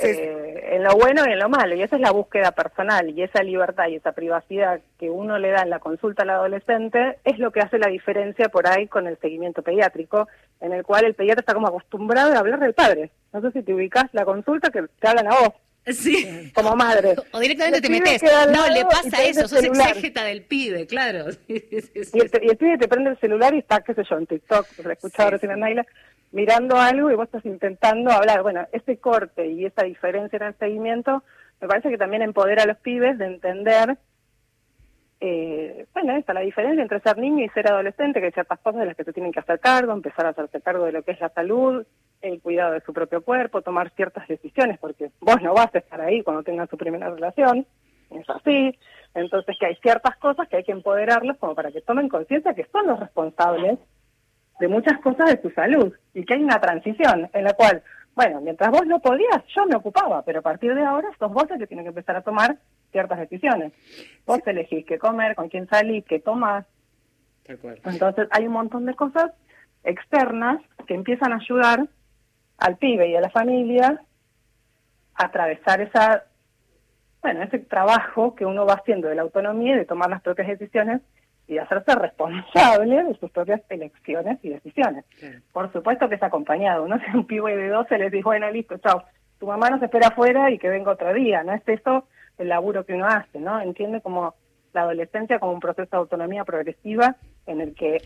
Eh, 0.00 0.74
en 0.74 0.84
lo 0.84 0.92
bueno 0.92 1.22
y 1.26 1.32
en 1.32 1.38
lo 1.38 1.48
malo, 1.48 1.74
y 1.74 1.82
esa 1.82 1.96
es 1.96 2.02
la 2.02 2.12
búsqueda 2.12 2.52
personal 2.52 3.08
y 3.08 3.22
esa 3.22 3.42
libertad 3.42 3.88
y 3.88 3.96
esa 3.96 4.12
privacidad 4.12 4.80
que 4.98 5.08
uno 5.10 5.38
le 5.38 5.50
da 5.50 5.62
en 5.62 5.70
la 5.70 5.78
consulta 5.78 6.22
al 6.22 6.30
adolescente 6.30 7.18
es 7.24 7.38
lo 7.38 7.50
que 7.50 7.60
hace 7.60 7.78
la 7.78 7.88
diferencia 7.88 8.48
por 8.48 8.68
ahí 8.68 8.86
con 8.86 9.06
el 9.06 9.18
seguimiento 9.18 9.62
pediátrico, 9.62 10.28
en 10.60 10.72
el 10.72 10.84
cual 10.84 11.04
el 11.04 11.14
pediatra 11.14 11.40
está 11.40 11.54
como 11.54 11.68
acostumbrado 11.68 12.34
a 12.34 12.38
hablar 12.38 12.60
del 12.60 12.74
padre. 12.74 13.10
No 13.32 13.40
sé 13.40 13.50
si 13.52 13.62
te 13.62 13.74
ubicás 13.74 14.04
la 14.12 14.24
consulta 14.24 14.70
que 14.70 14.84
te 15.00 15.08
hablan 15.08 15.32
a 15.32 15.40
vos. 15.40 15.52
Sí. 15.86 16.52
Como 16.54 16.76
madre. 16.76 17.16
O 17.32 17.40
directamente 17.40 17.80
te 17.80 17.88
metes. 17.88 18.22
No, 18.22 18.68
le 18.68 18.84
pasa 18.84 19.24
eso, 19.24 19.48
sos 19.48 19.62
exégeta 19.62 20.24
del 20.24 20.42
pibe, 20.42 20.86
claro. 20.86 21.32
Sí, 21.32 21.60
sí, 21.70 21.80
sí, 21.80 22.04
sí. 22.04 22.10
Y 22.14 22.20
el, 22.20 22.30
y 22.42 22.48
el 22.50 22.56
pibe 22.56 22.78
te 22.78 22.88
prende 22.88 23.10
el 23.10 23.18
celular 23.18 23.54
y 23.54 23.58
está, 23.58 23.80
qué 23.80 23.94
sé 23.94 24.02
yo, 24.08 24.18
en 24.18 24.26
TikTok, 24.26 24.66
lo 24.84 24.90
he 24.90 24.92
escuchado 24.92 25.30
recién 25.30 25.52
a 25.52 25.56
Naila, 25.56 25.86
mirando 26.32 26.76
algo 26.76 27.10
y 27.10 27.14
vos 27.14 27.26
estás 27.26 27.44
intentando 27.44 28.10
hablar. 28.10 28.42
Bueno, 28.42 28.66
ese 28.72 28.98
corte 28.98 29.46
y 29.46 29.64
esa 29.64 29.84
diferencia 29.84 30.36
en 30.36 30.42
el 30.42 30.54
seguimiento 30.58 31.22
me 31.60 31.68
parece 31.68 31.90
que 31.90 31.98
también 31.98 32.22
empodera 32.22 32.62
a 32.62 32.66
los 32.66 32.76
pibes 32.78 33.18
de 33.18 33.26
entender, 33.26 33.98
eh, 35.20 35.86
bueno, 35.92 36.16
esta, 36.16 36.32
la 36.32 36.40
diferencia 36.40 36.82
entre 36.82 37.00
ser 37.00 37.18
niño 37.18 37.44
y 37.44 37.48
ser 37.48 37.70
adolescente, 37.70 38.20
que 38.20 38.26
hay 38.26 38.32
ciertas 38.32 38.60
cosas 38.60 38.80
de 38.80 38.86
las 38.86 38.96
que 38.96 39.04
se 39.04 39.12
tienen 39.12 39.32
que 39.32 39.40
hacer 39.40 39.58
cargo, 39.58 39.92
empezar 39.92 40.26
a 40.26 40.30
hacerse 40.30 40.60
cargo 40.60 40.84
de 40.84 40.92
lo 40.92 41.02
que 41.02 41.12
es 41.12 41.20
la 41.20 41.30
salud, 41.30 41.84
el 42.20 42.40
cuidado 42.40 42.74
de 42.74 42.80
su 42.82 42.92
propio 42.92 43.22
cuerpo, 43.22 43.62
tomar 43.62 43.90
ciertas 43.90 44.28
decisiones, 44.28 44.78
porque 44.78 45.10
vos 45.20 45.42
no 45.42 45.54
vas 45.54 45.74
a 45.74 45.78
estar 45.78 46.00
ahí 46.00 46.22
cuando 46.22 46.42
tengan 46.44 46.68
su 46.68 46.76
primera 46.76 47.10
relación, 47.10 47.66
es 48.10 48.30
así. 48.30 48.78
Entonces 49.14 49.56
que 49.58 49.66
hay 49.66 49.76
ciertas 49.76 50.16
cosas 50.18 50.48
que 50.48 50.58
hay 50.58 50.64
que 50.64 50.72
empoderarlos 50.72 51.36
como 51.38 51.54
para 51.54 51.72
que 51.72 51.80
tomen 51.80 52.08
conciencia 52.08 52.54
que 52.54 52.66
son 52.72 52.86
los 52.86 53.00
responsables 53.00 53.78
de 54.58 54.68
muchas 54.68 54.98
cosas 55.00 55.30
de 55.30 55.40
su 55.40 55.50
salud 55.50 55.92
y 56.14 56.24
que 56.24 56.34
hay 56.34 56.42
una 56.42 56.60
transición 56.60 57.30
en 57.32 57.44
la 57.44 57.52
cual, 57.52 57.82
bueno, 58.14 58.40
mientras 58.40 58.70
vos 58.70 58.86
no 58.86 59.00
podías, 59.00 59.44
yo 59.54 59.66
me 59.66 59.76
ocupaba, 59.76 60.22
pero 60.22 60.40
a 60.40 60.42
partir 60.42 60.74
de 60.74 60.84
ahora 60.84 61.08
sos 61.18 61.32
vos 61.32 61.50
el 61.50 61.58
que 61.58 61.66
tiene 61.66 61.82
que 61.82 61.90
empezar 61.90 62.16
a 62.16 62.22
tomar 62.22 62.58
ciertas 62.90 63.18
decisiones. 63.18 63.72
Vos 64.26 64.40
elegís 64.46 64.84
qué 64.86 64.98
comer, 64.98 65.34
con 65.34 65.48
quién 65.48 65.68
salir, 65.68 66.04
qué 66.04 66.18
tomás. 66.18 66.66
Entonces 67.84 68.28
hay 68.30 68.46
un 68.46 68.52
montón 68.52 68.84
de 68.84 68.94
cosas 68.94 69.32
externas 69.84 70.60
que 70.86 70.94
empiezan 70.94 71.32
a 71.32 71.36
ayudar 71.36 71.86
al 72.58 72.76
pibe 72.76 73.08
y 73.08 73.16
a 73.16 73.20
la 73.20 73.30
familia 73.30 74.02
a 75.14 75.26
atravesar 75.26 75.80
esa, 75.80 76.24
bueno, 77.22 77.42
ese 77.42 77.58
trabajo 77.60 78.34
que 78.34 78.44
uno 78.44 78.66
va 78.66 78.74
haciendo 78.74 79.08
de 79.08 79.14
la 79.14 79.22
autonomía 79.22 79.74
y 79.74 79.78
de 79.78 79.84
tomar 79.84 80.10
las 80.10 80.22
propias 80.22 80.48
decisiones 80.48 81.00
y 81.48 81.56
hacerse 81.56 81.94
responsable 81.94 83.04
de 83.04 83.14
sus 83.18 83.30
propias 83.30 83.62
elecciones 83.70 84.38
y 84.42 84.50
decisiones. 84.50 85.04
Por 85.52 85.72
supuesto 85.72 86.08
que 86.08 86.16
es 86.16 86.22
acompañado. 86.22 86.84
Uno 86.84 86.98
si 87.04 87.16
un 87.16 87.26
pibe 87.26 87.56
de 87.56 87.68
12 87.68 87.98
les 87.98 88.12
dice, 88.12 88.24
bueno, 88.24 88.50
listo, 88.50 88.76
chao, 88.78 89.02
tu 89.38 89.46
mamá 89.46 89.70
nos 89.70 89.82
espera 89.82 90.08
afuera 90.08 90.50
y 90.50 90.58
que 90.58 90.68
venga 90.68 90.92
otro 90.92 91.12
día. 91.14 91.42
No 91.42 91.54
es 91.54 91.62
eso 91.66 92.06
el 92.36 92.48
laburo 92.48 92.84
que 92.84 92.94
uno 92.94 93.06
hace, 93.06 93.40
¿no? 93.40 93.60
Entiende 93.60 94.00
como 94.02 94.34
la 94.74 94.82
adolescencia 94.82 95.38
como 95.38 95.52
un 95.52 95.60
proceso 95.60 95.88
de 95.90 95.96
autonomía 95.96 96.44
progresiva 96.44 97.16
en 97.46 97.62
el 97.62 97.74
que 97.74 98.02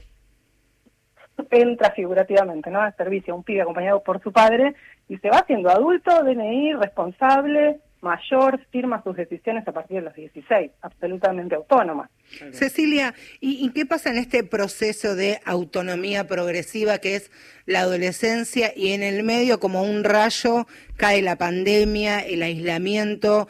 entra 1.51 1.90
figurativamente, 1.90 2.70
¿no? 2.70 2.80
Al 2.80 2.95
servicio, 2.97 3.34
un 3.34 3.43
pibe 3.43 3.62
acompañado 3.62 4.03
por 4.03 4.22
su 4.22 4.32
padre 4.32 4.74
y 5.09 5.18
se 5.18 5.28
va 5.28 5.38
haciendo 5.38 5.68
adulto, 5.68 6.22
DNI, 6.22 6.74
responsable, 6.74 7.80
mayor, 8.03 8.61
firma 8.70 9.03
sus 9.05 9.16
decisiones 9.16 9.66
a 9.66 9.72
partir 9.72 9.96
de 9.98 10.03
los 10.03 10.14
16, 10.14 10.70
absolutamente 10.82 11.55
autónoma. 11.55 12.11
Cecilia, 12.53 13.14
¿y, 13.40 13.64
y 13.64 13.70
qué 13.72 13.86
pasa 13.86 14.11
en 14.11 14.18
este 14.18 14.44
proceso 14.44 15.14
de 15.14 15.40
autonomía 15.44 16.26
progresiva 16.26 16.98
que 16.98 17.16
es 17.16 17.30
la 17.64 17.80
adolescencia 17.80 18.72
y 18.76 18.92
en 18.92 19.03
el 19.03 19.22
medio 19.22 19.61
como 19.61 19.82
un 19.82 20.05
rayo 20.05 20.66
cae 20.96 21.22
la 21.22 21.36
pandemia, 21.36 22.20
el 22.20 22.42
aislamiento? 22.42 23.48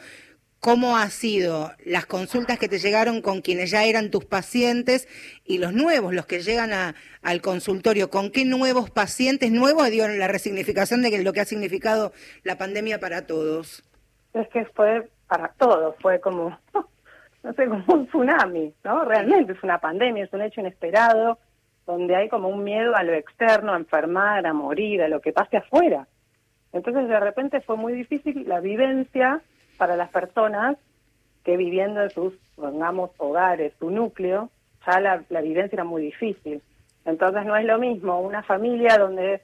¿Cómo 0.59 0.95
ha 0.97 1.09
sido 1.09 1.73
las 1.83 2.05
consultas 2.05 2.57
que 2.57 2.69
te 2.69 2.79
llegaron 2.79 3.21
con 3.21 3.41
quienes 3.41 3.69
ya 3.69 3.83
eran 3.83 4.09
tus 4.11 4.23
pacientes 4.23 5.09
y 5.43 5.57
los 5.57 5.73
nuevos, 5.73 6.13
los 6.13 6.25
que 6.25 6.41
llegan 6.41 6.71
a- 6.71 6.95
al 7.21 7.41
consultorio? 7.41 8.09
¿Con 8.09 8.31
qué 8.31 8.45
nuevos 8.45 8.89
pacientes 8.89 9.51
nuevos 9.51 9.89
dio 9.89 10.07
la 10.07 10.29
resignificación 10.29 11.01
de 11.01 11.11
que 11.11 11.21
lo 11.21 11.33
que 11.33 11.41
ha 11.41 11.45
significado 11.45 12.13
la 12.43 12.57
pandemia 12.57 13.01
para 13.01 13.27
todos? 13.27 13.83
Es 14.33 14.47
que 14.49 14.65
fue 14.65 15.09
para 15.27 15.49
todos, 15.57 15.95
fue 16.01 16.19
como, 16.19 16.57
no 17.43 17.53
sé, 17.53 17.67
como 17.67 17.83
un 17.87 18.07
tsunami, 18.07 18.73
¿no? 18.83 19.05
Realmente 19.05 19.53
es 19.53 19.63
una 19.63 19.79
pandemia, 19.79 20.23
es 20.23 20.33
un 20.33 20.41
hecho 20.41 20.61
inesperado, 20.61 21.37
donde 21.85 22.15
hay 22.15 22.29
como 22.29 22.47
un 22.47 22.63
miedo 22.63 22.95
a 22.95 23.03
lo 23.03 23.13
externo, 23.13 23.73
a 23.73 23.77
enfermar, 23.77 24.45
a 24.45 24.53
morir, 24.53 25.01
a 25.01 25.07
lo 25.07 25.19
que 25.21 25.33
pase 25.33 25.57
afuera. 25.57 26.07
Entonces 26.71 27.07
de 27.07 27.19
repente 27.19 27.61
fue 27.61 27.77
muy 27.77 27.93
difícil 27.93 28.47
la 28.47 28.59
vivencia 28.59 29.41
para 29.77 29.95
las 29.95 30.09
personas 30.09 30.77
que 31.43 31.57
viviendo 31.57 32.01
en 32.01 32.09
sus, 32.09 32.33
pongamos, 32.55 33.11
hogares, 33.17 33.73
su 33.79 33.91
núcleo, 33.91 34.49
ya 34.87 34.99
la, 34.99 35.23
la 35.29 35.41
vivencia 35.41 35.75
era 35.75 35.83
muy 35.83 36.01
difícil. 36.01 36.61
Entonces 37.05 37.45
no 37.45 37.55
es 37.55 37.65
lo 37.65 37.77
mismo 37.79 38.21
una 38.21 38.43
familia 38.43 38.97
donde, 38.97 39.41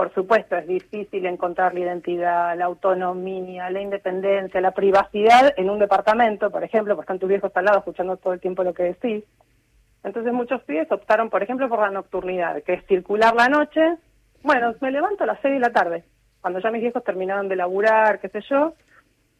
por 0.00 0.14
supuesto, 0.14 0.56
es 0.56 0.66
difícil 0.66 1.26
encontrar 1.26 1.74
la 1.74 1.80
identidad, 1.80 2.56
la 2.56 2.64
autonomía, 2.64 3.68
la 3.68 3.82
independencia, 3.82 4.58
la 4.58 4.70
privacidad 4.70 5.52
en 5.58 5.68
un 5.68 5.78
departamento, 5.78 6.50
por 6.50 6.64
ejemplo, 6.64 6.96
porque 6.96 7.04
están 7.04 7.18
tus 7.18 7.28
viejos 7.28 7.52
al 7.54 7.66
lado 7.66 7.80
escuchando 7.80 8.16
todo 8.16 8.32
el 8.32 8.40
tiempo 8.40 8.64
lo 8.64 8.72
que 8.72 8.84
decís. 8.84 9.24
Entonces 10.02 10.32
muchos 10.32 10.62
pibes 10.62 10.90
optaron, 10.90 11.28
por 11.28 11.42
ejemplo, 11.42 11.68
por 11.68 11.80
la 11.80 11.90
nocturnidad, 11.90 12.62
que 12.62 12.72
es 12.72 12.86
circular 12.86 13.34
la 13.34 13.48
noche. 13.48 13.98
Bueno, 14.42 14.74
me 14.80 14.90
levanto 14.90 15.24
a 15.24 15.26
las 15.26 15.40
seis 15.42 15.52
de 15.52 15.60
la 15.60 15.70
tarde, 15.70 16.02
cuando 16.40 16.60
ya 16.60 16.70
mis 16.70 16.80
viejos 16.80 17.04
terminaron 17.04 17.50
de 17.50 17.56
laburar, 17.56 18.20
qué 18.20 18.30
sé 18.30 18.40
yo, 18.48 18.72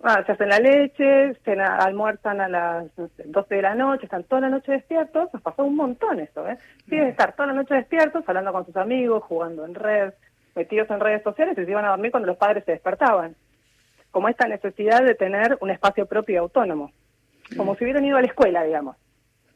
Ah, 0.02 0.22
se 0.24 0.32
hacen 0.32 0.48
la 0.48 0.58
leche, 0.58 1.36
almuerzan 1.58 2.40
a 2.40 2.48
las 2.48 2.98
no 2.98 3.08
sé, 3.08 3.24
12 3.26 3.54
de 3.54 3.62
la 3.62 3.74
noche, 3.74 4.04
están 4.04 4.24
toda 4.24 4.40
la 4.40 4.48
noche 4.48 4.72
despiertos, 4.72 5.28
nos 5.30 5.42
pasó 5.42 5.62
un 5.62 5.76
montón 5.76 6.20
eso, 6.20 6.48
¿eh? 6.48 6.56
Tienen 6.88 7.08
que 7.08 7.10
estar 7.10 7.34
toda 7.36 7.48
la 7.48 7.52
noche 7.52 7.74
despiertos, 7.74 8.24
hablando 8.26 8.50
con 8.50 8.64
sus 8.64 8.76
amigos, 8.76 9.22
jugando 9.24 9.66
en 9.66 9.74
red, 9.74 10.14
metidos 10.54 10.90
en 10.90 11.00
redes 11.00 11.22
sociales 11.22 11.56
y 11.58 11.64
se 11.64 11.70
iban 11.70 11.84
a 11.84 11.90
dormir 11.90 12.10
cuando 12.10 12.26
los 12.26 12.36
padres 12.36 12.64
se 12.64 12.72
despertaban. 12.72 13.36
Como 14.10 14.28
esta 14.28 14.48
necesidad 14.48 15.04
de 15.04 15.14
tener 15.14 15.56
un 15.60 15.70
espacio 15.70 16.06
propio 16.06 16.34
y 16.34 16.38
autónomo. 16.38 16.92
Como 17.56 17.76
si 17.76 17.84
hubieran 17.84 18.04
ido 18.04 18.16
a 18.16 18.20
la 18.20 18.26
escuela, 18.26 18.64
digamos. 18.64 18.96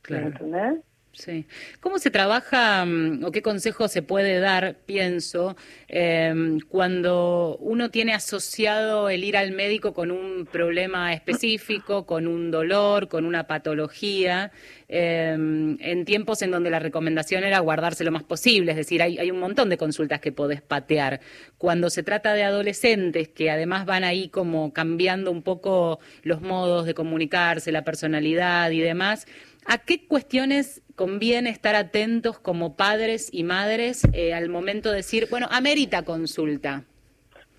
Claro. 0.02 0.26
¿Entendés? 0.26 0.80
Sí. 1.14 1.46
¿Cómo 1.80 2.00
se 2.00 2.10
trabaja 2.10 2.84
mm, 2.84 3.24
o 3.24 3.30
qué 3.30 3.40
consejo 3.40 3.86
se 3.86 4.02
puede 4.02 4.40
dar, 4.40 4.76
pienso, 4.84 5.56
em, 5.86 6.58
cuando 6.68 7.56
uno 7.60 7.90
tiene 7.90 8.12
asociado 8.14 9.08
el 9.08 9.22
ir 9.22 9.36
al 9.36 9.52
médico 9.52 9.94
con 9.94 10.10
un 10.10 10.46
problema 10.50 11.12
específico, 11.12 12.04
con 12.04 12.26
un 12.26 12.50
dolor, 12.50 13.06
con 13.08 13.26
una 13.26 13.46
patología, 13.46 14.50
em, 14.88 15.76
en 15.80 16.04
tiempos 16.04 16.42
en 16.42 16.50
donde 16.50 16.70
la 16.70 16.80
recomendación 16.80 17.44
era 17.44 17.60
guardarse 17.60 18.02
lo 18.02 18.10
más 18.10 18.24
posible? 18.24 18.72
Es 18.72 18.76
decir, 18.76 19.00
hay, 19.00 19.16
hay 19.18 19.30
un 19.30 19.38
montón 19.38 19.68
de 19.68 19.76
consultas 19.76 20.20
que 20.20 20.32
podés 20.32 20.62
patear. 20.62 21.20
Cuando 21.58 21.90
se 21.90 22.02
trata 22.02 22.34
de 22.34 22.42
adolescentes 22.42 23.28
que 23.28 23.50
además 23.50 23.86
van 23.86 24.02
ahí 24.02 24.28
como 24.28 24.72
cambiando 24.72 25.30
un 25.30 25.42
poco 25.42 26.00
los 26.22 26.40
modos 26.42 26.86
de 26.86 26.94
comunicarse, 26.94 27.70
la 27.70 27.84
personalidad 27.84 28.70
y 28.72 28.80
demás, 28.80 29.26
¿A 29.66 29.78
qué 29.78 30.06
cuestiones 30.06 30.82
conviene 30.94 31.50
estar 31.50 31.74
atentos 31.74 32.38
como 32.38 32.76
padres 32.76 33.28
y 33.32 33.44
madres 33.44 34.02
eh, 34.12 34.34
al 34.34 34.48
momento 34.48 34.90
de 34.90 34.96
decir, 34.96 35.28
bueno, 35.30 35.48
amerita 35.50 36.02
consulta? 36.02 36.84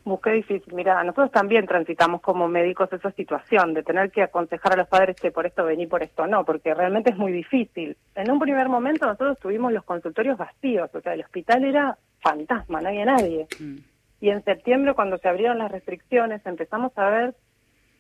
Uh, 0.06 0.20
qué 0.20 0.34
difícil. 0.34 0.72
Mira, 0.76 1.04
nosotros 1.04 1.32
también 1.32 1.66
transitamos 1.66 2.22
como 2.22 2.48
médicos 2.48 2.94
esa 2.94 3.12
situación 3.12 3.74
de 3.74 3.82
tener 3.82 4.12
que 4.12 4.22
aconsejar 4.22 4.74
a 4.74 4.78
los 4.78 4.88
padres 4.88 5.16
que 5.20 5.32
por 5.32 5.48
esto 5.48 5.66
vení, 5.66 5.88
por 5.88 6.04
esto 6.04 6.28
no, 6.28 6.46
porque 6.46 6.76
realmente 6.76 7.10
es 7.10 7.18
muy 7.18 7.32
difícil. 7.32 7.98
En 8.14 8.30
un 8.30 8.38
primer 8.38 8.70
momento 8.70 9.08
nosotros 9.08 9.40
tuvimos 9.40 9.74
los 9.74 9.84
consultorios 9.84 10.38
vacíos, 10.38 10.92
o 10.94 11.02
sea, 11.02 11.16
el 11.16 11.22
hospital 11.22 11.66
era 11.66 11.98
fantasma, 12.22 12.82
no 12.82 12.90
había 12.90 13.06
nadie. 13.06 13.48
Y 14.22 14.30
en 14.30 14.44
septiembre, 14.44 14.94
cuando 14.94 15.18
se 15.18 15.28
abrieron 15.28 15.58
las 15.58 15.72
restricciones, 15.72 16.46
empezamos 16.46 16.96
a 16.98 17.10
ver, 17.10 17.36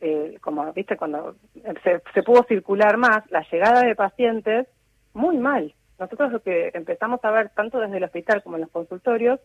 eh, 0.01 0.37
como 0.41 0.71
viste, 0.73 0.97
cuando 0.97 1.35
se, 1.83 2.01
se 2.13 2.23
pudo 2.23 2.43
circular 2.43 2.97
más, 2.97 3.23
la 3.31 3.45
llegada 3.51 3.81
de 3.81 3.95
pacientes 3.95 4.67
muy 5.13 5.37
mal. 5.37 5.73
Nosotros 5.99 6.31
lo 6.31 6.41
que 6.41 6.71
empezamos 6.73 7.23
a 7.23 7.31
ver, 7.31 7.49
tanto 7.49 7.79
desde 7.79 7.97
el 7.97 8.03
hospital 8.03 8.43
como 8.43 8.57
en 8.57 8.61
los 8.63 8.71
consultorios, 8.71 9.39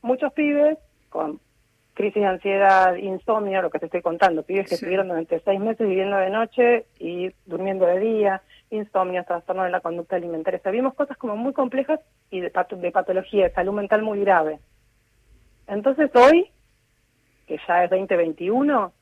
muchos 0.00 0.32
pibes 0.32 0.78
con 1.10 1.38
crisis 1.94 2.22
de 2.22 2.26
ansiedad, 2.28 2.94
insomnio, 2.96 3.60
lo 3.60 3.68
que 3.70 3.78
te 3.78 3.84
estoy 3.86 4.00
contando, 4.00 4.42
pibes 4.44 4.66
que 4.66 4.76
estuvieron 4.76 5.08
durante 5.08 5.40
seis 5.40 5.60
meses 5.60 5.86
viviendo 5.86 6.16
de 6.16 6.30
noche 6.30 6.86
y 6.98 7.30
durmiendo 7.44 7.84
de 7.84 7.98
día, 8.00 8.42
insomnio, 8.70 9.22
trastorno 9.24 9.64
de 9.64 9.70
la 9.70 9.80
conducta 9.80 10.16
alimentaria. 10.16 10.58
O 10.58 10.62
sea, 10.62 10.72
vimos 10.72 10.94
cosas 10.94 11.18
como 11.18 11.36
muy 11.36 11.52
complejas 11.52 12.00
y 12.30 12.40
de, 12.40 12.50
pato- 12.50 12.76
de 12.76 12.90
patología, 12.90 13.44
de 13.48 13.52
salud 13.54 13.74
mental 13.74 14.00
muy 14.00 14.20
grave. 14.20 14.58
Entonces 15.66 16.10
hoy, 16.14 16.50
que 17.46 17.58
ya 17.68 17.84
es 17.84 17.90
2021, 17.90 18.92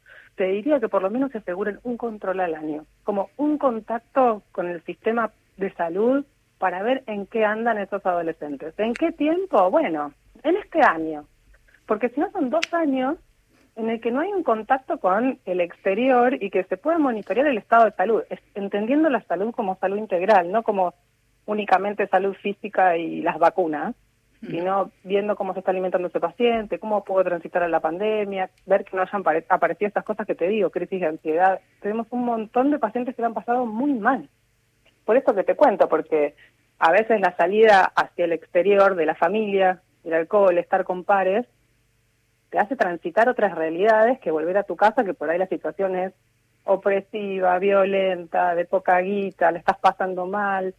te 0.41 0.47
diría 0.47 0.81
que 0.81 0.89
por 0.89 1.03
lo 1.03 1.11
menos 1.11 1.31
se 1.33 1.37
aseguren 1.37 1.81
un 1.83 1.99
control 1.99 2.41
al 2.41 2.55
año, 2.55 2.87
como 3.05 3.29
un 3.37 3.59
contacto 3.59 4.43
con 4.53 4.69
el 4.69 4.83
sistema 4.85 5.31
de 5.59 5.71
salud 5.75 6.25
para 6.57 6.83
ver 6.83 7.03
en 7.07 7.27
qué 7.27 7.45
andan 7.45 7.77
esos 7.77 8.07
adolescentes. 8.07 8.73
¿En 8.79 8.95
qué 8.95 9.13
tiempo? 9.13 9.71
Bueno, 9.71 10.15
en 10.43 10.57
este 10.57 10.81
año. 10.81 11.27
Porque 11.85 12.09
si 12.09 12.21
no 12.21 12.31
son 12.31 12.49
dos 12.49 12.73
años 12.73 13.19
en 13.77 13.91
el 13.91 14.01
que 14.01 14.11
no 14.11 14.21
hay 14.21 14.33
un 14.33 14.43
contacto 14.43 14.97
con 14.97 15.39
el 15.45 15.61
exterior 15.61 16.43
y 16.43 16.49
que 16.49 16.65
se 16.65 16.79
pueda 16.79 16.97
monitorear 16.97 17.47
el 17.47 17.59
estado 17.59 17.85
de 17.85 17.93
salud, 17.93 18.23
entendiendo 18.55 19.11
la 19.11 19.21
salud 19.25 19.53
como 19.53 19.77
salud 19.77 19.99
integral, 19.99 20.51
no 20.51 20.63
como 20.63 20.95
únicamente 21.45 22.07
salud 22.07 22.33
física 22.33 22.97
y 22.97 23.21
las 23.21 23.39
vacunas, 23.39 23.95
sino 24.41 24.91
viendo 25.05 25.37
cómo 25.37 25.53
se 25.53 25.59
está 25.59 25.71
alimentando 25.71 26.09
ese 26.09 26.19
paciente, 26.21 26.79
cómo 26.79 27.05
puede 27.05 27.27
transitar 27.27 27.63
a 27.63 27.69
la 27.69 27.81
pandemia, 27.81 28.49
ver 28.67 28.85
que 28.85 28.97
no 28.97 29.03
hayan 29.03 29.23
pare- 29.23 29.45
aparecido 29.49 29.89
estas 29.89 30.05
cosas 30.05 30.27
que 30.27 30.35
te 30.35 30.49
digo, 30.49 30.71
crisis 30.71 31.01
de 31.01 31.07
ansiedad. 31.07 31.61
Tenemos 31.81 32.07
un 32.11 32.25
montón 32.25 32.71
de 32.71 32.79
pacientes 32.79 33.15
que 33.15 33.23
lo 33.23 33.29
han 33.29 33.35
pasado 33.35 33.67
muy 33.67 33.93
mal. 33.93 34.29
Por 35.05 35.17
eso 35.17 35.35
que 35.35 35.45
te 35.45 35.57
cuento, 35.57 35.89
porque 35.89 36.35
a 36.79 36.91
veces 36.91 37.21
la 37.21 37.37
salida 37.37 37.93
hacia 37.95 38.25
el 38.25 38.33
exterior 38.33 38.95
de 38.95 39.07
la 39.07 39.15
familia, 39.15 39.83
el 40.05 40.15
alcohol, 40.15 40.57
estar 40.57 40.85
con 40.85 41.05
pares, 41.05 41.47
te 42.49 42.59
hace 42.59 42.77
transitar 42.77 43.29
otras 43.29 43.55
realidades 43.55 44.19
que 44.21 44.31
volver 44.31 44.57
a 44.57 44.63
tu 44.65 44.75
casa, 44.77 45.05
que 45.05 45.15
por 45.15 45.29
ahí 45.29 45.39
la 45.39 45.47
situación 45.47 45.97
es 45.97 46.13
opresiva, 46.65 47.59
violenta, 47.59 48.55
de 48.55 48.65
poca 48.65 48.99
guita, 49.01 49.51
le 49.51 49.59
estás 49.59 49.79
pasando 49.79 50.27
mal. 50.27 50.75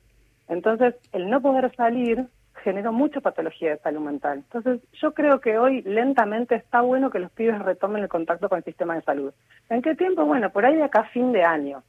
Entonces, 0.47 0.95
el 1.11 1.29
no 1.29 1.41
poder 1.41 1.73
salir 1.75 2.25
generó 2.61 2.91
mucha 2.91 3.21
patología 3.21 3.71
de 3.71 3.77
salud 3.79 4.01
mental. 4.01 4.39
Entonces, 4.39 4.81
yo 4.93 5.13
creo 5.13 5.39
que 5.41 5.57
hoy 5.57 5.81
lentamente 5.81 6.55
está 6.55 6.81
bueno 6.81 7.09
que 7.09 7.19
los 7.19 7.31
pibes 7.31 7.59
retomen 7.59 8.03
el 8.03 8.09
contacto 8.09 8.49
con 8.49 8.59
el 8.59 8.63
sistema 8.63 8.95
de 8.95 9.01
salud. 9.01 9.33
¿En 9.69 9.81
qué 9.81 9.95
tiempo? 9.95 10.25
Bueno, 10.25 10.51
por 10.51 10.65
ahí 10.65 10.75
de 10.75 10.83
acá 10.83 11.03
fin 11.05 11.31
de 11.31 11.43
año. 11.43 11.83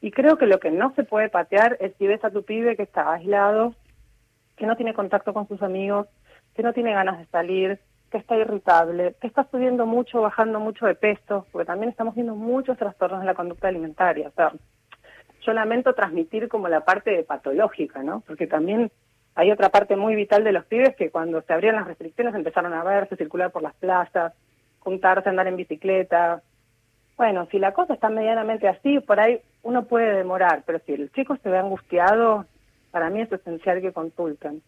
Y 0.00 0.10
creo 0.10 0.36
que 0.36 0.46
lo 0.46 0.60
que 0.60 0.70
no 0.70 0.92
se 0.94 1.04
puede 1.04 1.28
patear 1.28 1.76
es 1.80 1.94
si 1.96 2.06
ves 2.06 2.24
a 2.24 2.30
tu 2.30 2.44
pibe 2.44 2.76
que 2.76 2.82
está 2.82 3.12
aislado, 3.12 3.74
que 4.56 4.66
no 4.66 4.76
tiene 4.76 4.94
contacto 4.94 5.32
con 5.32 5.48
sus 5.48 5.62
amigos, 5.62 6.06
que 6.54 6.62
no 6.62 6.72
tiene 6.72 6.92
ganas 6.92 7.18
de 7.18 7.26
salir, 7.26 7.80
que 8.10 8.18
está 8.18 8.36
irritable, 8.36 9.14
que 9.20 9.26
está 9.26 9.46
subiendo 9.50 9.86
mucho, 9.86 10.20
bajando 10.20 10.60
mucho 10.60 10.86
de 10.86 10.94
peso, 10.94 11.46
porque 11.50 11.66
también 11.66 11.90
estamos 11.90 12.14
viendo 12.14 12.34
muchos 12.34 12.78
trastornos 12.78 13.20
de 13.20 13.26
la 13.26 13.34
conducta 13.34 13.68
alimentaria. 13.68 14.28
O 14.28 14.32
sea, 14.32 14.52
yo 15.42 15.52
lamento 15.52 15.94
transmitir 15.94 16.48
como 16.48 16.68
la 16.68 16.80
parte 16.80 17.22
patológica, 17.22 18.02
¿no? 18.02 18.20
Porque 18.20 18.46
también 18.46 18.90
hay 19.36 19.52
otra 19.52 19.68
parte 19.68 19.96
muy 19.96 20.14
vital 20.14 20.42
de 20.44 20.52
los 20.52 20.64
pibes 20.64 20.96
que 20.96 21.10
cuando 21.10 21.42
se 21.42 21.52
abrieron 21.52 21.78
las 21.78 21.86
restricciones 21.86 22.34
empezaron 22.34 22.72
a 22.72 22.82
verse, 22.82 23.16
circular 23.16 23.52
por 23.52 23.62
las 23.62 23.74
plazas, 23.74 24.32
juntarse, 24.78 25.28
andar 25.28 25.46
en 25.46 25.56
bicicleta. 25.56 26.42
Bueno, 27.18 27.46
si 27.50 27.58
la 27.58 27.72
cosa 27.72 27.94
está 27.94 28.08
medianamente 28.08 28.66
así, 28.66 28.98
por 29.00 29.20
ahí 29.20 29.38
uno 29.62 29.84
puede 29.84 30.14
demorar, 30.14 30.62
pero 30.64 30.78
si 30.86 30.94
el 30.94 31.12
chico 31.12 31.36
se 31.42 31.50
ve 31.50 31.58
angustiado, 31.58 32.46
para 32.90 33.10
mí 33.10 33.20
es 33.20 33.30
esencial 33.30 33.82
que 33.82 33.92
consulten. 33.92 34.62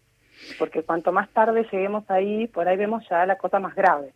Porque 0.59 0.83
cuanto 0.83 1.13
más 1.13 1.31
tarde 1.31 1.67
lleguemos 1.73 2.09
ahí, 2.11 2.47
por 2.47 2.69
ahí 2.69 2.77
vemos 2.77 3.03
ya 3.09 3.25
la 3.25 3.37
cosa 3.37 3.59
más 3.59 3.75
grave. 3.75 4.13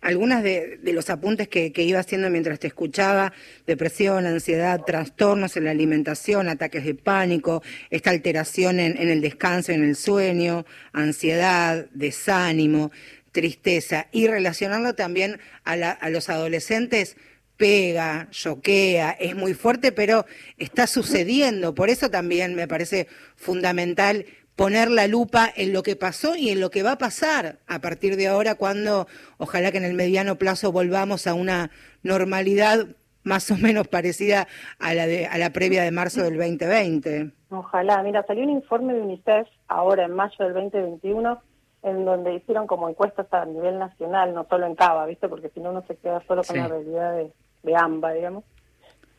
Algunas 0.00 0.42
de, 0.42 0.78
de 0.82 0.92
los 0.92 1.10
apuntes 1.10 1.48
que, 1.48 1.72
iba 1.76 1.98
haciendo 1.98 2.30
mientras 2.30 2.58
te 2.60 2.66
escuchaba, 2.68 3.32
depresión, 3.66 4.26
ansiedad, 4.26 4.80
trastornos 4.86 5.56
en 5.56 5.64
la 5.64 5.70
alimentación, 5.72 6.48
ataques 6.48 6.84
de 6.84 6.94
pánico, 6.94 7.62
esta 7.90 8.10
alteración 8.10 8.78
en, 8.78 8.96
en 8.98 9.08
el 9.08 9.20
descanso, 9.20 9.72
en 9.72 9.82
el 9.82 9.96
sueño, 9.96 10.64
ansiedad, 10.92 11.86
desánimo, 11.92 12.92
tristeza, 13.32 14.06
y 14.12 14.26
relacionarlo 14.28 14.94
también 14.94 15.38
a, 15.64 15.76
la- 15.76 15.90
a 15.90 16.08
los 16.10 16.28
adolescentes 16.28 17.16
pega, 17.56 18.28
choquea, 18.30 19.12
es 19.18 19.34
muy 19.34 19.54
fuerte, 19.54 19.90
pero 19.90 20.26
está 20.58 20.86
sucediendo. 20.86 21.74
Por 21.74 21.88
eso 21.88 22.10
también 22.10 22.54
me 22.54 22.68
parece 22.68 23.08
fundamental 23.34 24.26
poner 24.56 24.90
la 24.90 25.06
lupa 25.06 25.48
en 25.54 25.72
lo 25.72 25.82
que 25.82 25.96
pasó 25.96 26.34
y 26.34 26.48
en 26.50 26.60
lo 26.60 26.70
que 26.70 26.82
va 26.82 26.92
a 26.92 26.98
pasar 26.98 27.58
a 27.66 27.78
partir 27.80 28.16
de 28.16 28.26
ahora 28.28 28.54
cuando 28.54 29.06
ojalá 29.38 29.70
que 29.70 29.78
en 29.78 29.84
el 29.84 29.94
mediano 29.94 30.36
plazo 30.36 30.72
volvamos 30.72 31.26
a 31.26 31.34
una 31.34 31.70
normalidad 32.02 32.86
más 33.22 33.50
o 33.50 33.56
menos 33.56 33.88
parecida 33.88 34.46
a 34.78 34.94
la 34.94 35.06
de 35.06 35.26
a 35.26 35.36
la 35.36 35.50
previa 35.50 35.82
de 35.82 35.90
marzo 35.90 36.22
del 36.22 36.36
2020. 36.38 37.30
Ojalá. 37.50 38.02
Mira, 38.02 38.24
salió 38.26 38.44
un 38.44 38.50
informe 38.50 38.94
de 38.94 39.00
UNICEF 39.02 39.46
ahora 39.68 40.04
en 40.04 40.12
mayo 40.14 40.36
del 40.38 40.54
2021 40.54 41.42
en 41.82 42.04
donde 42.04 42.34
hicieron 42.34 42.66
como 42.66 42.88
encuestas 42.88 43.26
a 43.32 43.44
nivel 43.44 43.78
nacional, 43.78 44.34
no 44.34 44.44
solo 44.48 44.66
en 44.66 44.74
Cava, 44.74 45.06
¿viste? 45.06 45.28
Porque 45.28 45.50
si 45.50 45.60
no 45.60 45.70
uno 45.70 45.84
se 45.86 45.96
queda 45.96 46.20
solo 46.26 46.42
con 46.42 46.56
Sí. 46.56 46.60
la 46.62 46.68
realidad 46.68 47.12
de, 47.16 47.32
de 47.62 47.76
AMBA, 47.76 48.12
digamos. 48.12 48.44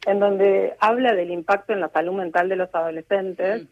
En 0.05 0.19
donde 0.19 0.75
habla 0.79 1.13
del 1.13 1.31
impacto 1.31 1.71
en 1.73 1.79
la 1.81 1.89
salud 1.89 2.13
mental 2.13 2.49
de 2.49 2.55
los 2.57 2.73
adolescentes. 2.73 3.67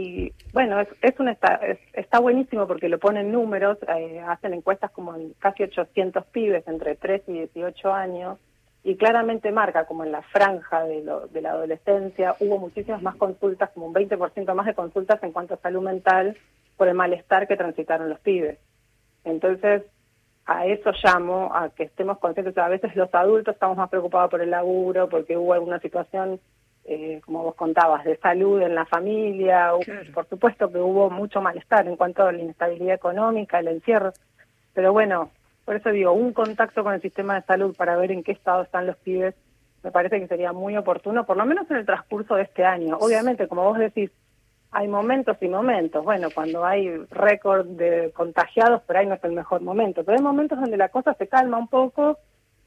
Y 0.00 0.32
bueno, 0.52 0.78
es, 0.80 0.86
es 1.02 1.18
un 1.18 1.28
está, 1.28 1.56
es- 1.56 1.80
está 1.92 2.20
buenísimo 2.20 2.68
porque 2.68 2.88
lo 2.88 3.00
ponen 3.00 3.32
números, 3.32 3.78
eh, 3.96 4.20
hacen 4.20 4.54
encuestas 4.54 4.92
como 4.92 5.16
en 5.16 5.32
casi 5.40 5.64
800 5.64 6.24
pibes 6.26 6.68
entre 6.68 6.94
3 6.94 7.22
y 7.26 7.32
18 7.32 7.92
años 7.92 8.38
y 8.84 8.94
claramente 8.96 9.50
marca 9.50 9.86
como 9.86 10.04
en 10.04 10.12
la 10.12 10.22
franja 10.22 10.84
de, 10.84 11.02
lo- 11.02 11.26
de 11.26 11.40
la 11.42 11.50
adolescencia 11.50 12.36
hubo 12.38 12.58
muchísimas 12.58 13.02
más 13.02 13.16
consultas, 13.16 13.70
como 13.70 13.86
un 13.86 13.92
20% 13.94 14.54
más 14.54 14.66
de 14.66 14.74
consultas 14.74 15.20
en 15.24 15.32
cuanto 15.32 15.54
a 15.54 15.58
salud 15.58 15.82
mental 15.82 16.36
por 16.76 16.86
el 16.86 16.94
malestar 16.94 17.48
que 17.48 17.56
transitaron 17.56 18.08
los 18.08 18.20
pibes. 18.20 18.56
Entonces, 19.24 19.82
a 20.46 20.64
eso 20.66 20.92
llamo, 21.02 21.50
a 21.52 21.70
que 21.70 21.82
estemos 21.82 22.18
conscientes. 22.18 22.56
A 22.56 22.68
veces 22.68 22.94
los 22.94 23.12
adultos 23.12 23.54
estamos 23.54 23.76
más 23.76 23.90
preocupados 23.90 24.30
por 24.30 24.40
el 24.42 24.50
laburo, 24.50 25.08
porque 25.08 25.36
hubo 25.36 25.54
alguna 25.54 25.80
situación, 25.80 26.38
eh, 26.90 27.20
como 27.22 27.42
vos 27.42 27.54
contabas, 27.54 28.02
de 28.04 28.16
salud 28.16 28.62
en 28.62 28.74
la 28.74 28.86
familia. 28.86 29.72
Por 30.14 30.26
supuesto 30.26 30.72
que 30.72 30.78
hubo 30.78 31.10
mucho 31.10 31.42
malestar 31.42 31.86
en 31.86 31.96
cuanto 31.96 32.26
a 32.26 32.32
la 32.32 32.38
inestabilidad 32.38 32.94
económica, 32.94 33.58
el 33.58 33.68
encierro. 33.68 34.14
Pero 34.72 34.94
bueno, 34.94 35.30
por 35.66 35.76
eso 35.76 35.90
digo, 35.90 36.12
un 36.12 36.32
contacto 36.32 36.82
con 36.82 36.94
el 36.94 37.02
sistema 37.02 37.34
de 37.34 37.42
salud 37.42 37.76
para 37.76 37.96
ver 37.96 38.10
en 38.10 38.22
qué 38.22 38.32
estado 38.32 38.62
están 38.62 38.86
los 38.86 38.96
pibes, 38.96 39.34
me 39.82 39.90
parece 39.90 40.18
que 40.18 40.28
sería 40.28 40.54
muy 40.54 40.78
oportuno, 40.78 41.26
por 41.26 41.36
lo 41.36 41.44
menos 41.44 41.70
en 41.70 41.76
el 41.76 41.84
transcurso 41.84 42.36
de 42.36 42.44
este 42.44 42.64
año. 42.64 42.96
Obviamente, 42.98 43.48
como 43.48 43.64
vos 43.64 43.78
decís, 43.78 44.10
hay 44.70 44.88
momentos 44.88 45.36
y 45.42 45.48
momentos. 45.48 46.02
Bueno, 46.02 46.28
cuando 46.34 46.64
hay 46.64 46.88
récord 47.10 47.66
de 47.66 48.12
contagiados, 48.14 48.82
por 48.82 48.96
ahí 48.96 49.06
no 49.06 49.14
es 49.14 49.24
el 49.24 49.32
mejor 49.32 49.60
momento. 49.60 50.04
Pero 50.04 50.16
hay 50.16 50.24
momentos 50.24 50.58
donde 50.58 50.78
la 50.78 50.88
cosa 50.88 51.12
se 51.14 51.28
calma 51.28 51.58
un 51.58 51.68
poco 51.68 52.18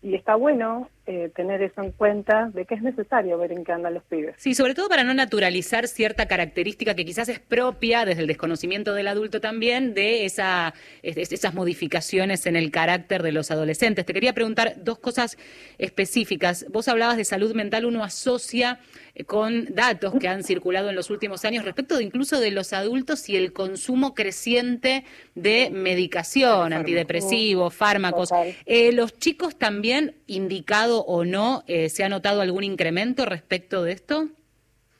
y 0.04 0.16
está 0.16 0.36
bueno 0.36 0.89
eh, 1.08 1.32
tener 1.36 1.62
eso 1.64 1.82
en 1.82 1.91
cuenta 1.91 2.49
de 2.54 2.66
que 2.66 2.76
es 2.76 2.82
necesario 2.82 3.38
ver 3.38 3.52
en 3.52 3.64
qué 3.66 3.72
andan 3.72 3.93
los 3.95 4.04
pibes. 4.04 4.36
Sí, 4.38 4.54
sobre 4.56 4.74
todo 4.76 4.88
para 4.88 5.04
no 5.04 5.14
naturalizar 5.14 5.88
cierta 5.88 6.28
característica 6.28 6.95
que 6.95 7.06
quizás 7.06 7.28
es 7.30 7.39
propia 7.39 8.06
desde 8.06 8.22
el 8.22 8.28
desconocimiento 8.28 8.93
del 8.93 9.08
adulto 9.08 9.41
también 9.41 9.93
de 9.93 10.26
esa, 10.26 10.74
es- 11.02 11.32
esas 11.32 11.54
modificaciones 11.54 12.45
en 12.45 12.56
el 12.56 12.72
carácter 12.72 13.24
de 13.24 13.32
los 13.32 13.52
adolescentes. 13.52 14.06
Te 14.06 14.14
quería 14.14 14.34
preguntar 14.34 14.76
dos 14.84 14.99
cosas 14.99 15.38
específicas. 15.78 16.66
Vos 16.70 16.88
hablabas 16.88 17.18
de 17.18 17.26
salud 17.26 17.54
mental, 17.54 17.86
uno 17.86 18.04
asocia 18.04 18.80
eh, 19.16 19.24
con 19.26 19.66
datos 19.74 20.14
que 20.20 20.28
han 20.28 20.43
circulado 20.43 20.89
en 20.89 20.95
los 20.95 21.10
últimos 21.10 21.43
años 21.45 21.66
respecto 21.66 21.97
de 21.97 22.04
incluso 22.04 22.39
de 22.39 22.52
los 22.52 22.72
adultos 22.74 23.28
y 23.28 23.36
el 23.36 23.52
consumo 23.54 24.14
creciente 24.14 25.04
de 25.36 25.70
medicación, 25.72 26.72
antidepresivos, 26.74 27.74
fármacos. 27.74 28.30
Eh, 28.66 28.91
¿Los 28.93 29.18
chicos 29.20 29.58
también, 29.58 29.91
indicado 30.28 31.04
o 31.06 31.26
no, 31.26 31.64
eh, 31.68 31.89
se 31.89 32.04
ha 32.04 32.10
notado 32.10 32.42
algún 32.42 32.64
incremento 32.64 33.26
respecto 33.26 33.84
de 33.84 33.94
esto? 33.94 34.28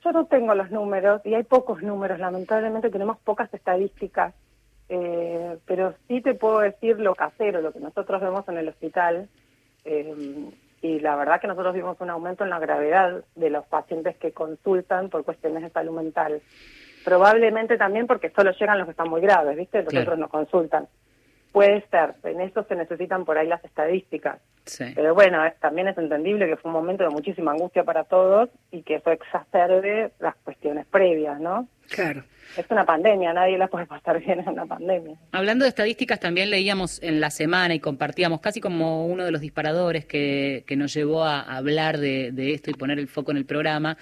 Yo 0.04 0.12
no 0.12 0.26
tengo 0.26 0.56
los 0.56 0.72
números 0.72 1.22
y 1.26 1.34
hay 1.34 1.44
pocos 1.44 1.84
números, 1.84 2.20
lamentablemente 2.20 2.90
tenemos 2.90 3.18
pocas 3.20 3.54
estadísticas 3.54 4.34
eh, 4.94 5.58
pero 5.66 5.96
sí 6.10 6.20
te 6.20 6.34
puedo 6.34 6.60
decir 6.60 7.00
lo 7.00 7.16
casero, 7.16 7.62
lo 7.62 7.72
que 7.72 7.80
nosotros 7.80 8.20
vemos 8.20 8.46
en 8.50 8.58
el 8.58 8.68
hospital, 8.68 9.30
eh, 9.86 10.52
y 10.82 11.00
la 11.00 11.16
verdad 11.16 11.40
que 11.40 11.48
nosotros 11.48 11.74
vimos 11.74 11.96
un 12.02 12.10
aumento 12.10 12.44
en 12.44 12.50
la 12.50 12.60
gravedad 12.60 13.24
de 13.36 13.50
los 13.50 13.66
pacientes 13.68 14.18
que 14.18 14.34
consultan 14.34 15.10
por 15.10 15.24
cuestiones 15.24 15.64
de 15.64 15.70
salud 15.70 15.94
mental. 15.94 16.42
Probablemente 17.06 17.78
también 17.78 18.06
porque 18.06 18.32
solo 18.32 18.52
llegan 18.52 18.80
los 18.80 18.86
que 18.86 18.92
están 18.92 19.10
muy 19.10 19.22
graves, 19.22 19.56
¿viste? 19.56 19.82
Los 19.82 19.92
Claro. 19.92 20.04
otros 20.04 20.20
no 20.20 20.28
consultan. 20.28 20.90
Puede 21.52 21.84
ser, 21.92 22.14
en 22.24 22.40
eso 22.42 22.64
se 22.64 22.76
necesitan 22.76 23.26
por 23.26 23.38
ahí 23.38 23.48
las 23.48 23.64
estadísticas. 23.66 24.40
Pero 24.96 25.14
bueno, 25.14 25.44
es- 25.46 25.60
también 25.60 25.88
es 25.90 25.98
entendible 25.98 26.48
que 26.48 26.56
fue 26.56 26.70
un 26.70 26.78
momento 26.78 27.04
de 27.04 27.10
muchísima 27.10 27.52
angustia 27.52 27.84
para 27.84 28.04
todos 28.06 28.50
y 28.72 28.84
que 28.84 28.96
eso 28.96 29.12
exacerbe 29.12 30.12
las 30.20 30.36
cuestiones 30.44 30.86
previas, 30.86 31.40
¿no? 31.42 31.68
Claro. 31.90 32.24
Es 32.58 32.66
una 32.70 32.86
pandemia, 32.86 33.34
nadie 33.34 33.58
la 33.58 33.68
puede 33.68 33.86
pasar 33.86 34.20
bien 34.20 34.40
en 34.40 34.50
una 34.50 34.66
pandemia. 34.66 35.16
Hablando 35.32 35.64
de 35.66 35.70
estadísticas, 35.70 36.20
también 36.20 36.50
leíamos 36.50 37.02
en 37.04 37.20
la 37.20 37.30
semana 37.32 37.74
y 37.74 37.80
compartíamos 37.80 38.40
casi 38.42 38.60
como 38.62 39.06
uno 39.08 39.26
de 39.26 39.32
los 39.32 39.42
disparadores 39.42 40.06
que, 40.06 40.64
que 40.68 40.76
nos 40.76 40.94
llevó 40.94 41.24
a 41.24 41.42
hablar 41.42 41.98
de, 41.98 42.32
de 42.32 42.54
esto 42.54 42.70
y 42.70 42.74
poner 42.74 43.00
el 43.00 43.08
foco 43.08 43.32
en 43.32 43.38
el 43.38 43.46
programa. 43.46 43.98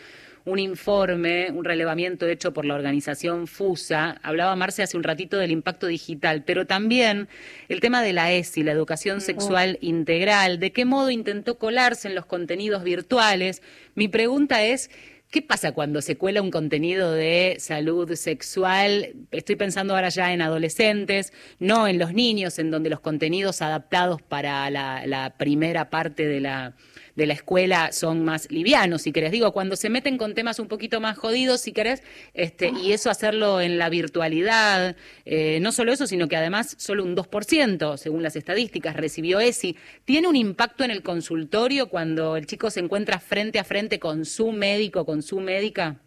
Un 0.45 0.59
informe, 0.59 1.51
un 1.51 1.65
relevamiento 1.65 2.27
hecho 2.27 2.53
por 2.53 2.65
la 2.65 2.75
organización 2.75 3.47
FUSA. 3.47 4.19
Hablaba 4.23 4.55
Marce 4.55 4.83
hace 4.83 4.97
un 4.97 5.03
ratito 5.03 5.37
del 5.37 5.51
impacto 5.51 5.87
digital, 5.87 6.43
pero 6.43 6.65
también 6.65 7.27
el 7.67 7.79
tema 7.79 8.01
de 8.01 8.13
la 8.13 8.31
ESI, 8.31 8.63
la 8.63 8.71
educación 8.71 9.21
sexual 9.21 9.77
integral, 9.81 10.59
de 10.59 10.71
qué 10.71 10.85
modo 10.85 11.09
intentó 11.09 11.57
colarse 11.57 12.07
en 12.07 12.15
los 12.15 12.25
contenidos 12.25 12.83
virtuales. 12.83 13.61
Mi 13.95 14.07
pregunta 14.07 14.63
es, 14.63 14.89
¿Qué 15.31 15.43
pasa 15.43 15.73
cuando 15.73 16.01
se 16.01 16.17
cuela 16.17 16.41
un 16.41 16.49
contenido 16.49 17.11
de 17.11 17.57
salud 17.59 18.11
sexual? 18.15 19.13
Estoy 19.29 19.57
pensando 19.57 19.93
ahora 19.93 20.09
ya 20.09 20.33
en 20.33 20.41
adolescentes, 20.41 21.33
no 21.59 21.87
en 21.87 21.99
los 21.99 22.13
niños, 22.13 22.57
en 22.57 22.71
donde 22.71 22.89
los 22.89 22.99
contenidos 22.99 23.61
adaptados 23.61 24.23
para 24.23 24.67
la, 24.71 25.05
la 25.05 25.35
primera 25.37 25.91
parte 25.91 26.25
de 26.25 26.39
la, 26.39 26.73
de 27.19 27.27
la 27.27 27.33
escuela 27.33 27.91
son 27.91 28.23
más 28.23 28.49
livianos, 28.49 29.03
si 29.03 29.11
querés. 29.11 29.31
Digo, 29.31 29.51
cuando 29.51 29.75
se 29.75 29.89
meten 29.89 30.17
con 30.17 30.33
temas 30.33 30.57
un 30.57 30.67
poquito 30.67 30.99
más 30.99 31.17
jodidos, 31.17 31.61
si 31.61 31.73
querés, 31.73 32.01
este, 32.33 32.71
y 32.81 32.93
eso 32.93 33.11
hacerlo 33.11 33.61
en 33.61 33.77
la 33.77 33.89
virtualidad, 33.89 34.95
eh, 35.25 35.59
no 35.61 35.71
solo 35.71 35.91
eso, 35.91 36.07
sino 36.07 36.27
que 36.27 36.37
además 36.37 36.75
solo 36.79 37.03
un 37.03 37.15
2%, 37.15 37.97
según 37.97 38.23
las 38.23 38.35
estadísticas, 38.35 38.95
recibió 38.95 39.39
ESI. 39.39 39.75
¿Tiene 40.05 40.27
un 40.27 40.35
impacto 40.35 40.83
en 40.83 40.91
el 40.91 41.03
consultorio 41.03 41.89
cuando 41.89 42.37
el 42.37 42.47
chico 42.47 42.71
se 42.71 42.79
encuentra 42.79 43.19
frente 43.19 43.59
a 43.59 43.63
frente 43.63 43.99
con 43.99 44.25
su 44.25 44.51
médico, 44.51 45.05
con 45.05 45.21
su 45.21 45.39
médica? 45.39 45.99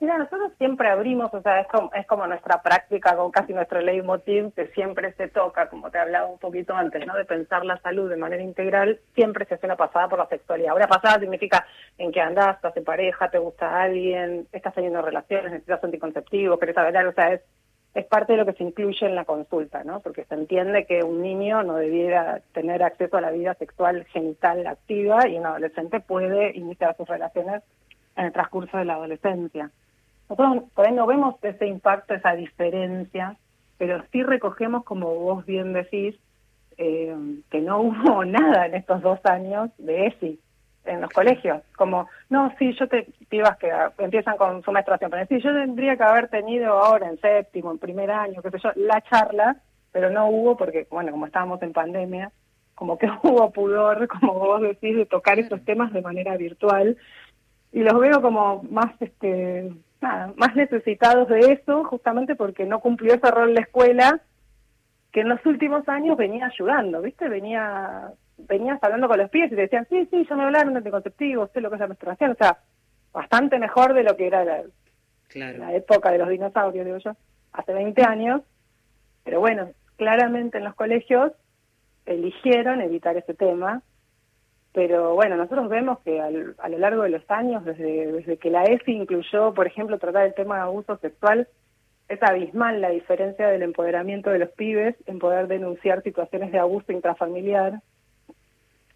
Mira, 0.00 0.16
nosotros 0.16 0.52
siempre 0.58 0.88
abrimos, 0.88 1.34
o 1.34 1.42
sea, 1.42 1.60
es 1.60 1.66
como, 1.66 1.92
es 1.92 2.06
como 2.06 2.24
nuestra 2.28 2.62
práctica, 2.62 3.16
con 3.16 3.32
casi 3.32 3.52
nuestro 3.52 3.80
leitmotiv, 3.80 4.54
que 4.54 4.68
siempre 4.68 5.12
se 5.14 5.26
toca, 5.26 5.68
como 5.68 5.90
te 5.90 5.98
hablaba 5.98 6.28
un 6.28 6.38
poquito 6.38 6.72
antes, 6.72 7.04
¿no? 7.04 7.16
De 7.16 7.24
pensar 7.24 7.64
la 7.64 7.78
salud 7.78 8.08
de 8.08 8.16
manera 8.16 8.40
integral, 8.40 9.00
siempre 9.16 9.44
se 9.46 9.54
hace 9.54 9.66
una 9.66 9.74
pasada 9.74 10.08
por 10.08 10.20
la 10.20 10.28
sexualidad. 10.28 10.76
Una 10.76 10.86
pasada 10.86 11.18
significa 11.18 11.66
en 11.98 12.12
qué 12.12 12.20
andás, 12.20 12.56
estás 12.56 12.74
de 12.74 12.82
pareja, 12.82 13.28
te 13.28 13.38
gusta 13.38 13.82
alguien, 13.82 14.46
estás 14.52 14.72
teniendo 14.72 15.02
relaciones, 15.02 15.50
necesitas 15.50 15.82
anticonceptivos, 15.82 16.60
querés 16.60 16.76
saber 16.76 17.04
o 17.04 17.12
sea, 17.12 17.32
es, 17.32 17.40
es 17.94 18.06
parte 18.06 18.34
de 18.34 18.38
lo 18.38 18.46
que 18.46 18.52
se 18.52 18.62
incluye 18.62 19.04
en 19.04 19.16
la 19.16 19.24
consulta, 19.24 19.82
¿no? 19.82 19.98
Porque 19.98 20.24
se 20.26 20.34
entiende 20.34 20.86
que 20.86 21.02
un 21.02 21.22
niño 21.22 21.64
no 21.64 21.74
debiera 21.74 22.40
tener 22.52 22.84
acceso 22.84 23.16
a 23.16 23.20
la 23.20 23.32
vida 23.32 23.54
sexual 23.54 24.04
genital 24.12 24.64
activa 24.68 25.26
y 25.26 25.38
un 25.38 25.46
adolescente 25.46 25.98
puede 25.98 26.56
iniciar 26.56 26.96
sus 26.96 27.08
relaciones 27.08 27.64
en 28.14 28.26
el 28.26 28.32
transcurso 28.32 28.76
de 28.78 28.84
la 28.84 28.94
adolescencia. 28.94 29.72
Nosotros 30.28 30.64
por 30.74 30.86
ahí 30.86 30.92
no 30.92 31.06
vemos 31.06 31.36
ese 31.42 31.66
impacto, 31.66 32.14
esa 32.14 32.34
diferencia, 32.34 33.36
pero 33.78 34.02
sí 34.12 34.22
recogemos, 34.22 34.84
como 34.84 35.14
vos 35.14 35.46
bien 35.46 35.72
decís, 35.72 36.16
eh, 36.76 37.16
que 37.50 37.60
no 37.60 37.80
hubo 37.82 38.24
nada 38.24 38.66
en 38.66 38.74
estos 38.74 39.02
dos 39.02 39.18
años 39.24 39.70
de 39.78 40.06
ESI 40.06 40.40
en 40.84 41.00
los 41.00 41.10
colegios. 41.10 41.62
Como, 41.76 42.08
no, 42.30 42.52
sí, 42.58 42.74
yo 42.78 42.88
te, 42.88 43.06
pibas 43.28 43.56
que 43.58 43.70
empiezan 43.98 44.36
con 44.36 44.62
su 44.62 44.72
menstruación, 44.72 45.10
pero 45.10 45.26
sí, 45.26 45.40
yo 45.40 45.52
tendría 45.52 45.96
que 45.96 46.02
haber 46.02 46.28
tenido 46.28 46.72
ahora 46.72 47.08
en 47.08 47.20
séptimo, 47.20 47.70
en 47.70 47.78
primer 47.78 48.10
año, 48.10 48.42
qué 48.42 48.50
sé 48.50 48.58
yo, 48.62 48.70
la 48.76 49.00
charla, 49.02 49.56
pero 49.92 50.10
no 50.10 50.28
hubo 50.28 50.56
porque, 50.56 50.86
bueno, 50.90 51.10
como 51.10 51.26
estábamos 51.26 51.60
en 51.62 51.72
pandemia, 51.72 52.32
como 52.74 52.98
que 52.98 53.08
hubo 53.22 53.50
pudor, 53.50 54.08
como 54.08 54.34
vos 54.34 54.62
decís, 54.62 54.96
de 54.96 55.06
tocar 55.06 55.38
esos 55.38 55.64
temas 55.64 55.92
de 55.92 56.02
manera 56.02 56.36
virtual 56.36 56.96
y 57.72 57.80
los 57.80 57.98
veo 57.98 58.22
como 58.22 58.62
más 58.70 58.90
este 59.00 59.70
nada, 60.00 60.32
más 60.36 60.54
necesitados 60.54 61.28
de 61.28 61.52
eso 61.52 61.84
justamente 61.84 62.36
porque 62.36 62.64
no 62.64 62.80
cumplió 62.80 63.14
ese 63.14 63.30
rol 63.30 63.54
la 63.54 63.60
escuela 63.60 64.20
que 65.12 65.20
en 65.20 65.28
los 65.28 65.44
últimos 65.46 65.88
años 65.88 66.16
venía 66.16 66.46
ayudando, 66.46 67.00
¿viste? 67.02 67.28
Venía 67.28 68.12
venías 68.38 68.82
hablando 68.82 69.08
con 69.08 69.18
los 69.18 69.30
pies 69.30 69.50
y 69.50 69.56
te 69.56 69.62
decían, 69.62 69.86
sí, 69.90 70.06
sí, 70.10 70.26
ya 70.28 70.36
me 70.36 70.44
hablaron 70.44 70.72
de 70.72 70.78
anticonceptivos, 70.78 71.50
sé 71.52 71.60
lo 71.60 71.70
que 71.70 71.76
es 71.76 71.80
la 71.80 71.88
menstruación, 71.88 72.30
o 72.30 72.34
sea, 72.34 72.58
bastante 73.12 73.58
mejor 73.58 73.94
de 73.94 74.04
lo 74.04 74.16
que 74.16 74.28
era 74.28 74.44
la, 74.44 74.62
la 75.34 75.74
época 75.74 76.10
de 76.12 76.18
los 76.18 76.28
dinosaurios, 76.28 76.84
digo 76.84 76.98
yo, 76.98 77.16
hace 77.52 77.72
20 77.72 78.02
años, 78.04 78.42
pero 79.24 79.40
bueno, 79.40 79.70
claramente 79.96 80.58
en 80.58 80.64
los 80.64 80.74
colegios 80.74 81.32
eligieron 82.06 82.80
evitar 82.80 83.16
ese 83.16 83.34
tema, 83.34 83.82
pero 84.78 85.16
bueno, 85.16 85.34
nosotros 85.34 85.68
vemos 85.68 85.98
que 86.04 86.20
al- 86.20 86.54
a 86.58 86.68
lo 86.68 86.78
largo 86.78 87.02
de 87.02 87.08
los 87.08 87.28
años, 87.28 87.64
desde, 87.64 88.12
desde 88.12 88.36
que 88.36 88.48
la 88.48 88.62
ESI 88.62 88.92
incluyó, 88.92 89.52
por 89.52 89.66
ejemplo, 89.66 89.98
tratar 89.98 90.24
el 90.24 90.34
tema 90.34 90.54
de 90.54 90.60
abuso 90.62 90.96
sexual, 90.98 91.48
es 92.08 92.22
abismal 92.22 92.80
la 92.80 92.90
diferencia 92.90 93.48
del 93.48 93.62
empoderamiento 93.62 94.30
de 94.30 94.38
los 94.38 94.50
pibes 94.50 94.94
en 95.06 95.18
poder 95.18 95.48
denunciar 95.48 96.04
situaciones 96.04 96.52
de 96.52 96.60
abuso 96.60 96.92
intrafamiliar. 96.92 97.80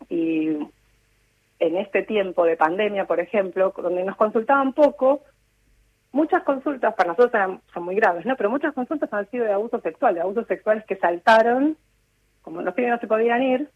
Y 0.09 0.51
en 1.59 1.77
este 1.77 2.05
tiempo 2.05 2.45
de 2.45 2.57
pandemia, 2.57 3.07
por 3.07 3.19
ejemplo, 3.19 3.75
donde 3.77 4.05
nos 4.05 4.15
consultaban 4.15 4.75
poco, 4.75 5.23
muchas 6.13 6.45
consultas, 6.45 6.95
para 6.95 7.09
nosotros 7.09 7.35
eran, 7.35 7.61
son 7.75 7.83
muy 7.83 7.97
graves, 7.97 8.25
¿no? 8.25 8.37
Pero 8.37 8.51
muchas 8.51 8.73
consultas 8.73 9.13
han 9.13 9.29
sido 9.33 9.47
de 9.47 9.53
abuso 9.53 9.81
sexual, 9.81 10.15
de 10.15 10.21
abusos 10.21 10.47
sexuales 10.47 10.85
que 10.87 10.95
saltaron, 10.95 11.77
como 12.41 12.63
los 12.63 12.73
pibes 12.73 12.93
no 12.93 13.01
se 13.01 13.09
podían 13.09 13.43
ir, 13.43 13.69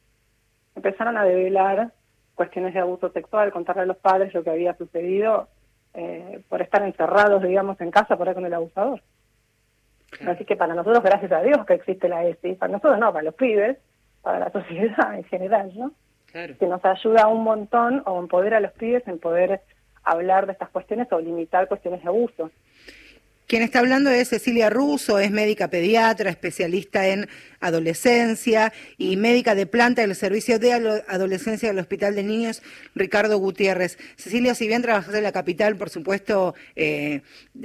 empezaron 0.76 1.16
a 1.16 1.24
develar 1.24 1.90
cuestiones 2.36 2.74
de 2.74 2.80
abuso 2.80 3.10
sexual, 3.10 3.50
contarle 3.50 3.82
a 3.82 3.86
los 3.86 3.96
padres 3.96 4.32
lo 4.32 4.44
que 4.44 4.50
había 4.50 4.76
sucedido 4.76 5.48
eh, 5.94 6.40
por 6.48 6.62
estar 6.62 6.82
encerrados, 6.82 7.42
digamos, 7.42 7.80
en 7.80 7.90
casa 7.90 8.16
por 8.16 8.28
ahí 8.28 8.34
con 8.34 8.46
el 8.46 8.54
abusador. 8.54 9.02
Así 10.26 10.44
que 10.44 10.56
para 10.56 10.74
nosotros, 10.74 11.02
gracias 11.02 11.32
a 11.32 11.42
Dios 11.42 11.66
que 11.66 11.74
existe 11.74 12.08
la 12.08 12.24
ESI, 12.24 12.52
para 12.52 12.72
nosotros 12.72 12.98
no, 13.00 13.12
para 13.12 13.24
los 13.24 13.34
pibes, 13.34 13.78
para 14.22 14.38
la 14.38 14.50
sociedad 14.52 15.14
en 15.14 15.24
general, 15.24 15.72
¿no? 15.74 15.92
Que 16.32 16.66
nos 16.66 16.84
ayuda 16.84 17.28
un 17.28 17.42
montón 17.42 18.02
o 18.04 18.20
empodera 18.20 18.58
a 18.58 18.60
los 18.60 18.72
pibes 18.72 19.08
en 19.08 19.18
poder 19.18 19.62
hablar 20.04 20.44
de 20.44 20.52
estas 20.52 20.68
cuestiones 20.68 21.10
o 21.10 21.18
limitar 21.18 21.66
cuestiones 21.66 22.02
de 22.02 22.08
abuso. 22.08 22.50
Quien 23.46 23.62
está 23.62 23.78
hablando 23.78 24.10
es 24.10 24.28
Cecilia 24.28 24.68
Russo, 24.68 25.20
es 25.20 25.30
médica 25.30 25.68
pediatra, 25.68 26.30
especialista 26.30 27.06
en 27.06 27.28
adolescencia 27.60 28.72
y 28.98 29.16
médica 29.16 29.54
de 29.54 29.66
planta 29.66 30.02
del 30.02 30.14
Servicio 30.14 30.58
de 30.58 30.72
Adolescencia 30.72 31.68
del 31.68 31.78
Hospital 31.78 32.14
de 32.14 32.22
Niños 32.22 32.62
Ricardo 32.94 33.38
Gutiérrez. 33.38 33.98
Cecilia, 34.16 34.54
si 34.54 34.68
bien 34.68 34.82
trabajas 34.82 35.14
en 35.14 35.22
la 35.22 35.32
capital, 35.32 35.76
por 35.76 35.90
supuesto, 35.90 36.54
eh, 36.74 37.22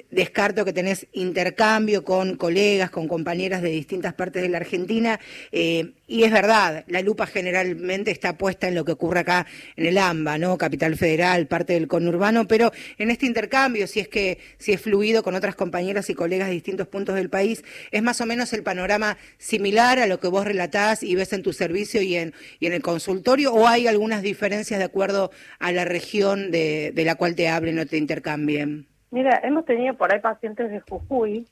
descarto 0.10 0.66
que 0.66 0.74
tenés 0.74 1.08
intercambio 1.14 2.04
con 2.04 2.36
colegas, 2.38 2.90
con 2.90 3.08
compañeras 3.08 3.62
de 3.62 3.70
distintas 3.70 4.14
partes 4.14 4.42
de 4.42 4.50
la 4.50 4.58
Argentina, 4.58 5.20
eh, 5.52 5.94
y 6.08 6.24
es 6.24 6.32
verdad, 6.32 6.84
la 6.88 7.02
lupa 7.02 7.26
generalmente 7.26 8.12
está 8.12 8.38
puesta 8.38 8.68
en 8.68 8.76
lo 8.76 8.84
que 8.84 8.92
ocurre 8.92 9.22
acá 9.22 9.48
en 9.78 9.86
el 9.86 9.98
AMBA, 9.98 10.38
¿no? 10.38 10.58
Capital 10.58 10.98
Federal, 10.98 11.48
parte 11.48 11.74
del 11.74 11.88
conurbano, 11.88 12.48
pero 12.48 12.72
en 12.98 13.12
este 13.12 13.26
intercambio, 13.26 13.88
si 13.88 14.02
es 14.02 14.10
que 14.10 14.38
si 14.58 14.74
es 14.74 14.82
fluido 14.82 15.24
con 15.24 15.36
otras 15.36 15.56
compañeras 15.56 16.10
y 16.10 16.14
colegas 16.14 16.50
de 16.50 16.54
distintos 16.54 16.88
puntos 16.88 17.16
del 17.16 17.30
país, 17.30 17.64
es 17.92 18.04
más 18.04 18.20
o 18.20 18.26
menos 18.26 18.52
el 18.54 18.64
panorama 18.64 19.18
similar 19.38 19.81
a 19.82 20.08
lo 20.08 20.20
que 20.20 20.28
vos 20.28 20.46
relatás 20.46 21.04
y 21.04 21.16
ves 21.16 21.34
en 21.34 21.44
tu 21.44 21.54
servicio 21.54 22.02
y 22.02 22.16
en, 22.16 22.34
y 22.60 22.68
en 22.68 22.74
el 22.74 22.82
consultorio, 22.82 23.54
o 23.54 23.68
hay 23.68 23.88
algunas 23.88 24.22
diferencias 24.22 24.80
de 24.80 24.86
acuerdo 24.86 25.32
a 25.60 25.72
la 25.72 25.86
región 25.86 26.52
de, 26.52 26.92
de 26.94 27.06
la 27.06 27.16
cual 27.16 27.36
te 27.36 27.50
hablen 27.50 27.80
o 27.80 27.86
te 27.86 27.98
intercambien? 27.98 28.88
Mira, 29.10 29.42
hemos 29.44 29.66
tenido 29.66 29.96
por 29.96 30.14
ahí 30.14 30.20
pacientes 30.20 30.70
de 30.70 30.80
Jujuy, 30.82 31.48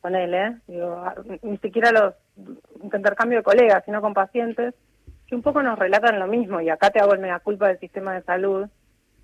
con 0.00 0.14
él, 0.14 0.34
¿eh? 0.34 0.56
Digo, 0.66 1.02
ni 1.42 1.56
siquiera 1.58 1.90
los 1.92 2.14
intercambio 2.82 3.38
de 3.38 3.44
colegas, 3.44 3.82
sino 3.86 4.02
con 4.02 4.12
pacientes, 4.12 4.74
que 5.26 5.34
un 5.34 5.42
poco 5.42 5.62
nos 5.62 5.78
relatan 5.78 6.18
lo 6.18 6.26
mismo, 6.26 6.60
y 6.60 6.68
acá 6.68 6.90
te 6.90 7.00
hago 7.00 7.14
el 7.14 7.20
mega 7.20 7.38
culpa 7.38 7.68
del 7.68 7.78
sistema 7.78 8.14
de 8.14 8.22
salud, 8.22 8.68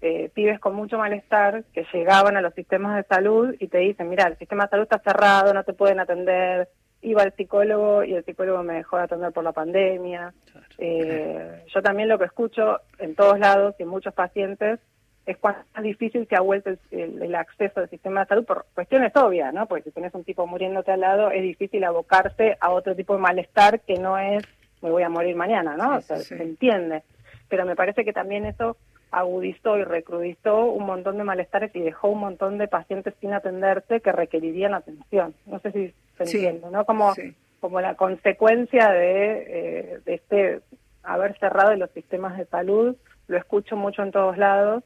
eh, 0.01 0.31
pibes 0.33 0.59
con 0.59 0.75
mucho 0.75 0.97
malestar 0.97 1.65
que 1.75 1.85
llegaban 1.93 2.37
a 2.39 2.41
los 2.41 2.55
sistemas 2.55 2.97
de 2.97 3.03
salud 3.03 3.55
y 3.59 3.69
te 3.69 3.79
dicen, 3.79 4.09
mira, 4.09 4.27
el 4.27 4.39
sistema 4.39 4.65
de 4.65 4.71
salud 4.71 4.85
está 4.85 4.99
cerrado, 5.01 5.53
no 5.53 5.63
te 5.65 5.75
pueden 5.75 6.01
atender, 6.01 6.71
iba 7.03 7.23
al 7.23 7.33
psicólogo 7.35 8.05
y 8.05 8.15
el 8.15 8.25
psicólogo 8.25 8.63
me 8.63 8.75
dejó 8.75 8.97
de 8.99 9.05
atender 9.05 9.33
por 9.33 9.45
la 9.45 9.53
pandemia. 9.53 10.33
Eh, 10.79 11.63
yo 11.73 11.83
también 11.83 12.09
lo 12.09 12.19
que 12.19 12.25
escucho 12.27 12.79
en 12.99 13.15
todos 13.15 13.39
lados 13.39 13.75
y 13.79 13.83
en 13.85 13.89
muchos 13.89 14.15
pacientes 14.15 14.81
es 15.27 15.37
más 15.43 15.57
difícil 15.83 16.27
se 16.29 16.35
ha 16.37 16.41
vuelto 16.41 16.71
el, 16.71 16.79
el- 16.91 17.23
el 17.23 17.35
acceso 17.35 17.81
al 17.81 17.91
sistema 17.91 18.21
de 18.23 18.27
salud 18.27 18.45
por 18.45 18.67
cuestiones 18.75 19.15
obvias, 19.17 19.53
¿no? 19.55 19.67
Porque 19.67 19.85
si 19.85 19.91
tienes 19.93 20.15
un 20.15 20.25
tipo 20.25 20.47
muriéndote 20.47 20.91
al 20.93 21.01
lado, 21.01 21.31
es 21.31 21.43
difícil 21.43 21.85
abocarse 21.85 22.57
a 22.61 22.71
otro 22.71 22.97
tipo 22.97 23.15
de 23.15 23.21
malestar 23.21 23.81
que 23.81 23.95
no 23.95 24.19
es 24.19 24.43
me 24.83 24.91
voy 24.91 25.03
a 25.03 25.11
morir 25.11 25.37
mañana, 25.37 25.77
¿no? 25.77 25.97
O 25.97 26.01
sea, 26.01 26.17
se 26.17 26.43
entiende. 26.43 27.03
Pero 27.51 27.67
me 27.67 27.77
parece 27.77 28.03
que 28.05 28.15
también 28.15 28.47
eso 28.47 28.79
agudizó 29.11 29.77
y 29.77 29.85
recrudizó 29.85 30.65
un 30.67 30.87
montón 30.87 31.19
de 31.19 31.25
malestares 31.25 31.75
y 31.75 31.81
dejó 31.81 32.09
un 32.09 32.21
montón 32.21 32.59
de 32.59 32.69
pacientes 32.69 33.15
sin 33.21 33.33
atenderse 33.33 34.01
que 34.01 34.13
requerirían 34.13 34.75
atención. 34.75 35.35
No 35.47 35.59
sé 35.61 35.73
si 35.73 35.95
se 36.19 36.27
Sí, 36.27 36.37
entiende, 36.39 36.71
¿no? 36.71 36.85
Como, 36.85 37.15
sí. 37.15 37.35
como 37.61 37.81
la 37.81 37.95
consecuencia 37.95 38.91
de, 38.91 39.47
eh, 39.49 40.01
de 40.05 40.15
este 40.15 40.61
haber 41.03 41.39
cerrado 41.39 41.75
los 41.77 41.91
sistemas 41.91 42.37
de 42.39 42.45
salud, 42.47 42.97
lo 43.27 43.37
escucho 43.37 43.77
mucho 43.77 44.03
en 44.03 44.13
todos 44.13 44.37
lados, 44.37 44.85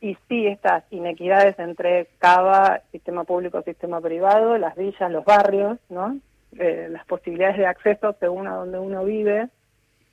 y 0.00 0.16
sí 0.28 0.46
estas 0.46 0.84
inequidades 0.90 1.58
entre 1.58 2.06
Cava, 2.18 2.80
sistema 2.90 3.24
público, 3.24 3.62
sistema 3.62 4.00
privado, 4.00 4.56
las 4.58 4.74
villas, 4.76 5.10
los 5.10 5.24
barrios, 5.24 5.78
¿no? 5.88 6.16
Eh, 6.58 6.88
las 6.90 7.04
posibilidades 7.06 7.58
de 7.58 7.66
acceso 7.66 8.14
según 8.18 8.48
a 8.48 8.54
donde 8.54 8.78
uno 8.78 9.04
vive 9.04 9.48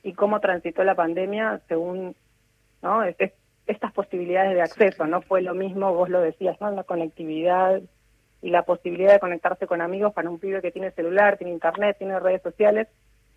y 0.03 0.13
cómo 0.13 0.39
transitó 0.39 0.83
la 0.83 0.93
pandemia 0.93 1.61
según, 1.67 2.15
¿no? 2.81 3.03
Es- 3.03 3.15
es- 3.19 3.33
estas 3.67 3.91
posibilidades 3.91 4.53
de 4.53 4.61
acceso, 4.61 5.05
no 5.05 5.21
fue 5.21 5.41
lo 5.41 5.53
mismo, 5.53 5.93
vos 5.93 6.09
lo 6.09 6.21
decías, 6.21 6.55
¿no? 6.61 6.71
La 6.71 6.83
conectividad 6.83 7.81
y 8.41 8.49
la 8.49 8.63
posibilidad 8.63 9.11
de 9.13 9.19
conectarse 9.19 9.67
con 9.67 9.81
amigos 9.81 10.13
para 10.13 10.29
un 10.29 10.39
pibe 10.39 10.61
que 10.61 10.71
tiene 10.71 10.91
celular, 10.91 11.37
tiene 11.37 11.51
internet, 11.53 11.97
tiene 11.97 12.19
redes 12.19 12.41
sociales, 12.41 12.87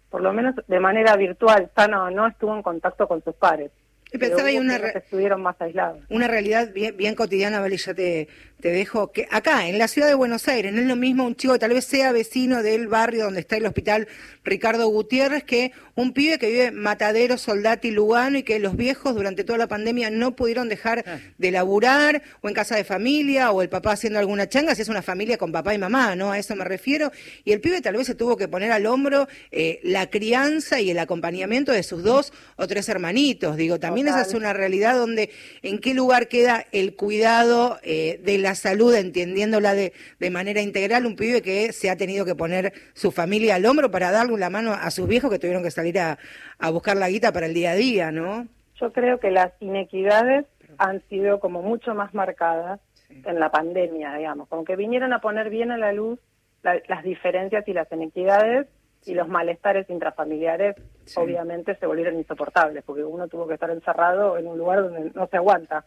por 0.08 0.20
lo 0.22 0.32
menos 0.32 0.54
de 0.66 0.80
manera 0.80 1.16
virtual, 1.16 1.70
sana 1.74 2.04
o 2.04 2.10
no, 2.10 2.26
estuvo 2.28 2.54
en 2.54 2.62
contacto 2.62 3.08
con 3.08 3.22
sus 3.24 3.34
pares. 3.34 3.70
Y 4.12 4.18
pensaba, 4.18 4.48
hay 4.48 4.58
una 4.58 4.76
estuvieron 4.76 5.40
más 5.40 5.60
aislados. 5.60 6.00
una 6.10 6.26
realidad 6.26 6.72
bien, 6.72 6.96
bien 6.96 7.14
cotidiana, 7.14 7.60
Vale, 7.60 7.76
ya 7.76 7.94
te, 7.94 8.28
te 8.60 8.70
dejo, 8.70 9.12
que 9.12 9.26
acá, 9.30 9.66
en 9.68 9.78
la 9.78 9.88
ciudad 9.88 10.08
de 10.08 10.14
Buenos 10.14 10.46
Aires, 10.48 10.72
no 10.72 10.80
es 10.80 10.86
lo 10.86 10.96
mismo 10.96 11.26
un 11.26 11.34
chico 11.34 11.54
que 11.54 11.58
tal 11.58 11.72
vez 11.72 11.84
sea 11.84 12.12
vecino 12.12 12.62
del 12.62 12.88
barrio 12.88 13.24
donde 13.24 13.40
está 13.40 13.56
el 13.56 13.66
hospital 13.66 14.06
Ricardo 14.44 14.88
Gutiérrez 14.88 15.44
que 15.44 15.72
un 15.94 16.12
pibe 16.12 16.38
que 16.38 16.48
vive 16.48 16.70
Matadero, 16.70 17.36
Soldati, 17.36 17.90
Lugano 17.90 18.38
y 18.38 18.42
que 18.42 18.58
los 18.58 18.76
viejos 18.76 19.14
durante 19.14 19.44
toda 19.44 19.58
la 19.58 19.66
pandemia 19.66 20.10
no 20.10 20.34
pudieron 20.34 20.68
dejar 20.68 21.04
de 21.36 21.50
laburar 21.50 22.22
o 22.40 22.48
en 22.48 22.54
casa 22.54 22.76
de 22.76 22.84
familia 22.84 23.50
o 23.50 23.60
el 23.62 23.68
papá 23.68 23.92
haciendo 23.92 24.18
alguna 24.18 24.48
changa, 24.48 24.74
si 24.74 24.82
es 24.82 24.88
una 24.88 25.02
familia 25.02 25.36
con 25.36 25.52
papá 25.52 25.74
y 25.74 25.78
mamá, 25.78 26.16
¿no? 26.16 26.32
A 26.32 26.38
eso 26.38 26.56
me 26.56 26.64
refiero. 26.64 27.12
Y 27.44 27.52
el 27.52 27.60
pibe 27.60 27.80
tal 27.80 27.96
vez 27.96 28.06
se 28.06 28.14
tuvo 28.14 28.36
que 28.36 28.48
poner 28.48 28.72
al 28.72 28.86
hombro 28.86 29.28
eh, 29.50 29.80
la 29.82 30.08
crianza 30.08 30.80
y 30.80 30.90
el 30.90 30.98
acompañamiento 30.98 31.72
de 31.72 31.82
sus 31.82 32.02
dos 32.02 32.32
o 32.56 32.66
tres 32.66 32.88
hermanitos. 32.88 33.56
Digo, 33.56 33.78
también 33.78 34.08
esa 34.08 34.22
es 34.22 34.34
una 34.34 34.52
realidad 34.52 34.96
donde 34.96 35.30
en 35.62 35.78
qué 35.78 35.92
lugar 35.92 36.28
queda 36.28 36.66
el 36.72 36.94
cuidado 36.94 37.78
eh, 37.82 38.20
de 38.24 38.38
la 38.38 38.49
salud, 38.54 38.94
entendiéndola 38.94 39.74
de, 39.74 39.92
de 40.18 40.30
manera 40.30 40.60
integral, 40.60 41.06
un 41.06 41.16
pibe 41.16 41.42
que 41.42 41.72
se 41.72 41.90
ha 41.90 41.96
tenido 41.96 42.24
que 42.24 42.34
poner 42.34 42.72
su 42.94 43.10
familia 43.10 43.54
al 43.56 43.66
hombro 43.66 43.90
para 43.90 44.10
darle 44.10 44.38
la 44.38 44.50
mano 44.50 44.72
a 44.72 44.90
sus 44.90 45.06
viejos 45.08 45.30
que 45.30 45.38
tuvieron 45.38 45.62
que 45.62 45.70
salir 45.70 45.98
a, 45.98 46.18
a 46.58 46.70
buscar 46.70 46.96
la 46.96 47.08
guita 47.08 47.32
para 47.32 47.46
el 47.46 47.54
día 47.54 47.72
a 47.72 47.74
día, 47.74 48.10
¿no? 48.12 48.46
Yo 48.80 48.92
creo 48.92 49.20
que 49.20 49.30
las 49.30 49.52
inequidades 49.60 50.46
han 50.78 51.02
sido 51.08 51.40
como 51.40 51.60
mucho 51.62 51.94
más 51.94 52.14
marcadas 52.14 52.80
en 53.10 53.40
la 53.40 53.50
pandemia, 53.50 54.14
digamos, 54.14 54.48
como 54.48 54.64
que 54.64 54.76
vinieron 54.76 55.12
a 55.12 55.20
poner 55.20 55.50
bien 55.50 55.70
a 55.70 55.76
la 55.76 55.92
luz 55.92 56.18
la- 56.62 56.80
las 56.88 57.02
diferencias 57.02 57.66
y 57.66 57.72
las 57.72 57.90
inequidades 57.90 58.66
y 59.06 59.14
los 59.14 59.28
malestares 59.28 59.88
intrafamiliares 59.88 60.76
obviamente 61.22 61.74
se 61.76 61.86
volvieron 61.86 62.16
insoportables 62.18 62.84
porque 62.84 63.02
uno 63.02 63.26
tuvo 63.28 63.48
que 63.48 63.54
estar 63.54 63.70
encerrado 63.70 64.36
en 64.38 64.46
un 64.46 64.58
lugar 64.58 64.82
donde 64.82 65.10
no 65.14 65.26
se 65.26 65.36
aguanta. 65.38 65.84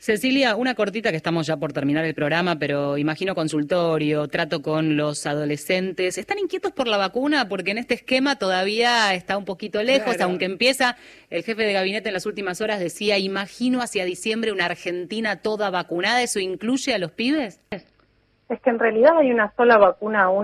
Cecilia, 0.00 0.54
una 0.54 0.76
cortita 0.76 1.10
que 1.10 1.16
estamos 1.16 1.48
ya 1.48 1.56
por 1.56 1.72
terminar 1.72 2.04
el 2.04 2.14
programa, 2.14 2.56
pero 2.56 2.96
imagino 2.98 3.34
consultorio, 3.34 4.28
trato 4.28 4.62
con 4.62 4.96
los 4.96 5.26
adolescentes. 5.26 6.18
¿Están 6.18 6.38
inquietos 6.38 6.70
por 6.70 6.86
la 6.86 6.96
vacuna? 6.96 7.48
Porque 7.48 7.72
en 7.72 7.78
este 7.78 7.94
esquema 7.94 8.36
todavía 8.36 9.12
está 9.14 9.36
un 9.36 9.44
poquito 9.44 9.82
lejos, 9.82 10.14
Claro. 10.14 10.30
aunque 10.30 10.44
empieza, 10.44 10.96
el 11.30 11.42
jefe 11.42 11.64
de 11.64 11.72
gabinete 11.72 12.10
en 12.10 12.14
las 12.14 12.26
últimas 12.26 12.60
horas 12.60 12.78
decía, 12.78 13.18
imagino 13.18 13.80
hacia 13.82 14.04
diciembre 14.04 14.52
una 14.52 14.66
Argentina 14.66 15.42
toda 15.42 15.68
vacunada, 15.70 16.22
¿eso 16.22 16.38
incluye 16.38 16.94
a 16.94 16.98
los 16.98 17.10
pibes? 17.10 17.60
Es 17.72 18.60
que 18.62 18.70
en 18.70 18.78
realidad 18.78 19.18
hay 19.18 19.32
una 19.32 19.52
sola 19.56 19.78
vacuna 19.78 20.22
aún. 20.22 20.42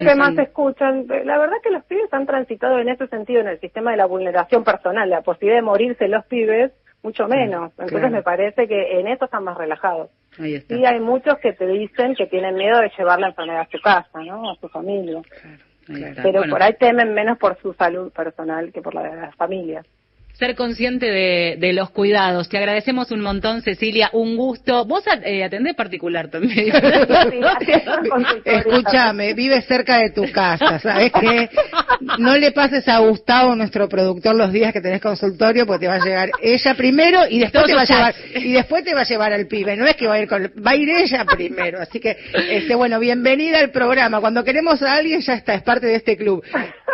¿Qué 0.00 0.14
más 0.14 0.36
escuchan? 0.38 1.06
La 1.24 1.38
verdad 1.38 1.56
que 1.62 1.70
los 1.70 1.84
pibes 1.84 2.12
han 2.12 2.26
transitado 2.26 2.78
en 2.78 2.88
ese 2.88 3.06
sentido 3.08 3.40
en 3.40 3.48
el 3.48 3.60
sistema 3.60 3.90
de 3.90 3.98
la 3.98 4.06
vulneración 4.06 4.64
personal, 4.64 5.08
la 5.10 5.20
posibilidad 5.20 5.58
de 5.58 5.62
morirse 5.62 6.08
los 6.08 6.24
pibes, 6.24 6.72
mucho 7.02 7.28
menos. 7.28 7.70
Entonces 7.72 7.98
claro. 7.98 8.10
me 8.10 8.22
parece 8.22 8.66
que 8.66 8.98
en 8.98 9.08
eso 9.08 9.26
están 9.26 9.44
más 9.44 9.58
relajados. 9.58 10.10
Ahí 10.38 10.54
está. 10.54 10.74
Sí 10.74 10.84
hay 10.86 11.00
muchos 11.00 11.38
que 11.38 11.52
te 11.52 11.66
dicen 11.66 12.14
que 12.14 12.26
tienen 12.26 12.54
miedo 12.54 12.80
de 12.80 12.90
llevar 12.96 13.20
la 13.20 13.28
enfermedad 13.28 13.62
a 13.62 13.68
su 13.70 13.78
casa, 13.80 14.22
¿no? 14.24 14.50
A 14.50 14.54
su 14.56 14.68
familia. 14.68 15.20
Pero 15.86 16.38
Bueno, 16.38 16.52
por 16.52 16.62
ahí 16.62 16.74
temen 16.78 17.12
menos 17.14 17.36
por 17.38 17.58
su 17.60 17.74
salud 17.74 18.12
personal 18.12 18.72
que 18.72 18.80
por 18.80 18.94
la 18.94 19.02
de 19.02 19.20
las 19.20 19.34
familias. 19.34 19.84
Ser 20.40 20.56
consciente 20.56 21.04
de, 21.04 21.56
de 21.58 21.74
los 21.74 21.90
cuidados. 21.90 22.48
Te 22.48 22.56
agradecemos 22.56 23.10
un 23.10 23.20
montón, 23.20 23.60
Cecilia. 23.60 24.08
Un 24.14 24.38
gusto. 24.38 24.86
Vos 24.86 25.04
eh, 25.22 25.44
atendés 25.44 25.74
particular 25.74 26.30
también. 26.30 26.72
Escúchame, 28.44 29.34
vive 29.34 29.60
cerca 29.60 29.98
de 29.98 30.10
tu 30.10 30.32
casa, 30.32 30.78
¿sabes 30.78 31.12
qué? 31.12 31.50
No 32.18 32.38
le 32.38 32.52
pases 32.52 32.88
a 32.88 33.00
Gustavo, 33.00 33.54
nuestro 33.54 33.86
productor, 33.86 34.34
los 34.34 34.50
días 34.50 34.72
que 34.72 34.80
tenés 34.80 35.02
consultorio, 35.02 35.66
porque 35.66 35.80
te 35.80 35.88
va 35.88 35.96
a 35.96 36.04
llegar 36.04 36.30
ella 36.40 36.74
primero 36.74 37.20
y 37.28 37.40
después 37.40 37.64
Todos 37.64 37.66
te 37.66 37.74
va 37.74 37.82
a 37.82 37.84
llevar 37.84 38.14
y 38.36 38.52
después 38.52 38.82
te 38.82 38.94
va 38.94 39.02
a 39.02 39.04
llevar 39.04 39.32
al 39.34 39.46
pibe. 39.46 39.76
No 39.76 39.86
es 39.86 39.96
que 39.96 40.06
va 40.06 40.14
a 40.14 40.20
ir 40.20 40.28
con, 40.28 40.50
va 40.66 40.70
a 40.70 40.76
ir 40.76 40.88
ella 40.88 41.26
primero. 41.26 41.80
Así 41.80 42.00
que, 42.00 42.16
este, 42.50 42.74
bueno, 42.74 42.98
bienvenida 42.98 43.58
al 43.58 43.70
programa. 43.70 44.20
Cuando 44.20 44.42
queremos 44.42 44.80
a 44.82 44.94
alguien 44.94 45.20
ya 45.20 45.34
está, 45.34 45.52
es 45.52 45.62
parte 45.62 45.86
de 45.86 45.96
este 45.96 46.16
club. 46.16 46.42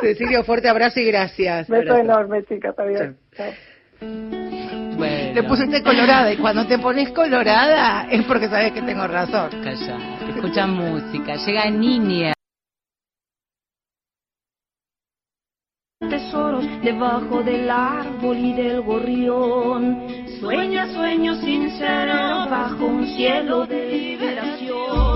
Cecilio, 0.00 0.42
fuerte 0.42 0.68
abrazo 0.68 0.98
y 1.00 1.06
gracias. 1.06 1.68
Beso 1.68 1.96
enorme, 1.96 2.44
chicas. 2.44 2.74
Adiós. 2.78 3.14
Chao. 3.36 3.52
Te 5.34 5.42
pusiste 5.42 5.82
colorada 5.82 6.32
y 6.32 6.38
cuando 6.38 6.66
te 6.66 6.78
pones 6.78 7.10
colorada 7.10 8.06
es 8.10 8.24
porque 8.24 8.48
sabes 8.48 8.72
que 8.72 8.80
tengo 8.80 9.06
razón. 9.06 9.50
Calla, 9.62 9.98
escucha 10.34 10.66
música. 10.66 11.36
Llega 11.36 11.70
Niña. 11.70 12.32
tesoros 16.08 16.64
debajo 16.82 17.42
del 17.42 17.68
árbol 17.70 18.38
y 18.38 18.52
del 18.54 18.80
gorrión. 18.80 20.06
Sueña 20.40 20.86
sueños 20.94 21.38
sinceros 21.40 22.50
bajo 22.50 22.86
un 22.86 23.06
cielo 23.06 23.66
de 23.66 23.88
liberación. 23.88 25.15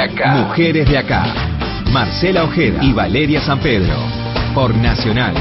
De 0.00 0.12
acá. 0.12 0.34
Mujeres 0.34 0.88
de 0.88 0.96
acá. 0.96 1.24
Marcela 1.92 2.44
Ojeda 2.44 2.82
y 2.82 2.92
Valeria 2.92 3.40
San 3.42 3.60
Pedro. 3.60 3.96
Por 4.54 4.74
Nacional. 4.74 5.34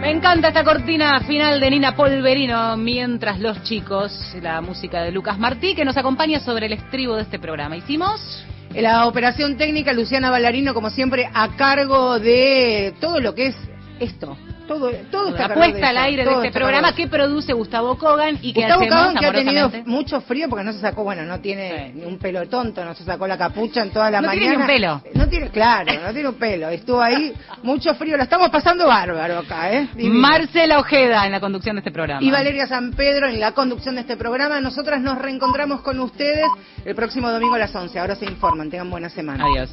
Me 0.00 0.10
encanta 0.10 0.48
esta 0.48 0.64
cortina 0.64 1.20
final 1.20 1.60
de 1.60 1.70
Nina 1.70 1.94
Polverino, 1.94 2.76
mientras 2.76 3.38
los 3.38 3.62
chicos, 3.62 4.34
la 4.42 4.60
música 4.60 5.02
de 5.02 5.12
Lucas 5.12 5.38
Martí, 5.38 5.76
que 5.76 5.84
nos 5.84 5.96
acompaña 5.96 6.40
sobre 6.40 6.66
el 6.66 6.72
estribo 6.72 7.14
de 7.14 7.22
este 7.22 7.38
programa. 7.38 7.76
¿Hicimos? 7.76 8.44
La 8.74 9.06
operación 9.06 9.56
técnica, 9.56 9.92
Luciana 9.92 10.30
Ballarino, 10.30 10.74
como 10.74 10.90
siempre, 10.90 11.30
a 11.32 11.54
cargo 11.54 12.18
de 12.18 12.92
todo 13.00 13.20
lo 13.20 13.32
que 13.32 13.46
es 13.46 13.56
esto. 14.00 14.36
Todo, 14.66 14.90
todo 15.10 15.28
está 15.28 15.48
La 15.48 15.54
puesta 15.54 15.90
al 15.90 15.98
aire 15.98 16.24
de 16.24 16.32
este 16.32 16.50
programa 16.50 16.94
que 16.94 17.06
produce 17.06 17.52
Gustavo 17.52 17.98
Kogan 17.98 18.38
y 18.40 18.52
que 18.54 18.60
Gustavo 18.62 18.82
hacemos 18.82 18.98
Cabán, 18.98 19.16
que 19.18 19.26
ha 19.26 19.32
tenido 19.32 19.70
mucho 19.84 20.20
frío 20.22 20.48
porque 20.48 20.64
no 20.64 20.72
se 20.72 20.80
sacó, 20.80 21.04
bueno, 21.04 21.22
no 21.24 21.38
tiene 21.40 21.92
ni 21.94 22.04
un 22.04 22.18
pelo 22.18 22.48
tonto, 22.48 22.82
no 22.82 22.94
se 22.94 23.04
sacó 23.04 23.26
la 23.26 23.36
capucha 23.36 23.82
en 23.82 23.90
toda 23.90 24.10
la 24.10 24.22
No 24.22 24.28
mañana. 24.28 24.40
tiene 24.40 24.56
ni 24.56 24.62
un 24.62 24.66
pelo. 24.66 25.02
No 25.14 25.28
tiene, 25.28 25.50
claro, 25.50 25.92
no 26.02 26.12
tiene 26.12 26.28
un 26.30 26.34
pelo. 26.36 26.68
Estuvo 26.70 27.00
ahí, 27.00 27.34
mucho 27.62 27.94
frío, 27.94 28.16
lo 28.16 28.22
estamos 28.22 28.48
pasando 28.48 28.86
bárbaro 28.86 29.38
acá, 29.38 29.70
¿eh? 29.72 29.88
Divino. 29.94 30.14
Marcela 30.18 30.78
Ojeda 30.78 31.26
en 31.26 31.32
la 31.32 31.40
conducción 31.40 31.76
de 31.76 31.80
este 31.80 31.90
programa. 31.92 32.22
Y 32.22 32.30
Valeria 32.30 32.66
San 32.66 32.92
Pedro 32.92 33.28
en 33.28 33.38
la 33.40 33.52
conducción 33.52 33.96
de 33.96 34.00
este 34.00 34.16
programa. 34.16 34.60
Nosotras 34.60 35.00
nos 35.02 35.18
reencontramos 35.18 35.82
con 35.82 36.00
ustedes 36.00 36.46
el 36.84 36.94
próximo 36.94 37.30
domingo 37.30 37.54
a 37.54 37.58
las 37.58 37.74
11. 37.74 37.98
Ahora 37.98 38.16
se 38.16 38.24
informan. 38.24 38.70
Tengan 38.70 38.88
buena 38.90 39.10
semana. 39.10 39.44
Adiós. 39.44 39.70